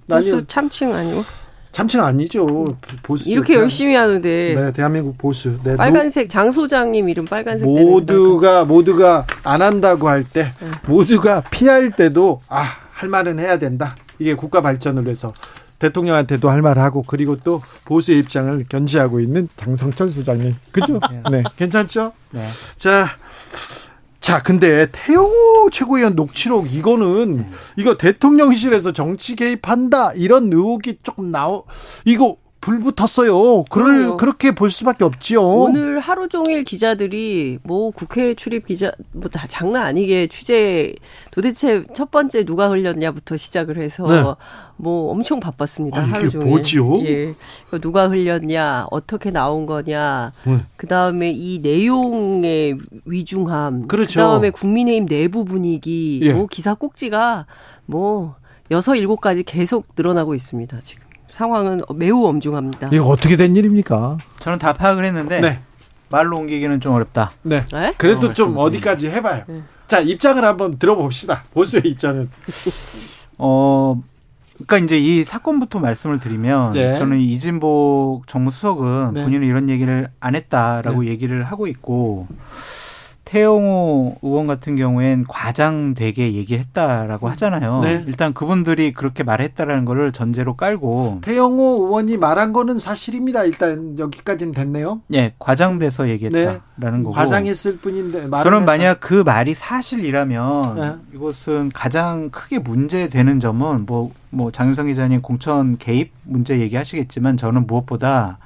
[0.07, 0.41] 보수 아니요.
[0.47, 1.23] 참칭 아니고
[1.71, 2.65] 참칭 아니죠.
[3.03, 3.29] 보수.
[3.29, 5.59] 이렇게 열심히 하는데 네, 대한민국 보수.
[5.63, 10.51] 네, 빨간색 장 소장님 이름 빨간색 모두가 모두가 안 한다고 할때
[10.87, 12.63] 모두가 피할 때도 아
[12.93, 13.95] 할 말은 해야 된다.
[14.21, 15.33] 이게 국가 발전을 위해서
[15.79, 20.99] 대통령한테도 할 말하고 그리고 또 보수의 입장을 견지하고 있는 장성철 소장님 그죠?
[21.31, 22.13] 네 괜찮죠?
[22.31, 22.47] 네.
[22.77, 23.07] 자.
[24.21, 31.65] 자, 근데 태영호 최고위원 녹취록 이거는 이거 대통령실에서 정치 개입한다 이런 의혹이 조금 나오
[32.05, 33.63] 이거 불 붙었어요.
[33.65, 34.17] 그럴 그럼요.
[34.17, 35.41] 그렇게 볼 수밖에 없지요.
[35.41, 40.93] 오늘 하루 종일 기자들이 뭐 국회 출입 기자 뭐 다 장난 아니게 취재
[41.31, 44.23] 도대체 첫 번째 누가 흘렸냐부터 시작을 해서 네.
[44.77, 45.99] 뭐 엄청 바빴습니다.
[45.99, 46.47] 아, 이게 하루 종일.
[46.47, 47.01] 뭐지요?
[47.05, 47.33] 예.
[47.69, 50.33] 그 누가 흘렸냐, 어떻게 나온 거냐.
[50.47, 50.65] 음.
[50.75, 53.87] 그다음에 이 내용의 위중함.
[53.87, 54.19] 그렇죠.
[54.19, 56.19] 그다음에 국민의힘 내부 분위기.
[56.23, 56.33] 예.
[56.33, 57.45] 뭐 기사 꼭지가
[57.85, 58.35] 뭐
[58.71, 60.79] 여섯 일곱 가지 계속 늘어나고 있습니다.
[60.81, 61.10] 지금.
[61.31, 62.89] 상황은 매우 엄중합니다.
[62.91, 64.17] 이거 어떻게 된 일입니까?
[64.39, 65.59] 저는 다 파악을 했는데 네.
[66.09, 67.31] 말로 옮기기는 좀 어렵다.
[67.41, 67.63] 네.
[67.71, 67.93] 네?
[67.97, 69.43] 그래도 어, 좀좀 어디까지 해봐요.
[69.47, 69.61] 네.
[69.87, 71.43] 자, 입장을 한번 들어봅시다.
[71.53, 72.29] 보수의 입장은.
[73.37, 74.01] 어,
[74.65, 76.95] 그러니까 이제 이 사건부터 말씀을 드리면 네.
[76.97, 79.23] 저는 이진복 정무수석은 네.
[79.23, 82.27] 본인은 이런 얘기를 안 했다라고 얘기를 하고 있고
[83.31, 87.79] 태영호 의원 같은 경우엔 과장되게 얘기했다라고 하잖아요.
[87.81, 88.03] 네.
[88.05, 93.45] 일단 그분들이 그렇게 말했다라는 거를 전제로 깔고 태영호 의원이 말한 거는 사실입니다.
[93.45, 94.99] 일단 여기까지는 됐네요.
[95.13, 97.11] 예, 과장돼서 얘기했다라는 거고.
[97.11, 98.59] 과장했을 뿐인데 했다.
[98.65, 101.15] 만약 그 말이 사실이라면 네.
[101.15, 108.39] 이것은 가장 크게 문제되는 점은 뭐, 뭐 장윤성 기자님 공천 개입 문제 얘기하시겠지만 저는 무엇보다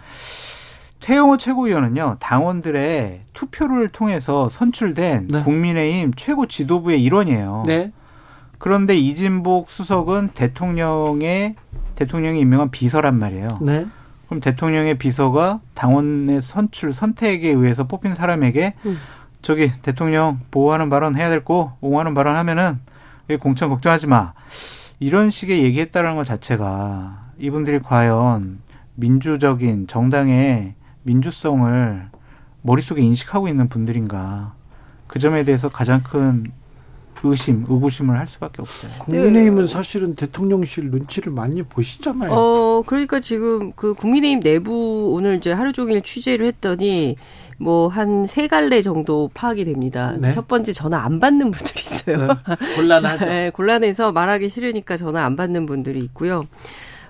[1.06, 5.44] 태영호 최고위원은요 당원들의 투표를 통해서 선출된 네.
[5.44, 7.66] 국민의힘 최고 지도부의 일원이에요.
[7.68, 7.92] 네.
[8.58, 11.54] 그런데 이진복 수석은 대통령의
[11.94, 13.50] 대통령이 임명한 비서란 말이에요.
[13.62, 13.86] 네.
[14.26, 18.98] 그럼 대통령의 비서가 당원의 선출 선택에 의해서 뽑힌 사람에게 음.
[19.44, 22.80] 저기 대통령 보호하는 발언 해야 될 거 옹호하는 발언 하면은
[23.30, 24.34] 이 공천 걱정하지 마
[25.00, 28.58] 이런 식의 얘기했다는 것 자체가 이분들이 과연
[28.96, 30.74] 민주적인 정당의
[31.06, 32.10] 민주성을
[32.62, 34.54] 머릿속에 인식하고 있는 분들인가
[35.08, 36.52] 그 점에 대해서 가장 큰
[37.28, 38.92] 의심, 의구심을 할 수밖에 없어요.
[39.00, 42.32] 국민의힘은 사실은 대통령실 눈치를 많이 보시잖아요.
[42.32, 47.16] 어, 그러니까 지금 그 국민의힘 내부 오늘 이제 하루 종일 취재를 했더니
[47.58, 50.14] 뭐 한 세 갈래 정도 파악이 됩니다.
[50.20, 50.32] 네.
[50.32, 52.28] 첫 번째 전화 안 받는 분들이 있어요.
[52.28, 52.76] 네.
[52.76, 53.26] 곤란하죠.
[53.26, 56.46] 네, 곤란해서 말하기 싫으니까 전화 안 받는 분들이 있고요.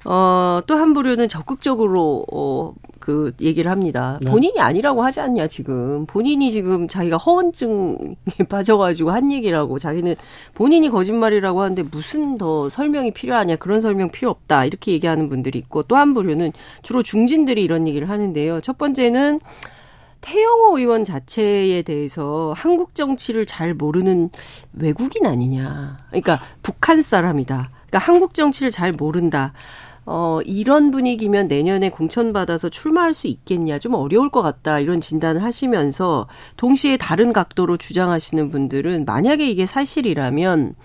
[0.05, 2.73] 어, 또 한 부류는 적극적으로, 어,
[3.05, 4.17] 그 얘기를 합니다.
[4.23, 4.31] 네.
[4.31, 6.07] 본인이 아니라고 하지 않냐, 지금.
[6.07, 8.15] 본인이 지금 자기가 허언증에
[8.49, 10.15] 빠져가지고 한 얘기라고 자기는
[10.55, 14.65] 본인이 거짓말이라고 하는데 무슨 더 설명이 필요하냐, 그런 설명 필요 없다.
[14.65, 16.51] 이렇게 얘기하는 분들이 있고 또 한 부류는
[16.81, 18.59] 주로 중진들이 이런 얘기를 하는데요.
[18.61, 19.39] 첫 번째는
[20.21, 24.31] 태영호 의원 자체에 대해서 한국 정치를 잘 모르는
[24.73, 25.97] 외국인 아니냐.
[26.09, 27.69] 그러니까 북한 사람이다.
[27.87, 29.53] 그러니까 한국 정치를 잘 모른다.
[30.05, 33.79] 어, 이런 분위기면 내년에 공천받아서 출마할 수 있겠냐.
[33.79, 34.79] 좀 어려울 것 같다.
[34.79, 36.27] 이런 진단을 하시면서
[36.57, 40.75] 동시에 다른 각도로 주장하시는 분들은 만약에 이게 사실이라면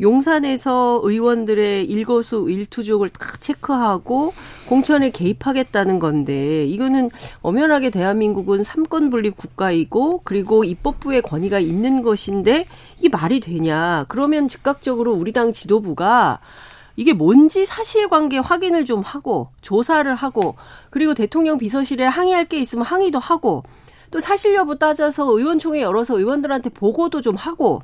[0.00, 4.32] 용산에서 의원들의 일거수 일투족을 딱 체크하고
[4.68, 7.10] 공천에 개입하겠다는 건데 이거는
[7.42, 12.66] 엄연하게 대한민국은 삼권 분립 국가이고 그리고 입법부의 권위가 있는 것인데
[12.98, 14.06] 이게 말이 되냐?
[14.08, 16.40] 그러면 즉각적으로 우리 당 지도부가
[16.96, 20.54] 이게 뭔지 사실관계 확인을 좀 하고 조사를 하고
[20.90, 23.64] 그리고 대통령 비서실에 항의할 게 있으면 항의도 하고
[24.10, 27.82] 또 사실 여부 따져서 의원총회 열어서 의원들한테 보고도 좀 하고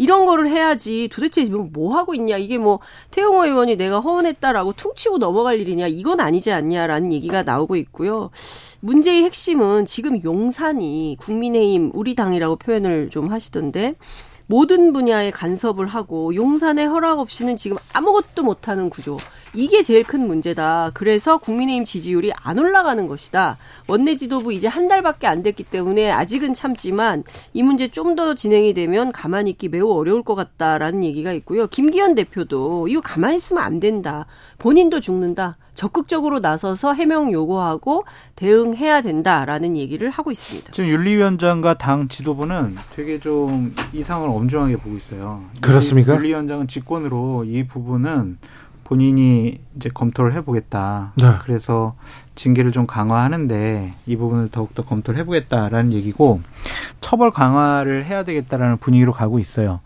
[0.00, 2.80] 이런 거를 해야지 도대체 뭐, 뭐 하고 있냐 이게 뭐
[3.10, 8.30] 태용호 의원이 내가 허언했다라고 퉁치고 넘어갈 일이냐 이건 아니지 않냐라는 얘기가 나오고 있고요.
[8.80, 13.96] 문제의 핵심은 지금 용산이 국민의힘 우리 당이라고 표현을 좀 하시던데
[14.50, 19.16] 모든 분야에 간섭을 하고 용산의 허락 없이는 지금 아무것도 못하는 구조.
[19.54, 20.90] 이게 제일 큰 문제다.
[20.92, 23.58] 그래서 국민의힘 지지율이 안 올라가는 것이다.
[23.86, 27.22] 원내 지도부 이제 한 달밖에 안 됐기 때문에 아직은 참지만
[27.54, 31.68] 이 문제 좀 더 진행이 되면 가만히 있기 매우 어려울 것 같다라는 얘기가 있고요.
[31.68, 34.26] 김기현 대표도 이거 가만히 있으면 안 된다.
[34.58, 35.58] 본인도 죽는다.
[35.80, 38.04] 적극적으로 나서서 해명 요구하고
[38.36, 40.72] 대응해야 된다라는 얘기를 하고 있습니다.
[40.72, 45.42] 지금 윤리위원장과 당 지도부는 되게 좀 이상을 엄중하게 보고 있어요.
[45.62, 46.16] 그렇습니까?
[46.16, 48.36] 윤리위원장은 직권으로 이 부분은
[48.84, 51.12] 본인이 이제 검토를 해보겠다.
[51.16, 51.36] 네.
[51.40, 51.94] 그래서
[52.34, 56.42] 징계를 좀 강화하는데 이 부분을 더욱더 검토를 해보겠다라는 얘기고
[57.00, 59.80] 처벌 강화를 해야 되겠다라는 분위기로 가고 있어요.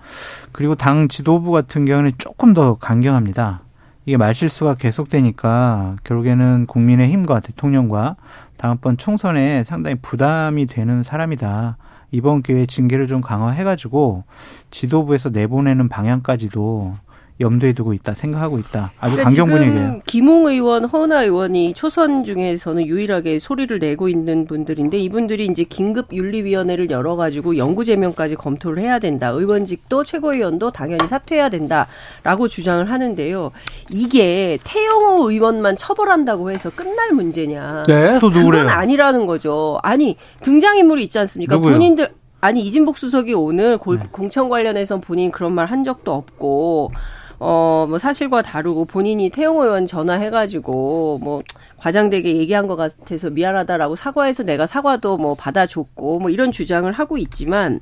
[0.51, 3.64] 그리고 당 지도부 같은 경우는 조금 더 강경합니다.
[4.07, 8.17] 이게 말실수가 계속되니까 결국에는 국민의 힘과 대통령과
[8.57, 11.77] 다음번 총선에 상당히 부담이 되는 사람이다.
[12.11, 14.25] 이번 기회에 징계를 좀 강화해가지고
[14.71, 16.95] 지도부에서 내보내는 방향까지도
[17.41, 18.93] 염두에 두고 있다 생각하고 있다.
[19.01, 20.01] 아주 그러니까 강경 지금 분위기예요.
[20.07, 26.91] 김웅 의원, 허은하 의원이 초선 중에서는 유일하게 소리를 내고 있는 분들인데 이분들이 이제 긴급 윤리위원회를
[26.91, 29.29] 열어가지고 영구 제명까지 검토를 해야 된다.
[29.31, 33.51] 의원직도 최고위원도 당연히 사퇴해야 된다라고 주장을 하는데요.
[33.91, 37.83] 이게 태영호 의원만 처벌한다고 해서 끝날 문제냐?
[37.89, 38.19] 네.
[38.21, 38.63] 또 누구래요?
[38.65, 39.79] 그건 아니라는 거죠.
[39.83, 41.57] 아니 등장인물이 있지 않습니까?
[41.57, 41.73] 누구요?
[41.73, 44.03] 본인들 아니 이진복 수석이 오늘 고- 네.
[44.13, 46.93] 공천 관련해서 본인 그런 말 한 적도 없고
[47.39, 51.43] 어 뭐 사실과 다르고 본인이 태영호 의원 전화해가지고 뭐
[51.79, 57.81] 과장되게 얘기한 것 같아서 미안하다라고 사과해서 내가 사과도 뭐 받아줬고 뭐 이런 주장을 하고 있지만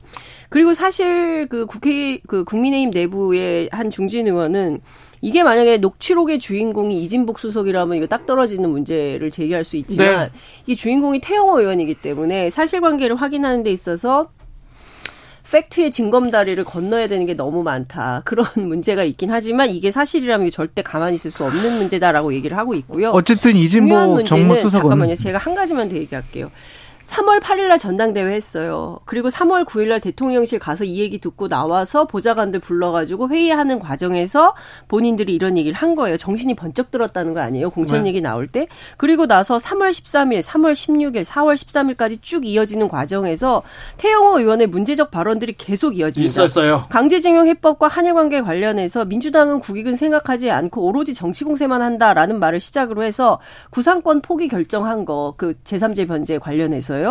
[0.48, 4.80] 그리고 사실 그 국회 그 국민의힘 내부의 한 중진 의원은
[5.20, 10.30] 이게 만약에 녹취록의 주인공이 이진복 수석이라면 이거 딱 떨어지는 문제를 제기할 수 있지만 네.
[10.66, 14.30] 이 주인공이 태영호 의원이기 때문에 사실관계를 확인하는 데 있어서
[15.50, 18.22] 팩트의 징검다리를 건너야 되는 게 너무 많다.
[18.24, 23.10] 그런 문제가 있긴 하지만 이게 사실이라면 절대 가만히 있을 수 없는 문제다라고 얘기를 하고 있고요.
[23.10, 23.56] 어쨌든
[24.14, 25.14] 문제는 정무수석은 잠깐만요.
[25.16, 26.50] 제가 한 가지만 더 얘기할게요.
[27.12, 28.98] 3월 8일 날 전당대회 했어요.
[29.04, 34.54] 그리고 3월 9일 날 대통령실 가서 이 얘기 듣고 나와서 보좌관들 불러가지고 회의하는 과정에서
[34.88, 36.16] 본인들이 이런 얘기를 한 거예요.
[36.16, 37.70] 정신이 번쩍 들었다는 거 아니에요?
[37.70, 38.08] 공천 네.
[38.08, 38.66] 얘기 나올 때.
[38.96, 43.62] 그리고 나서 3월 13일, 3월 16일, 4월 13일까지 쭉 이어지는 과정에서
[43.98, 46.30] 태영호 의원의 문제적 발언들이 계속 이어집니다.
[46.30, 46.84] 있었어요.
[46.88, 53.02] 강제징용 해법과 한일 관계 관련해서 민주당은 국익은 생각하지 않고 오로지 정치 공세만 한다라는 말을 시작으로
[53.02, 53.38] 해서
[53.70, 57.01] 구상권 포기 결정한 거 그 제3제 변제 관련해서요.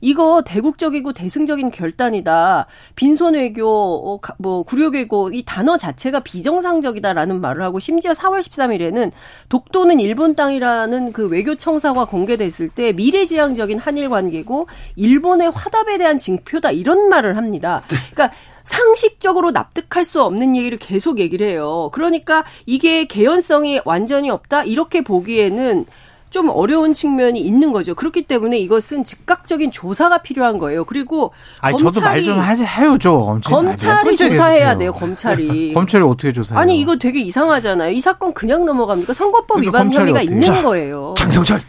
[0.00, 2.66] 이거 대국적이고 대승적인 결단이다.
[2.96, 8.40] 빈손 외교 어, 가- 뭐 구려 외교 이 단어 자체가 비정상적이다라는 말을 하고 심지어 4월
[8.40, 9.12] 13일에는
[9.48, 16.70] 독도는 일본 땅이라는 그 외교 청사가 공개됐을 때 미래지향적인 한일 관계고 일본의 화답에 대한 징표다
[16.70, 17.82] 이런 말을 합니다.
[17.88, 18.30] 그러니까
[18.64, 21.90] 상식적으로 납득할 수 없는 얘기를 계속 얘기를 해요.
[21.92, 25.84] 그러니까 이게 개연성이 완전히 없다 이렇게 보기에는
[26.34, 27.94] 좀 어려운 측면이 있는 거죠.
[27.94, 30.82] 그렇기 때문에 이것은 즉각적인 조사가 필요한 거예요.
[30.84, 33.40] 그리고 아니 저도 말 좀 해요 좀.
[33.40, 34.92] 검찰이 조사해야 돼요.
[34.92, 35.72] 검찰이.
[35.74, 36.60] 검찰이 어떻게 조사해요?
[36.60, 37.92] 아니 이거 되게 이상하잖아요.
[37.92, 39.12] 이 사건 그냥 넘어갑니까?
[39.14, 40.62] 선거법 그러니까 위반 검찰이 혐의가 어떻게 있는 해요?
[40.64, 41.14] 거예요.
[41.16, 41.60] 장성철.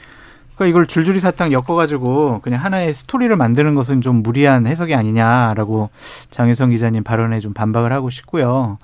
[0.55, 5.91] 그러니까 이걸 줄줄이 사탕 엮어가지고 그냥 하나의 스토리를 만드는 것은 좀 무리한 해석이 아니냐라고
[6.31, 8.79] 장혜성 기자님 발언에 좀 반박을 하고 싶고요.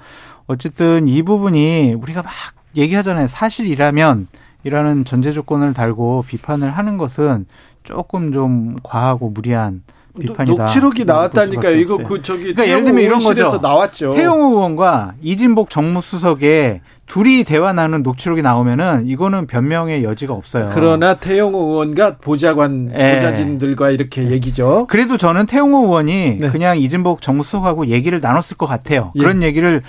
[0.46, 2.32] 어쨌든 이 부분이 우리가 막
[2.76, 3.28] 얘기하잖아요.
[3.28, 4.28] 사실이라면
[4.64, 7.46] 이라는 전제 조건을 달고 비판을 하는 것은
[7.84, 9.84] 조금 좀 과하고 무리한
[10.20, 10.64] 비판이다.
[10.64, 11.78] 녹취록이 볼 나왔다니까요.
[11.78, 11.98] 이거.
[11.98, 13.60] 그 저기 그러니까 예를 들면 이런 거죠.
[13.62, 14.12] 나왔죠.
[14.12, 20.70] 태용호 의원과 이진복 정무수석의 둘이 대화 나누는 녹취록이 나오면은 이거는 변명의 여지가 없어요.
[20.74, 23.16] 그러나 태영호 의원과 보좌관 예.
[23.16, 24.86] 보좌진들과 이렇게 얘기죠.
[24.90, 26.50] 그래도 저는 태용호 의원이 네.
[26.50, 29.12] 그냥 이진복 정무수석하고 얘기를 나눴을 것 같아요.
[29.16, 29.20] 예.
[29.20, 29.82] 그런 얘기를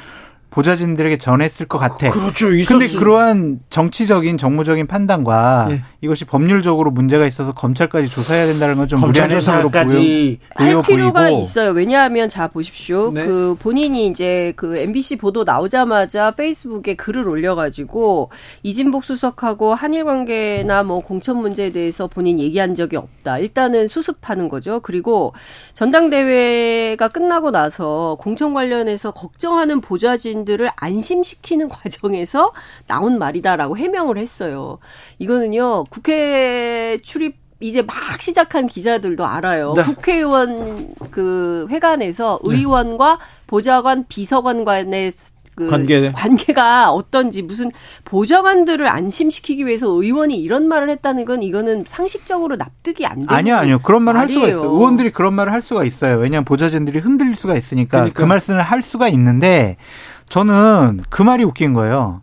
[0.52, 2.10] 보좌진들에게 전했을 것 같아.
[2.10, 2.48] 그렇죠.
[2.68, 5.82] 근데 있었을- 그러한 정치적인 정무적인 판단과 예.
[6.02, 11.40] 이것이 법률적으로 문제가 있어서 검찰까지 조사해야 된다는 건좀 검찰 무리한 해석으로 보여, 보여 필요가 보이고
[11.40, 11.70] 있어요.
[11.70, 13.10] 왜냐하면 자 보십시오.
[13.12, 13.24] 네.
[13.24, 18.30] 그 본인이 이제 그 MBC 보도 나오자마자 페이스북에 글을 올려가지고
[18.62, 23.38] 이진복 수석하고 한일 관계나 뭐 공천 문제에 대해서 본인 얘기한 적이 없다.
[23.38, 24.80] 일단은 수습하는 거죠.
[24.80, 25.32] 그리고
[25.74, 32.52] 전당대회가 끝나고 나서 공천 관련해서 걱정하는 보좌진 들을 안심시키는 과정에서
[32.86, 34.78] 나온 말이다라고 해명을 했어요.
[35.18, 39.74] 이거는요 국회 출입 이제 막 시작한 기자들도 알아요.
[39.76, 39.84] 네.
[39.84, 45.12] 국회의원 그 회관에서 의원과 보좌관, 비서관 간의
[45.54, 46.10] 그 관계.
[46.12, 47.70] 관계가 어떤지 무슨
[48.04, 53.78] 보좌관들을 안심시키기 위해서 의원이 이런 말을 했다는 건 이거는 상식적으로 납득이 안 되는 아니요, 아니요.
[53.82, 54.58] 그런 말을 할 수가 말이에요.
[54.58, 54.70] 있어요.
[54.70, 56.16] 의원들이 그런 말을 할 수가 있어요.
[56.16, 58.22] 왜냐하면 보좌진들이 흔들릴 수가 있으니까 그러니까.
[58.22, 59.76] 그 말씀을 할 수가 있는데
[60.36, 62.22] 저는 그 말이 웃긴 거예요.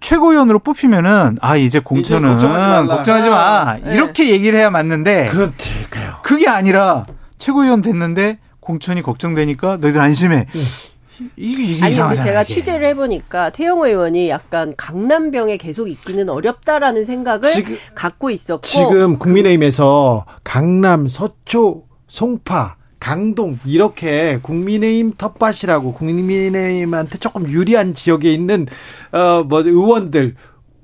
[0.00, 2.96] 최고위원으로 뽑히면은 아 이제 공천은 걱정하지 말라.
[2.96, 3.94] 걱정하지 마 네.
[3.94, 6.16] 이렇게 얘기를 해야 맞는데 그렇대요.
[6.22, 7.04] 그게 아니라
[7.36, 10.46] 최고위원 됐는데 공천이 걱정되니까 너희들 안심해.
[11.36, 12.14] 이게, 이게 아니 근데.
[12.14, 12.54] 제가 이게.
[12.54, 20.24] 취재를 해보니까 태영호 의원이 약간 강남병에 계속 있기는 어렵다라는 생각을 지금- 갖고 있었고 지금 국민의힘에서
[20.42, 28.66] 강남, 서초, 송파 강동 이렇게 국민의힘 텃밭이라고 국민의힘한테 조금 유리한 지역에 있는
[29.12, 30.34] 어뭐 의원들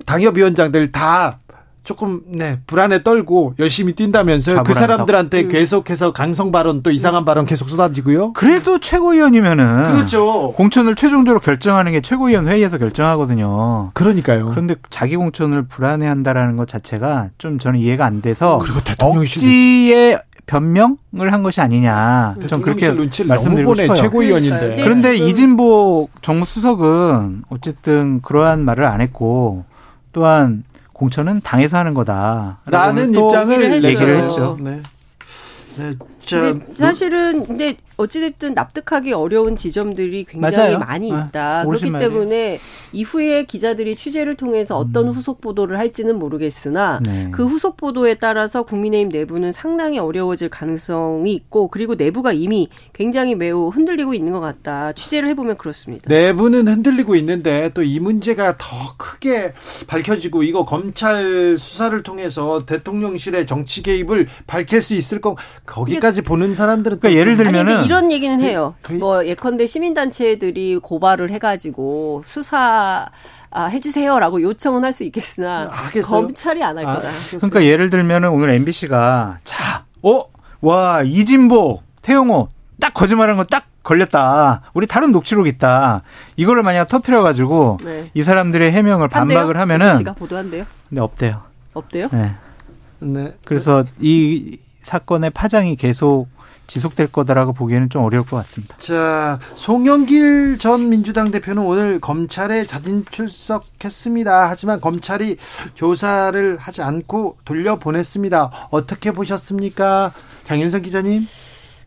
[0.05, 1.39] 당협위원장들 다
[1.83, 4.63] 조금 네 불안에 떨고 열심히 뛴다면서요.
[4.63, 4.73] 그.
[4.73, 8.33] 사람들한테 계속해서 강성 발언 또 이상한 발언 계속 쏟아지고요.
[8.33, 10.53] 그래도 최고위원이면은 그렇죠.
[10.55, 13.91] 공천을 최종적으로 결정하는 게 최고위원 회의에서 결정하거든요.
[13.93, 14.47] 그러니까요.
[14.49, 21.31] 그런데 자기 공천을 불안해한다라는 것 자체가 좀 저는 이해가 안 돼서 그리고 대통령실 억지의 변명을
[21.31, 22.35] 한 것이 아니냐.
[22.47, 23.95] 좀 그렇게 말씀드리고 싶어요.
[23.95, 24.59] 최고위원인데.
[24.59, 24.83] 그러니까요.
[24.83, 29.63] 그런데 이진복 정무수석은 어쨌든 그러한 말을 안 했고
[30.11, 30.63] 또한
[30.93, 32.59] 공천은 당에서 하는 거다.
[32.65, 33.83] 라는 또 입장을.
[33.83, 34.57] 얘기를 했죠.
[34.61, 34.81] 네.
[35.77, 35.93] 네.
[36.25, 40.79] 자, 근데 사실은 근데 어찌됐든 납득하기 어려운 지점들이 굉장히 맞아요.
[40.79, 41.63] 많이 아, 있다.
[41.67, 42.09] 옳으신 그렇기 말이에요.
[42.11, 42.59] 때문에
[42.91, 47.29] 이후에 기자들이 취재를 통해서 어떤 후속 보도를 할지는 모르겠으나 네.
[47.31, 53.67] 그 후속 보도에 따라서 국민의힘 내부는 상당히 어려워질 가능성이 있고 그리고 내부가 이미 굉장히 매우
[53.69, 54.91] 흔들리고 있는 것 같다.
[54.93, 56.05] 취재를 해보면 그렇습니다.
[56.09, 58.65] 내부는 흔들리고 있는데 또 이 문제가 더
[58.97, 59.51] 크게
[59.87, 65.35] 밝혀지고 이거 검찰 수사를 통해서 대통령실의 정치 개입을 밝힐 수 있을 거
[65.65, 68.75] 거기까지 보는 사람들은 그러니까 또 예를 들면은 이런 얘기는 해요.
[68.81, 73.09] 그- 뭐 예컨대 시민단체들이 고발을 해가지고 수사
[73.55, 76.03] 아, 해주세요라고 요청은 할 수 있겠으나 하겠어요?
[76.09, 77.09] 검찰이 안할 아, 거다.
[77.37, 80.23] 그러니까 예를 들면은 오늘 MBC가 자, 어,
[80.61, 82.49] 와 이진복, 태용호
[82.81, 84.61] 딱 거짓말한 거 딱 걸렸다.
[84.73, 86.03] 우리 다른 녹취록 있다.
[86.37, 88.09] 이거를 만약 터트려 가지고 네.
[88.13, 89.39] 이 사람들의 해명을 한대요?
[89.39, 90.63] 반박을 하면은 씨가 보도한대요?
[90.89, 91.41] 근데 없대요.
[91.73, 92.07] 없대요?
[92.13, 92.31] 네.
[92.99, 93.33] 네.
[93.43, 96.27] 그래서 이 사건의 파장이 계속
[96.67, 98.77] 지속될 거다라고 보기에는 좀 어려울 것 같습니다.
[98.77, 104.49] 자, 송영길 전 민주당 대표는 오늘 검찰에 자진 출석했습니다.
[104.49, 105.37] 하지만 검찰이
[105.73, 108.69] 조사를 하지 않고 돌려보냈습니다.
[108.71, 110.13] 어떻게 보셨습니까?
[110.45, 111.27] 장윤선 기자님?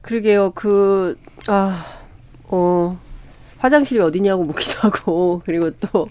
[0.03, 0.53] 그러게요.
[0.55, 1.85] 그, 아,
[2.45, 2.99] 어,
[3.59, 6.09] 화장실이 어디냐고 묻기도 하고, 그리고 또,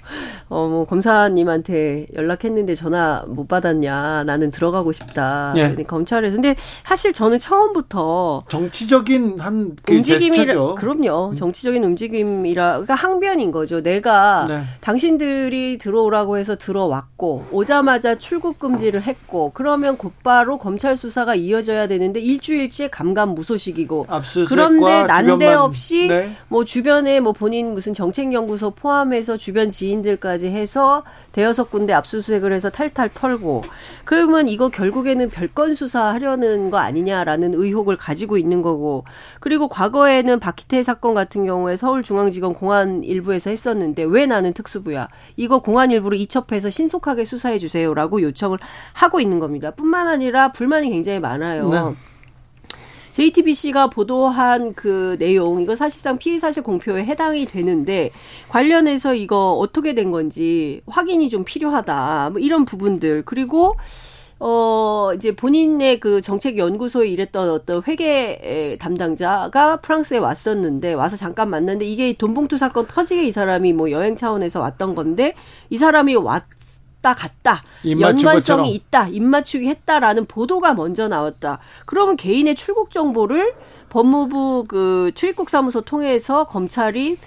[0.49, 4.23] 어, 뭐, 검사님한테 연락했는데 전화 못 받았냐.
[4.26, 5.53] 나는 들어가고 싶다.
[5.57, 5.76] 예.
[5.84, 6.35] 검찰에서.
[6.35, 10.76] 근데 사실 저는 처음부터 정치적인 한 그 움직임이라, 제스처죠.
[10.76, 11.34] 그럼요.
[11.35, 13.81] 정치적인 움직임이라, 그러니까 항변인 거죠.
[13.81, 14.63] 내가 네.
[14.81, 22.89] 당신들이 들어오라고 해서 들어왔고 오자마자 출국 금지를 했고 그러면 곧바로 검찰 수사가 이어져야 되는데 일주일째
[22.89, 26.35] 감감 무소식이고 압수수색과 그런데 난데없이 네.
[26.47, 33.10] 뭐 주변에 뭐 본인 무슨 정책연구소 포함해서 주변 지인들까지 해서 대여섯 군데 압수수색을 해서 탈탈
[33.14, 33.64] 털고
[34.06, 39.03] 그러면 이거 결국에는 별건 수사하려는 거 아니냐라는 의혹을 가지고 있는 거고
[39.40, 45.91] 그리고 과거에는 박희태 사건 같은 경우에 서울중앙지검 공안 일부에서 했었는데 왜 나는 특수부야 이거 공안
[45.91, 48.60] 일부로 이첩해서 신속하게 수사해 주세요라고 요청을
[48.94, 49.72] 하고 있는 겁니다.
[49.72, 51.70] 뿐만 아니라 불만이 굉장히 많아요.
[51.70, 52.15] 네.
[53.16, 58.12] JTBC가 보도한 그 내용 이거 사실상 피의 사실 공표에 해당이 되는데
[58.50, 62.32] 관련해서 이거 어떻게 된 건지 확인이 좀 필요하다.
[62.34, 63.76] 뭐 이런 부분들 그리고
[64.38, 71.86] 어 이제 본인의 그 정책 연구소에 일했던 어떤 회계 담당자가 프랑스에 왔었는데 와서 잠깐 만났는데
[71.86, 75.36] 이게 돈봉투 사건 터지게 이 사람이 뭐 여행 차원에서 왔던 건데
[75.70, 76.44] 이 사람이 왔
[77.06, 77.61] 다 갔다.
[77.88, 81.60] 연관성이 있다, 입맞추기 했다라는 보도가 먼저 나왔다.
[81.86, 83.53] 그러면 개인의 출국 정보를
[83.90, 87.18] 법무부 그 출입국 사무소 통해서 검찰이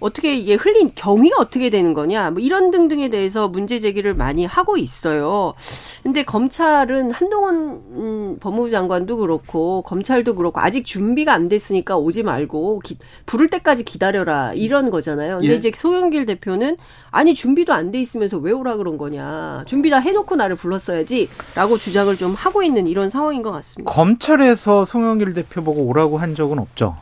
[0.00, 4.76] 어떻게 이게 흘린 경위가 어떻게 되는 거냐, 뭐 이런 등등에 대해서 문제 제기를 많이 하고
[4.76, 5.54] 있어요.
[6.02, 12.80] 근데 검찰은 한동훈 음, 법무부 장관도 그렇고 검찰도 그렇고 아직 준비가 안 됐으니까 오지 말고
[12.80, 12.96] 기,
[13.26, 15.38] 부를 때까지 기다려라 이런 거잖아요.
[15.38, 15.56] 근데 예.
[15.56, 16.76] 이제 소영길 대표는
[17.10, 22.16] 아니 준비도 안 돼 있으면서 왜 오라 그런 거냐, 준비 다 해놓고 나를 불렀어야지라고 주장을
[22.16, 23.90] 좀 하고 있는 이런 상황인 것 같습니다.
[23.92, 26.96] 검찰에서 송영길 대표 보고 오라고 한 적은 없죠.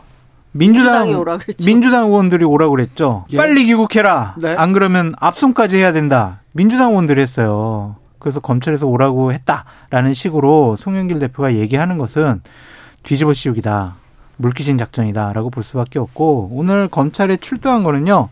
[0.52, 1.64] 민주당 민주당이 오라 그랬죠.
[1.66, 3.24] 민주당 의원들이 오라고 그랬죠.
[3.30, 3.36] 예.
[3.36, 4.34] 빨리 귀국해라.
[4.38, 4.54] 네.
[4.56, 6.40] 안 그러면 압송까지 해야 된다.
[6.52, 7.96] 민주당 의원들이 했어요.
[8.18, 12.42] 그래서 검찰에서 오라고 했다라는 식으로 송영길 대표가 얘기하는 것은
[13.02, 13.94] 뒤집어 씌우기다.
[14.36, 18.28] 물귀신 작전이다라고 볼 수밖에 없고 오늘 검찰에 출두한 거는요.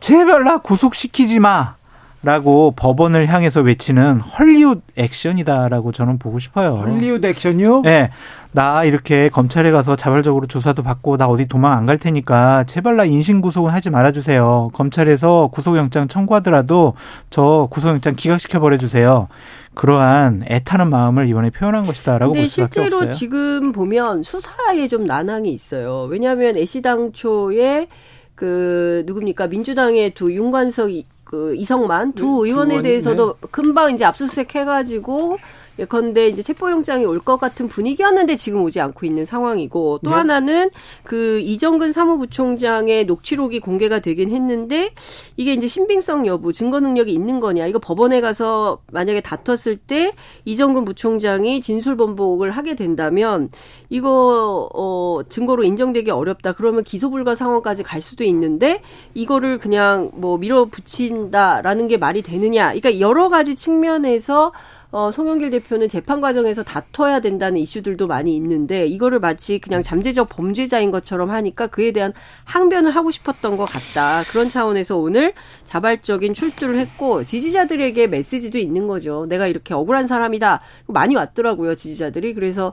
[0.00, 1.74] 제발 나 구속시키지 마.
[2.22, 6.76] 라고 법원을 향해서 외치는 헐리우드 액션이다라고 저는 보고 싶어요.
[6.76, 7.82] 헐리우드 액션이요?
[7.82, 8.10] 네.
[8.52, 13.04] 나 이렇게 검찰에 가서 자발적으로 조사도 받고 나 어디 도망 안 갈 테니까 제발 나
[13.04, 14.70] 인신 구속은 하지 말아 주세요.
[14.72, 16.94] 검찰에서 구속영장 청구하더라도
[17.30, 19.28] 저 구속영장 기각시켜 버려 주세요.
[19.74, 23.10] 그러한 애타는 마음을 이번에 표현한 것이다라고 근데 볼 수밖에 실제로 없어요.
[23.10, 26.08] 지금 보면 수사에 좀 난항이 있어요.
[26.10, 27.88] 왜냐하면 애시당초에
[28.34, 33.92] 그 누굽니까 민주당의 두 윤관석 이- 그 이성만 두 네, 두 의원에 의원이, 대해서도 금방
[33.92, 35.38] 이제 압수수색 해가지고
[35.78, 40.16] 예컨대 이제 체포영장이 올 것 같은 분위기였는데 지금 오지 않고 있는 상황이고 또 네.
[40.16, 40.70] 하나는
[41.02, 44.92] 그 이정근 사무부총장의 녹취록이 공개가 되긴 했는데
[45.36, 47.66] 이게 이제 신빙성 여부, 증거 능력이 있는 거냐.
[47.66, 50.12] 이거 법원에 가서 만약에 다퉜을 때
[50.44, 53.48] 이정근 부총장이 진술 번복을 하게 된다면
[53.88, 56.52] 이거 어 증거로 인정되기 어렵다.
[56.52, 58.82] 그러면 기소 불가 상황까지 갈 수도 있는데
[59.14, 62.72] 이거를 그냥 뭐 밀어붙인다라는 게 말이 되느냐.
[62.72, 64.52] 그러니까 여러 가지 측면에서
[64.90, 70.90] 어, 송영길 대표는 재판 과정에서 다퉈야 된다는 이슈들도 많이 있는데 이거를 마치 그냥 잠재적 범죄자인
[70.90, 72.12] 것처럼 하니까 그에 대한
[72.44, 74.22] 항변을 하고 싶었던 것 같다.
[74.30, 75.32] 그런 차원에서 오늘
[75.64, 79.26] 자발적인 출두를 했고 지지자들에게 메시지도 있는 거죠.
[79.28, 80.60] 내가 이렇게 억울한 사람이다.
[80.86, 82.34] 많이 왔더라고요, 지지자들이.
[82.34, 82.72] 그래서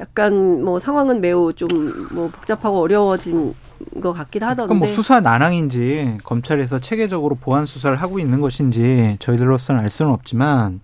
[0.00, 1.68] 약간 뭐 상황은 매우 좀
[2.12, 3.54] 뭐 복잡하고 어려워진
[4.02, 4.68] 것 같긴 하던데.
[4.68, 10.80] 그러니까 뭐 수사 난항인지 검찰에서 체계적으로 보안 수사를 하고 있는 것인지 저희들로서는 알 수는 없지만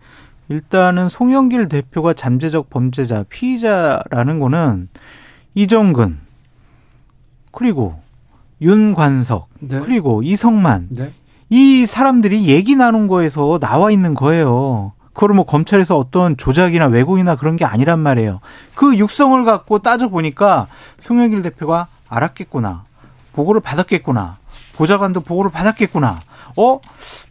[0.49, 4.89] 일단은 송영길 대표가 잠재적 범죄자 피의자라는 거는
[5.55, 6.19] 이정근
[7.53, 8.01] 그리고
[8.61, 9.81] 윤관석 네.
[9.81, 11.13] 그리고 이성만 네.
[11.49, 14.93] 이 사람들이 얘기 나눈 거에서 나와 있는 거예요.
[15.13, 18.41] 그걸 뭐 검찰에서 어떤 조작이나 왜곡이나 그런 게 아니란 말이에요.
[18.75, 20.67] 그 육성을 갖고 따져 보니까
[20.99, 22.85] 송영길 대표가 알았겠구나.
[23.33, 24.37] 보고를 받았겠구나.
[24.77, 26.21] 보좌관도 보고를 받았겠구나.
[26.57, 26.81] 어?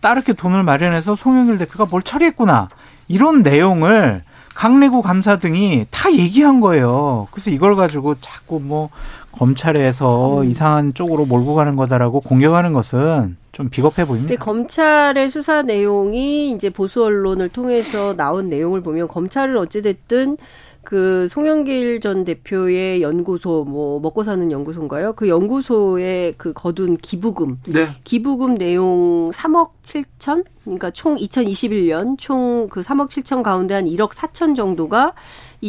[0.01, 2.69] 따르게 돈을 마련해서 송영길 대표가 뭘 처리했구나.
[3.07, 4.21] 이런 내용을
[4.55, 7.27] 강내구 감사 등이 다 얘기한 거예요.
[7.31, 8.89] 그래서 이걸 가지고 자꾸 뭐
[9.33, 10.49] 검찰에서 음.
[10.49, 14.35] 이상한 쪽으로 몰고 가는 거다라고 공격하는 것은 좀 비겁해 보입니다.
[14.43, 20.37] 검찰의 수사 내용이 이제 보수 언론을 통해서 나온 내용을 보면 검찰은 어찌됐든
[20.85, 25.13] 그 송영길 전 대표의 연구소 뭐 먹고 사는 연구소인가요?
[25.13, 27.89] 그 연구소에 그 거둔 기부금 네.
[28.03, 30.45] 기부금 내용 3억 7천?
[30.63, 35.13] 그러니까 총 2021년 총 그 3억 7천 가운데 한 1억 4천 정도가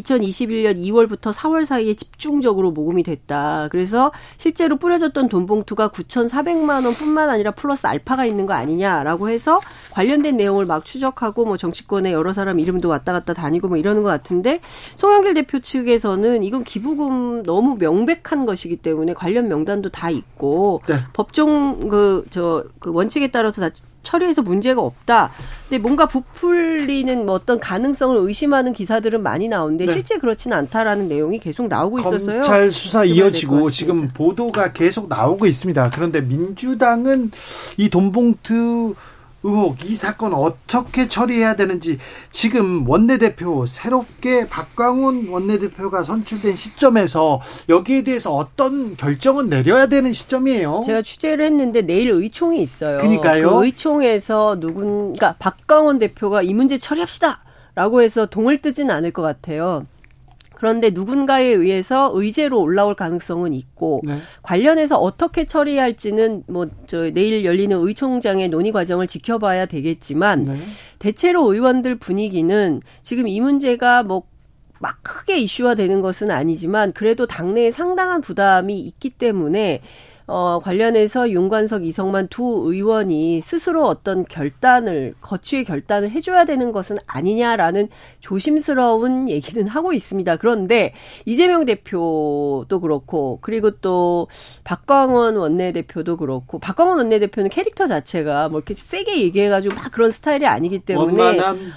[0.02, 3.68] 2021년 2월부터 4월 사이에 집중적으로 모금이 됐다.
[3.70, 9.60] 그래서 실제로 뿌려졌던 돈 봉투가 9,400만 원뿐만 아니라 플러스 알파가 있는 거 아니냐라고 해서
[9.93, 14.09] 관련된 내용을 막 추적하고 뭐 정치권에 여러 사람 이름도 왔다 갔다 다니고 뭐 이러는 것
[14.09, 14.60] 같은데
[14.97, 20.97] 송영길 대표 측에서는 이건 기부금 너무 명백한 것이기 때문에 관련 명단도 다 있고 네.
[21.12, 23.70] 법정 그 저그 원칙에 따라서 다
[24.06, 25.32] 처리해서 문제가 없다.
[25.68, 29.92] 근데 뭔가 부풀리는 뭐 어떤 가능성을 의심하는 기사들은 많이 나오는데 네.
[29.92, 32.40] 실제 그렇지는 않다라는 내용이 계속 나오고 있어서요.
[32.40, 33.70] 검찰 수사 이어지고.
[33.70, 35.90] 지금 보도가 계속 나오고 있습니다.
[35.92, 37.32] 그런데 민주당은
[37.76, 38.94] 이 돈봉투
[39.47, 41.98] 의혹 이 사건 어떻게 처리해야 되는지
[42.32, 50.82] 지금 원내대표 새롭게 박광훈 원내대표가 선출된 시점에서 여기에 대해서 어떤 결정은 내려야 되는 시점이에요.
[50.85, 52.98] 제가 취재를 했는데 내일 의총이 있어요.
[52.98, 53.51] 그러니까요.
[53.51, 57.40] 그 의총에서 누군, 그러니까 박광원 대표가 이 문제 처리합시다
[57.77, 59.86] 라고 해서 동을 뜨진 않을 것 같아요.
[60.56, 64.18] 그런데 누군가에 의해서 의제로 올라올 가능성은 있고 네.
[64.42, 70.56] 관련해서 어떻게 처리할지는 뭐 저 내일 열리는 의총장의 논의 과정을 지켜봐야 되겠지만 네.
[70.98, 78.20] 대체로 의원들 분위기는 지금 이 문제가 뭐막 크게 이슈화 되는 것은 아니지만 그래도 당내에 상당한
[78.20, 79.82] 부담이 있기 때문에
[80.28, 87.88] 어, 관련해서 윤관석, 이성만 두 의원이 스스로 어떤 결단을, 거취의 결단을 해줘야 되는 것은 아니냐라는
[88.18, 90.36] 조심스러운 얘기는 하고 있습니다.
[90.36, 90.94] 그런데
[91.26, 94.26] 이재명 대표도 그렇고, 그리고 또
[94.64, 100.80] 박광원 원내대표도 그렇고, 박광원 원내대표는 캐릭터 자체가 뭐 이렇게 세게 얘기해가지고 막 그런 스타일이 아니기
[100.80, 101.22] 때문에.
[101.22, 101.72] 원만한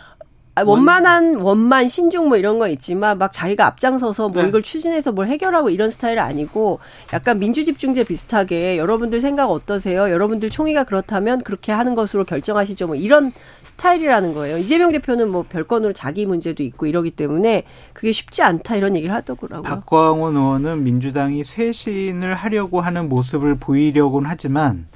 [0.59, 4.49] 아, 원만한 원만 신중 뭐 이런 거 있지만 막 자기가 앞장서서 뭐 네.
[4.49, 6.79] 이걸 추진해서 뭘 해결하고 이런 스타일 아니고
[7.13, 10.09] 약간 민주집중제 비슷하게 여러분들 생각 어떠세요?
[10.09, 12.87] 여러분들 총의가 그렇다면 그렇게 하는 것으로 결정하시죠.
[12.87, 13.31] 뭐 이런
[13.63, 14.57] 스타일이라는 거예요.
[14.57, 17.63] 이재명 대표는 뭐 별건으로 자기 문제도 있고 이러기 때문에
[17.93, 19.61] 그게 쉽지 않다 이런 얘기를 하더라고요.
[19.61, 24.87] 박광원 의원은 민주당이 쇄신을 하려고 하는 모습을 보이려고는 하지만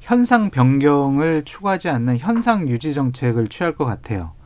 [0.00, 4.37] 현상 변경을 추구하지 않는 현상 유지 정책을 취할 것 같아요.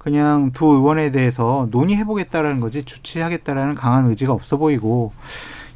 [0.00, 5.12] 그냥 두 의원에 대해서 논의해보겠다라는 거지 조치하겠다라는 강한 의지가 없어 보이고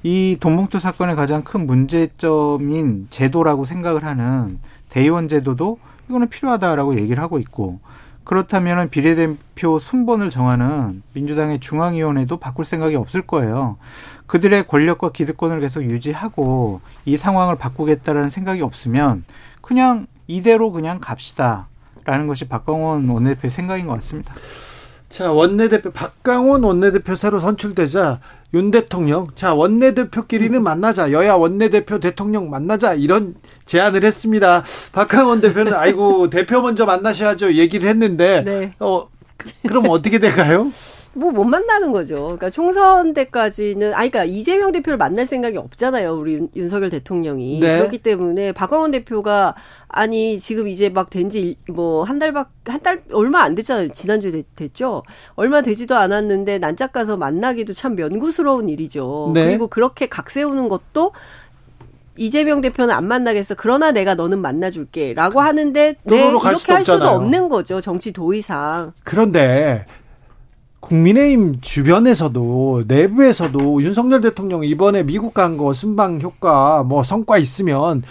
[0.02, 5.78] 이 돈봉투 사건의 가장 큰 문제점인 제도라고 생각을 하는 대의원 제도도
[6.08, 7.80] 이거는 필요하다라고 얘기를 하고 있고
[8.24, 13.76] 그렇다면 비례대표 순번을 정하는 민주당의 중앙위원회도 바꿀 생각이 없을 거예요.
[14.26, 19.24] 그들의 권력과 기득권을 계속 유지하고 이 상황을 바꾸겠다라는 생각이 없으면
[19.60, 21.66] 그냥 이대로 그냥 갑시다.
[22.04, 24.34] 라는 것이 박광원 원내대표의 생각인 것 같습니다.
[25.08, 28.20] 자, 원내대표 박강원 원내대표 새로 선출되자
[28.54, 31.12] 윤 대통령 자, 원내대표끼리는 만나자.
[31.12, 32.94] 여야 원내대표 대통령 만나자.
[32.94, 34.64] 이런 제안을 했습니다.
[34.92, 37.54] 박강원 대표는 아이고, 대표 먼저 만나셔야죠.
[37.54, 38.74] 얘기를 했는데 네.
[38.80, 40.70] 어 그 럼 어떻게 될까요?
[41.14, 42.22] 뭐 못 만나는 거죠.
[42.22, 46.14] 그러니까 총선 때까지는 아니 그러니까 이재명 대표를 만날 생각이 없잖아요.
[46.16, 47.60] 우리 윤, 윤석열 대통령이.
[47.60, 47.78] 네.
[47.78, 49.54] 그렇기 때문에 박광원 대표가
[49.88, 53.88] 아니 지금 이제 막 된 지 뭐 한 달밖 한 달 얼마 안 됐잖아요.
[53.92, 55.02] 지난주 에 됐, 됐죠.
[55.36, 59.32] 얼마 되지도 않았는데 난짝 가서 만나기도 참 면구스러운 일이죠.
[59.34, 59.44] 네.
[59.46, 61.12] 그리고 그렇게 각 세우는 것도
[62.16, 63.54] 이재명 대표는 안 만나겠어.
[63.56, 67.16] 그러나 내가 너는 만나줄게라고 하는데 네, 이렇게 수도 할 수도 없잖아요.
[67.16, 67.80] 없는 거죠.
[67.80, 68.92] 정치 도의상.
[69.04, 69.84] 그런데
[70.80, 78.02] 국민의힘 주변에서도 내부에서도 윤석열 대통령 이번에 미국 간 거 순방 효과 뭐 성과 있으면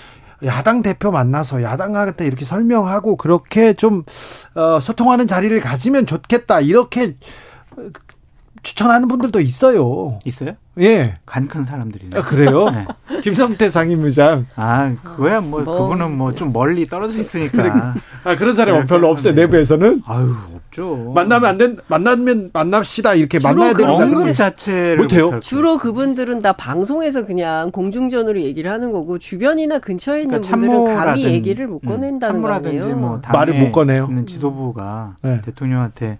[0.43, 4.03] 야당 대표 만나서 야당한테 이렇게 설명하고 그렇게 좀
[4.55, 7.15] 어, 소통하는 자리를 가지면 좋겠다 이렇게
[7.77, 7.81] 어,
[8.63, 10.19] 추천하는 분들도 있어요.
[10.25, 10.53] 있어요?
[10.79, 11.17] 예.
[11.25, 12.17] 간 큰 사람들이네.
[12.17, 12.69] 아, 그래요?
[12.71, 12.85] 네.
[13.21, 14.47] 김성태 상임의장.
[14.55, 15.77] 아, 그거야 뭐, 뭐.
[15.83, 17.93] 그분은 뭐 좀 멀리 떨어져 있으니까.
[18.23, 19.33] 아, 그런 사람은 별로 없어요.
[19.33, 20.01] 내부에서는.
[20.07, 21.11] 아유, 없죠.
[21.13, 23.13] 만나면 안 된, 만나면 만납시다.
[23.13, 25.39] 이렇게 만나야 되는 언급 근데 자체를 못해요.
[25.41, 31.23] 주로 그분들은 다 방송에서 그냥 공중전으로 얘기를 하는 거고 주변이나 근처에 있는 그러니까 분들은 감히
[31.25, 32.95] 얘기를 못 음, 꺼낸다는 거 참모라든지 아니에요.
[32.95, 34.07] 뭐 말을 못 꺼내요.
[34.09, 35.39] 있는 지도부가 네.
[35.41, 36.17] 대통령한테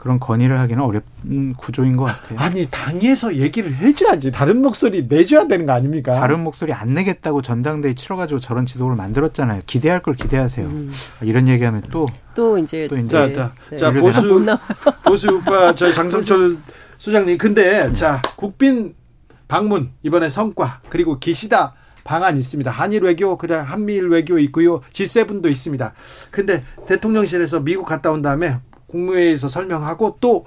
[0.00, 2.38] 그런 건의를 하기는 어렵은 구조인 것 같아요.
[2.38, 6.12] 아니 당에서 얘기를 해줘야지 다른 목소리 내줘야 되는 거 아닙니까?
[6.12, 9.60] 다른 목소리 안 내겠다고 전당대회 치러가지고 저런 지도부를 만들었잖아요.
[9.66, 10.66] 기대할 걸 기대하세요.
[10.66, 10.90] 음.
[11.20, 13.76] 이런 얘기하면 또 또 이제 또 이제 자, 네.
[13.76, 14.58] 자못 보수 나-
[15.04, 16.56] 보수 우파 저희 장성철
[16.96, 18.94] 소장님 근데 자 국빈
[19.48, 21.74] 방문 이번에 성과 그리고 기시다
[22.04, 22.70] 방안 있습니다.
[22.70, 24.80] 한일 외교 그다음 한미일 외교 있고요.
[24.94, 25.92] G7도 있습니다.
[26.30, 28.56] 근데 대통령실에서 미국 갔다 온 다음에
[28.90, 30.44] 국무회의에서 설명하고 또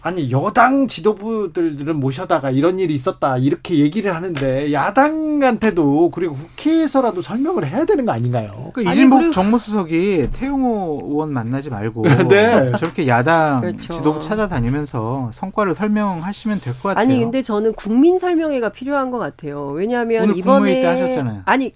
[0.00, 7.84] 아니 여당 지도부들은 모셔다가 이런 일이 있었다 이렇게 얘기를 하는데 야당한테도 그리고 국회에서라도 설명을 해야
[7.84, 8.70] 되는 거 아닌가요?
[8.72, 12.72] 그 아니, 이진복 그리고- 정무수석이 태용호 의원 만나지 말고 네.
[12.78, 13.92] 저렇게 야당 그렇죠.
[13.92, 17.02] 지도부 찾아다니면서 성과를 설명하시면 될 것 같아요.
[17.02, 19.66] 아니 근데 저는 국민 설명회가 필요한 것 같아요.
[19.70, 21.42] 왜냐하면 오늘 이번에 국무회의 때 하셨잖아요.
[21.44, 21.74] 아니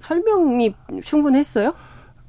[0.00, 0.72] 설명이
[1.02, 1.74] 충분했어요?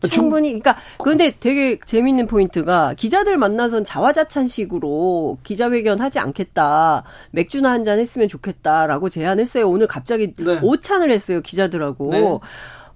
[0.01, 7.83] 충- 충분히 그러니까 근데 되게 재밌는 포인트가 기자들 만나선 자화자찬식으로 기자회견 하지 않겠다 맥주나 한
[7.87, 10.59] 잔 했으면 좋겠다라고 제안했어요 오늘 갑자기 네.
[10.61, 12.39] 오찬을 했어요 기자들하고 네.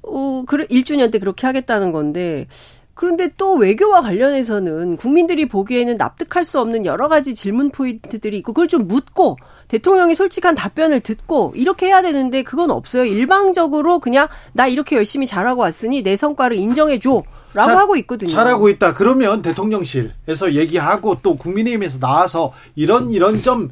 [0.03, 2.47] 어 그래 1주년 때 그렇게 하겠다는 건데
[2.93, 8.67] 그런데 또 외교와 관련해서는 국민들이 보기에는 납득할 수 없는 여러 가지 질문 포인트들이 있고 그걸
[8.67, 9.37] 좀 묻고
[9.71, 13.05] 대통령이 솔직한 답변을 듣고 이렇게 해야 되는데 그건 없어요.
[13.05, 17.23] 일방적으로 그냥 나 이렇게 열심히 잘하고 왔으니 내 성과를 인정해 줘
[17.53, 18.29] 라고 자, 하고 있거든요.
[18.29, 18.93] 잘하고 있다.
[18.93, 23.69] 그러면 대통령실에서 얘기하고 또 국민의힘에서 나와서 이런 이런 좀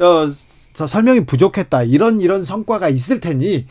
[0.00, 0.28] 어,
[0.72, 1.84] 저 설명이 부족했다.
[1.84, 3.66] 이런 이런 성과가 있을 테니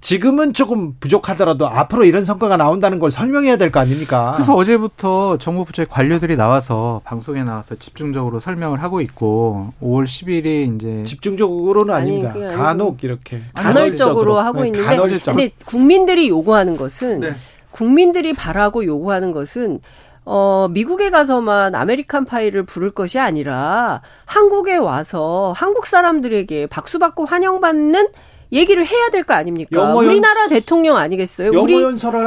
[0.00, 4.32] 지금은 조금 부족하더라도 앞으로 이런 성과가 나온다는 걸 설명해야 될 거 아닙니까?
[4.34, 11.02] 그래서 어제부터 정부 부처의 관료들이 나와서 방송에 나와서 집중적으로 설명을 하고 있고 5월 10일이 이제
[11.04, 12.32] 집중적으로는 아니, 아닙니다.
[12.32, 15.36] 그게 아니고 간혹 이렇게 간헐적으로 하고 네, 있는데 간헐적.
[15.36, 17.34] 근데 국민들이 요구하는 것은 네.
[17.70, 19.80] 국민들이 바라고 요구하는 것은
[20.24, 28.08] 어, 미국에 가서만 American Pie를 부를 것이 아니라 한국에 와서 한국 사람들에게 박수 받고 환영받는
[28.52, 29.70] 얘기를 해야 될 거 아닙니까?
[29.78, 31.52] 영어 연- 우리나라 대통령 아니겠어요?
[31.62, 31.74] 우리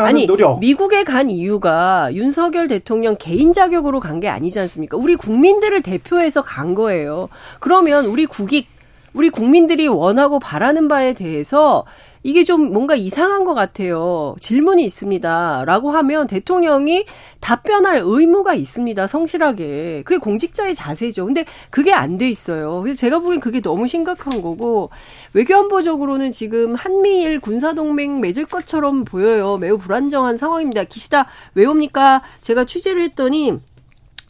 [0.05, 0.59] 아니 노력.
[0.59, 4.95] 미국에 간 이유가 윤석열 대통령 개인 자격으로 간 게 아니지 않습니까?
[4.95, 7.27] 우리 국민들을 대표해서 간 거예요.
[7.59, 8.67] 그러면 우리 국익
[9.13, 11.83] 우리 국민들이 원하고 바라는 바에 대해서
[12.23, 14.35] 이게 좀 뭔가 이상한 것 같아요.
[14.39, 15.65] 질문이 있습니다.
[15.65, 17.05] 라고 하면 대통령이
[17.41, 19.05] 답변할 의무가 있습니다.
[19.07, 20.03] 성실하게.
[20.05, 21.25] 그게 공직자의 자세죠.
[21.25, 22.81] 근데 그게 안 돼 있어요.
[22.81, 24.91] 그래서 제가 보기엔 그게 너무 심각한 거고
[25.33, 29.57] 외교안보적으로는 지금 한미일 군사동맹 맺을 것처럼 보여요.
[29.57, 30.83] 매우 불안정한 상황입니다.
[30.83, 32.21] 기시다 왜 옵니까?
[32.41, 33.59] 제가 취재를 했더니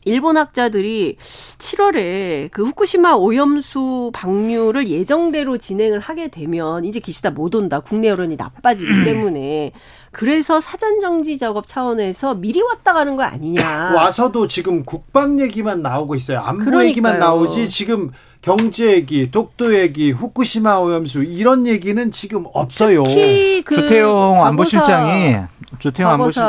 [0.06, 7.80] 일본 학자들이 7월에 그 후쿠시마 오염수 방류를 예정대로 진행을 하게 되면 이제 기시다 못 온다.
[7.80, 9.72] 국내 여론이 나빠지기 때문에
[10.12, 13.94] 그래서 사전 정지 작업 차원에서 미리 왔다 가는 거 아니냐.
[13.96, 16.40] 와서도 지금 국방 얘기만 나오고 있어요.
[16.40, 16.90] 안보 그러니까요.
[16.90, 18.12] 얘기만 나오지 지금
[18.42, 23.04] 경제 얘기, 독도 얘기, 후쿠시마 오염수 이런 얘기는 지금 없어요.
[23.04, 25.38] 특히 그 조태용 안보실장이
[25.80, 26.44] 조태용 안보실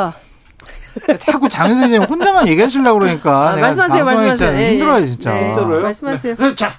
[1.19, 4.33] 자꾸 장 선생님 혼자만 얘기하시려고 그러니까 아, 말씀하세요, 말씀하세요.
[4.35, 4.61] 있잖아요.
[4.61, 5.07] 예, 힘들어요 예.
[5.07, 5.33] 진짜.
[5.33, 5.49] 네.
[5.49, 5.83] 힘들어요?
[5.83, 6.37] 말씀하세요.
[6.37, 6.55] 네.
[6.55, 6.73] 자,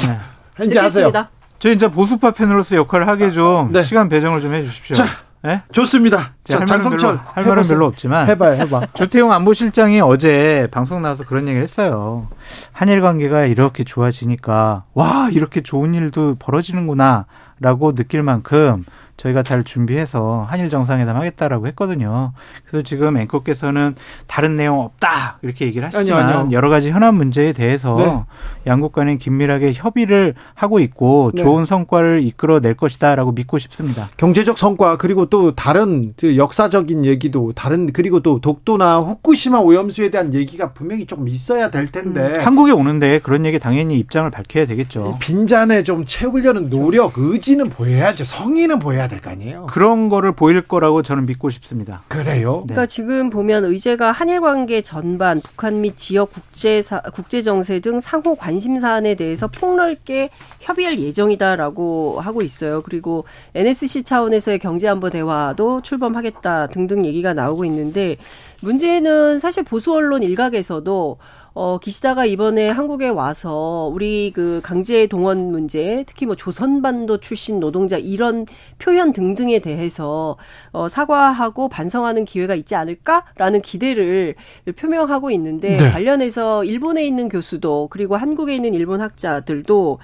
[0.00, 0.66] 네.
[0.66, 1.10] 이제 하세요.
[1.58, 3.82] 저 이제 보수파 팬으로서 역할을 하게 좀 네.
[3.82, 4.94] 시간 배정을 좀 해주십시오.
[4.94, 5.04] 자,
[5.42, 5.62] 네?
[5.72, 6.34] 좋습니다.
[6.44, 7.76] 자, 할 말은 장성철 별로, 할 말은 해보세요.
[7.76, 8.86] 별로 없지만 해봐요, 해봐.
[8.94, 12.26] 조태용 안보실장이 어제 방송 나와서 그런 얘기를 했어요.
[12.72, 18.84] 한일 관계가 이렇게 좋아지니까 와 이렇게 좋은 일도 벌어지는구나라고 느낄 만큼
[19.16, 22.32] 저희가 잘 준비해서 한일 정상회담 하겠다라고 했거든요.
[22.64, 23.94] 그래서 지금 앵커께서는
[24.26, 26.48] 다른 내용 없다 이렇게 얘기를 하시지만 아니요, 아니요.
[26.52, 28.70] 여러 가지 현안 문제에 대해서 네.
[28.70, 31.42] 양국 간에 긴밀하게 협의를 하고 있고 네.
[31.42, 34.08] 좋은 성과를 이끌어낼 것이다라고 믿고 싶습니다.
[34.16, 40.34] 경제적 성과 그리고 또 다른 그 역사적인 얘기도 다른 그리고 또 독도나 후쿠시마 오염수에 대한
[40.34, 45.16] 얘기가 분명히 조금 있어야 될 텐데 한국에 오는데 그런 얘기 당연히 입장을 밝혀야 되겠죠.
[45.20, 48.24] 빈잔에 좀 채우려는 노력, 의지는 보여야죠.
[48.24, 49.66] 성의는 보여야 될 거 아니에요.
[49.66, 52.02] 그런 거를 보일 거라고 저는 믿고 싶습니다.
[52.08, 52.60] 그래요?
[52.66, 52.74] 네.
[52.74, 58.34] 그러니까 지금 보면 의제가 한일 관계 전반, 북한 및 지역 국제사, 국제 정세 등 상호
[58.34, 60.30] 관심 사안에 대해서 폭넓게
[60.60, 62.80] 협의할 예정이다라고 하고 있어요.
[62.82, 63.24] 그리고
[63.54, 68.16] NSC 차원에서의 경제 안보 대화도 출범하겠다 등등 얘기가 나오고 있는데
[68.62, 71.18] 문제는 사실 보수 언론 일각에서도
[71.58, 77.96] 어, 기시다가 이번에 한국에 와서 우리 그 강제 동원 문제, 특히 뭐 조선반도 출신 노동자
[77.96, 78.44] 이런
[78.78, 80.36] 표현 등등에 대해서
[80.72, 84.34] 어, 사과하고 반성하는 기회가 있지 않을까라는 기대를
[84.76, 85.90] 표명하고 있는데 네.
[85.90, 89.98] 관련해서 일본에 있는 교수도 그리고 한국에 있는 일본 학자들도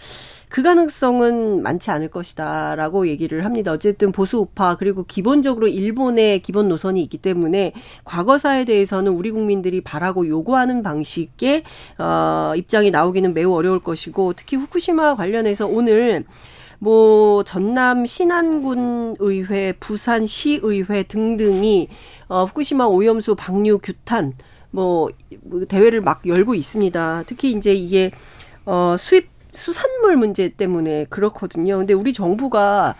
[0.53, 3.73] 그 가능성은 많지 않을 것이다라고 얘기를 합니다.
[3.73, 7.73] 어쨌든 보수 우파 그리고 기본적으로 일본의 기본 노선이 있기 때문에
[8.05, 11.62] 과거사에 대해서는 우리 국민들이 바라고 요구하는 방식의
[11.97, 16.27] 어, 입장이 나오기는 매우 어려울 것이고 특히 후쿠시마 관련해서 오늘
[16.79, 21.89] 뭐 전남 신안군 의회, 부산 시 의회 등등이
[22.29, 24.35] 어 후쿠시마 오염수 방류 규탄
[24.70, 25.09] 뭐
[25.69, 27.24] 대회를 막 열고 있습니다.
[27.27, 28.11] 특히 이제 이게
[28.66, 31.79] 어 수입 수산물 문제 때문에 그렇거든요.
[31.79, 32.95] 근데 우리 정부가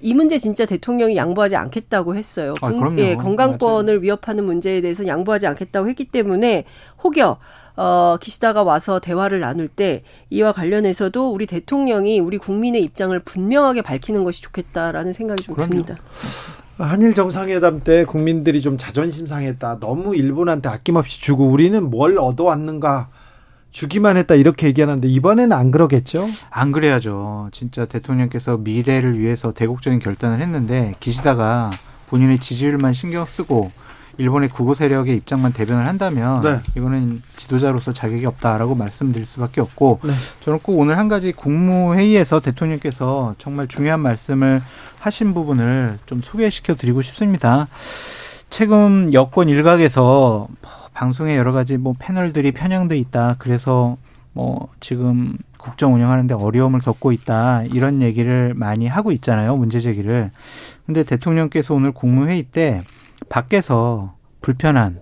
[0.00, 2.54] 이 문제 진짜 대통령이 양보하지 않겠다고 했어요.
[2.60, 3.00] 아, 군- 그럼요.
[3.00, 6.64] 예, 건강권을 위협하는 문제에 대해서 양보하지 않겠다고 했기 때문에
[7.02, 7.38] 혹여
[7.76, 14.22] 어, 기시다가 와서 대화를 나눌 때 이와 관련해서도 우리 대통령이 우리 국민의 입장을 분명하게 밝히는
[14.24, 15.70] 것이 좋겠다라는 생각이 좀 그럼요.
[15.70, 15.96] 듭니다.
[16.78, 19.78] 한일 정상회담 때 국민들이 좀 자존심 상했다.
[19.80, 23.08] 너무 일본한테 아낌없이 주고 우리는 뭘 얻어왔는가
[23.74, 26.28] 주기만 했다 이렇게 얘기하는데 이번에는 안 그러겠죠?
[26.48, 27.48] 안 그래야죠.
[27.50, 31.70] 진짜 대통령께서 미래를 위해서 대국적인 결단을 했는데 기시다가
[32.06, 33.72] 본인의 지지율만 신경 쓰고
[34.18, 36.60] 일본의 구구 세력의 입장만 대변을 한다면 네.
[36.76, 40.12] 이거는 지도자로서 자격이 없다라고 말씀드릴 수밖에 없고 네.
[40.42, 44.62] 저는 꼭 오늘 한 가지 국무회의에서 대통령께서 정말 중요한 말씀을
[45.00, 47.66] 하신 부분을 좀 소개시켜 드리고 싶습니다.
[48.50, 53.36] 최근 여권 일각에서 뭐 방송에 여러 가지 뭐 패널들이 편향돼 있다.
[53.38, 53.98] 그래서
[54.32, 57.64] 뭐 지금 국정 운영하는데 어려움을 겪고 있다.
[57.64, 59.56] 이런 얘기를 많이 하고 있잖아요.
[59.56, 60.30] 문제 제기를.
[60.86, 62.82] 근데 대통령께서 오늘 국무회의 때
[63.28, 65.00] 밖에서 불편한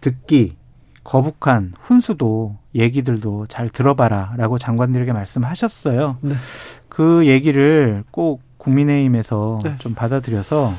[0.00, 0.56] 듣기
[1.04, 6.18] 거북한 훈수도 얘기들도 잘 들어봐라라고 장관들에게 말씀하셨어요.
[6.20, 6.34] 네.
[6.88, 9.76] 그 얘기를 꼭 국민의힘에서 네.
[9.78, 10.72] 좀 받아들여서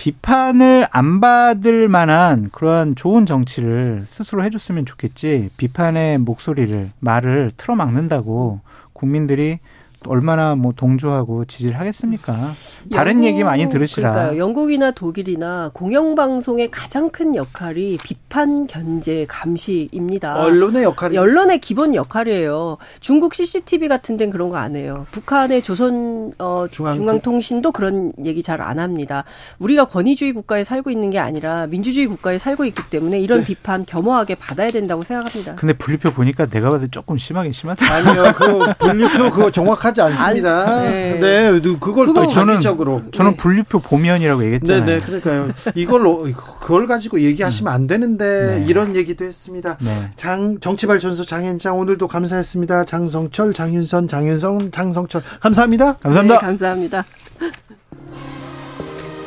[0.00, 5.50] 비판을 안 받을 만한 그러한 좋은 정치를 스스로 해줬으면 좋겠지.
[5.58, 8.60] 비판의 목소리를 말을 틀어막는다고
[8.94, 9.58] 국민들이
[10.06, 12.52] 얼마나 뭐 동조하고 지지를 하겠습니까?
[12.92, 14.12] 다른 영국- 얘기 많이 들으시라.
[14.12, 14.38] 그러니까요.
[14.38, 20.40] 영국이나 독일이나 공영방송의 가장 큰 역할이 비판, 견제, 감시입니다.
[20.42, 22.78] 언론의 역할이 언론의 기본 역할이에요.
[23.00, 25.06] 중국 CCTV 같은 데는 그런 거 안 해요.
[25.12, 29.24] 북한의 조선 어, 중앙- 중앙통신도 그런 얘기 잘 안 합니다.
[29.58, 33.22] 우리가 권위주의 국가에 살고 있는 게 아니라 민주주의 국가에 살고 있기 때문에 네.
[33.22, 35.54] 이런 비판 겸허하게 받아야 된다고 생각합니다.
[35.56, 37.86] 근데 분리표 보니까 내가 봐도 조금 심하게 심하다.
[37.90, 40.68] 아니요, 그 분류표 그거 정확 하지 않습니다.
[40.68, 41.60] 안- 네, 네.
[41.80, 44.84] 그걸 또 그거 전적으로 저는 분리표 보면이라고 네, 얘기했잖아요.
[44.86, 45.48] 네, 그러니까요.
[45.74, 46.22] 이걸로
[46.60, 48.64] 그걸 가지고 얘기하시면 안 되는데 네.
[48.68, 49.76] 이런 얘기도 했습니다.
[49.80, 50.10] 네.
[50.16, 52.84] 장 정치발전소 장현장 오늘도 감사했습니다.
[52.84, 55.94] 장성철, 장윤선, 장윤성, 장성철 감사합니다.
[55.98, 56.34] 감사합니다.
[56.40, 57.04] 네, 감사합니다.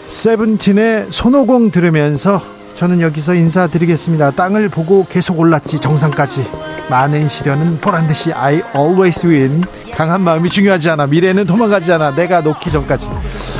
[0.07, 2.41] 세븐틴의 손오공 들으면서
[2.75, 4.31] 저는 여기서 인사드리겠습니다.
[4.31, 6.45] 땅을 보고 계속 올랐지 정상까지.
[6.89, 9.63] 많은 시련은 보란 듯이 I always win.
[9.95, 11.07] 강한 마음이 중요하지 않아.
[11.07, 12.15] 미래는 도망가지 않아.
[12.15, 13.07] 내가 놓기 전까지.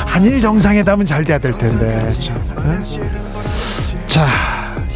[0.06, 2.10] 한일 정상회담은 잘 돼야 될 텐데.
[4.08, 4.28] 자,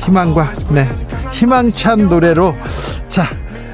[0.03, 0.88] 희망과 네
[1.34, 2.56] 희망찬 노래로
[3.10, 3.27] 자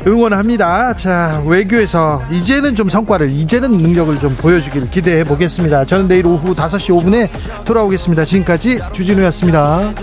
[0.05, 0.95] 응원합니다.
[0.95, 5.85] 자 외교에서 이제는 좀 성과를 이제는 능력을 좀 보여주길 기대해 보겠습니다.
[5.85, 8.25] 저는 내일 오후 5시 5분에 돌아오겠습니다.
[8.25, 9.93] 지금까지 주진우였습니다.